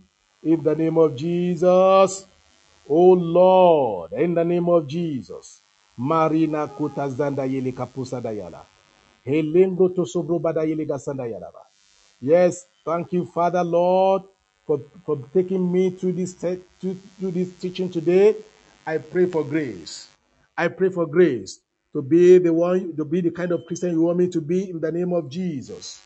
[0.43, 2.25] In the name of Jesus.
[2.87, 5.61] Oh Lord, in the name of Jesus.
[5.97, 8.21] Marina kutazanda yele kapusa
[9.25, 9.33] To.
[12.21, 14.23] Yes, thank you, Father Lord,
[14.67, 18.35] for, for taking me through this te- through, through this teaching today.
[18.85, 20.09] I pray for grace.
[20.57, 21.59] I pray for grace
[21.93, 24.69] to be the one to be the kind of Christian you want me to be
[24.69, 26.01] in the name of Jesus.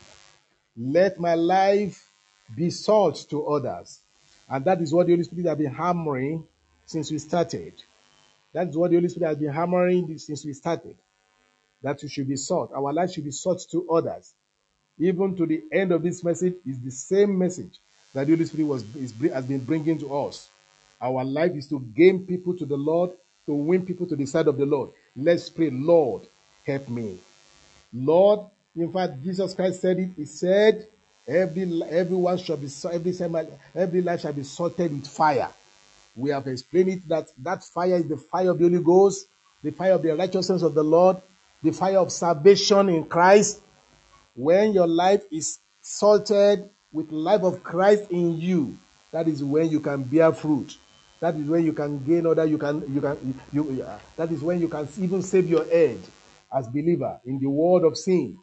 [0.76, 2.08] Let my life
[2.56, 4.00] be salt to others.
[4.48, 6.44] And that is what the Holy Spirit has been hammering
[6.86, 7.74] since we started.
[8.52, 10.96] That is what the Holy Spirit has been hammering since we started.
[11.82, 12.72] That we should be salt.
[12.74, 14.34] Our life should be salt to others
[15.00, 17.78] even to the end of this message is the same message
[18.12, 20.48] that the Holy Spirit was is, has been bringing to us.
[21.00, 23.10] Our life is to gain people to the Lord,
[23.46, 24.90] to win people to the side of the Lord.
[25.16, 26.26] Let's pray, Lord,
[26.66, 27.18] help me.
[27.92, 28.40] Lord,
[28.76, 30.10] in fact, Jesus Christ said it.
[30.16, 30.86] He said,
[31.26, 33.14] "Every everyone shall be every
[33.74, 35.48] every life shall be salted with fire."
[36.14, 39.26] We have explained it that that fire is the fire of the Holy Ghost,
[39.62, 41.16] the fire of the righteousness of the Lord,
[41.62, 43.60] the fire of salvation in Christ,
[44.34, 48.76] when your life is salted with life of Christ in you,
[49.12, 50.76] that is when you can bear fruit.
[51.20, 52.46] That is when you can gain other.
[52.46, 53.82] You can you can you.
[53.82, 55.98] Uh, that is when you can even save your head
[56.52, 58.38] as believer in the world of sin.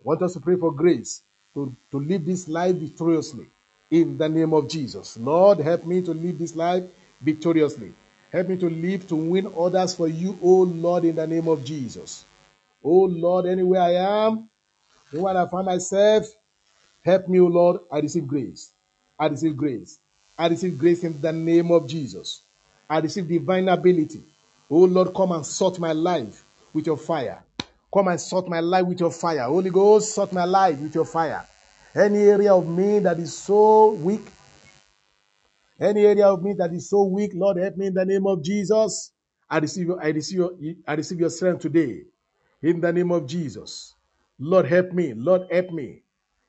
[0.00, 1.22] I want us to pray for grace
[1.54, 3.46] to, to live this life victoriously
[3.90, 5.16] in the name of Jesus.
[5.18, 6.84] Lord, help me to live this life
[7.20, 7.92] victoriously.
[8.32, 11.64] Help me to live to win others for you, O Lord, in the name of
[11.64, 12.24] Jesus.
[12.82, 13.94] Oh Lord, anywhere I
[14.26, 14.48] am,
[15.12, 16.26] when I find myself,
[17.02, 17.80] help me, O Lord.
[17.92, 18.72] I receive grace.
[19.18, 19.98] I receive grace.
[20.38, 22.42] I receive grace in the name of Jesus.
[22.88, 24.22] I receive divine ability.
[24.70, 27.42] Oh Lord, come and sort my life with your fire.
[27.92, 29.42] Come and sort my life with your fire.
[29.42, 31.44] Holy Ghost, sort my life with your fire.
[31.94, 34.22] Any area of me that is so weak,
[35.80, 38.44] any area of me that is so weak, Lord, help me in the name of
[38.44, 39.12] Jesus.
[39.48, 40.52] I receive your, I receive your,
[40.86, 42.02] I receive your strength today.
[42.62, 43.94] In the name of Jesus.
[44.38, 45.14] Lord, help me.
[45.14, 46.02] Lord, help me.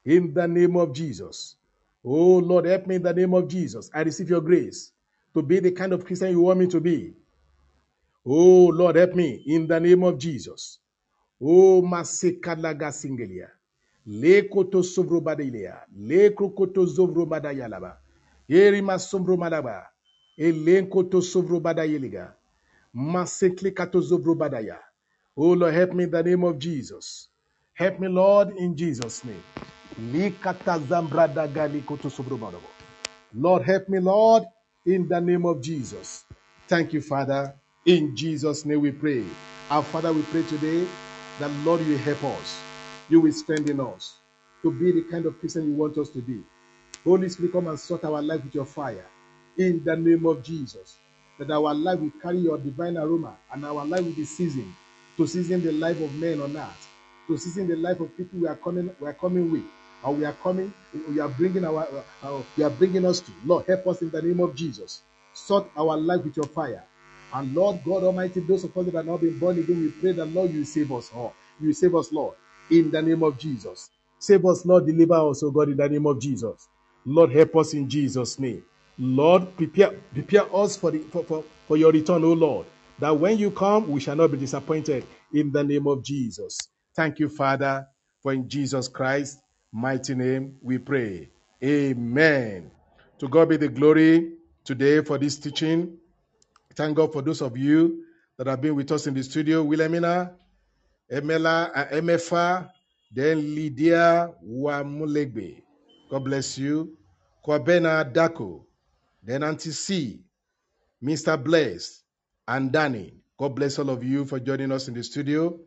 [0.06, 1.56] In the name of Jesus.
[2.04, 3.90] Oh, Lord, help me in the name of Jesus.
[3.94, 4.92] I receive your grace
[5.34, 7.14] to be the kind of Christian you want me to be.
[8.26, 10.80] Oh, Lord, help me in the name of Jesus.
[11.42, 13.50] Oh, masekalaga singelia.
[14.06, 15.82] Le koto sovro badilea.
[15.98, 17.98] Le krokoto zovro badayalaba.
[18.50, 19.38] Eri masombro
[25.38, 27.30] Oh, Lord, help me in the name of Jesus.
[27.74, 29.44] Help me, Lord, in Jesus' name.
[33.34, 34.44] Lord, help me, Lord,
[34.86, 36.26] in the name of Jesus.
[36.68, 37.56] Thank you, Father.
[37.86, 39.26] In Jesus' name we pray.
[39.72, 40.88] Our Father, we pray today
[41.40, 42.68] that, Lord, you help us.
[43.10, 44.18] You will strengthen us
[44.64, 46.42] to be the kind of Christian you want us to be.
[47.06, 49.06] Holy Spirit, come and sort our life with your fire.
[49.58, 50.98] In the name of Jesus.
[51.40, 54.74] That our life will carry your divine aroma and our life will be seasoned
[55.22, 56.90] to season the life of men on earth,
[57.30, 59.66] to season the life of people we are coming, we are coming with.
[60.04, 62.06] and we are coming, you are bringing our,
[62.56, 63.34] you are bringing us to.
[63.46, 65.04] Lord, help us in the name of Jesus.
[65.34, 66.86] Sort our life with your fire.
[67.34, 70.14] And Lord God Almighty, those of us that have not been born again, we pray
[70.14, 71.38] that Lord, you save us all.
[71.60, 72.38] You save us, Lord,
[72.70, 73.92] in the name of Jesus.
[74.20, 76.70] Save us, Lord, deliver us, O God, in the name of Jesus.
[77.06, 78.64] Lord, help us in Jesus' name.
[79.00, 82.68] Lord, prepare prepare us for the for, for, for your return, O Lord.
[83.02, 86.70] That when you come, we shall not be disappointed in the name of Jesus.
[86.96, 87.88] Thank you, Father,
[88.24, 89.40] for in Jesus Christ
[89.74, 91.30] mighty name we pray.
[91.64, 92.72] Amen.
[93.20, 94.34] To God be the glory
[94.66, 95.98] today for this teaching.
[96.76, 98.06] Thank God for those of you
[98.38, 99.64] that have been with us in the studio.
[99.64, 100.34] Wilhelmina,
[101.12, 102.70] Emela, uh, Emefa,
[103.14, 105.64] then Lydia Wamulegbe.
[106.10, 106.98] God bless you.
[107.46, 108.64] Kwabena Dako,
[109.24, 110.22] then Auntie C,
[111.04, 111.44] Mr.
[111.44, 112.01] Bless,
[112.52, 113.14] and Danny.
[113.40, 115.58] God bless all of you for joining us in the studio.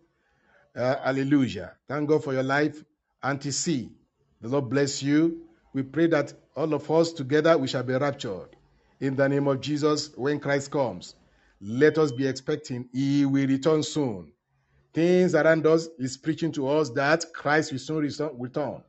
[0.76, 1.72] Uh, hallelujah.
[1.88, 2.84] Thank God for your life.
[3.22, 3.90] Auntie C,
[4.42, 5.46] the Lord bless you.
[5.72, 8.50] We pray that all of us together we shall be raptured.
[9.00, 11.14] In the name of Jesus, when Christ comes,
[11.62, 14.30] let us be expecting He will return soon.
[14.92, 18.82] Things around us is preaching to us that Christ will soon return- return.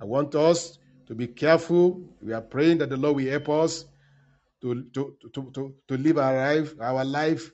[0.00, 0.78] I want us
[1.08, 2.00] to be careful.
[2.22, 3.86] We are praying that the Lord will help us
[4.62, 7.50] to, to, to, to, live our life, our life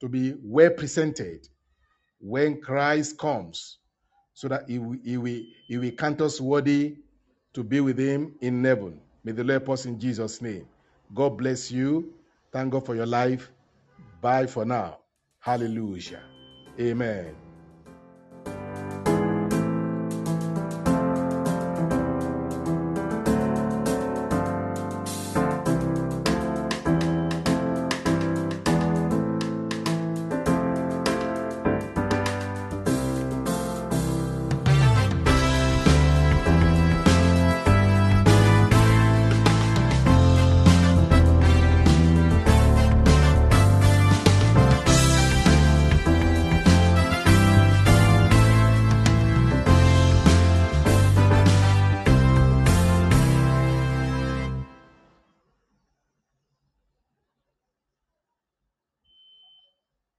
[0.00, 1.48] to be well presented
[2.20, 3.78] when Christ comes,
[4.34, 6.96] so that he will, he will, he will count us worthy
[7.54, 9.00] to be with him in heaven.
[9.24, 10.66] May the Lord help us in Jesus' name.
[11.14, 12.12] God bless you.
[12.52, 13.50] Thank God for your life.
[14.20, 14.98] Bye for now.
[15.40, 16.22] Hallelujah.
[16.78, 17.45] Amen.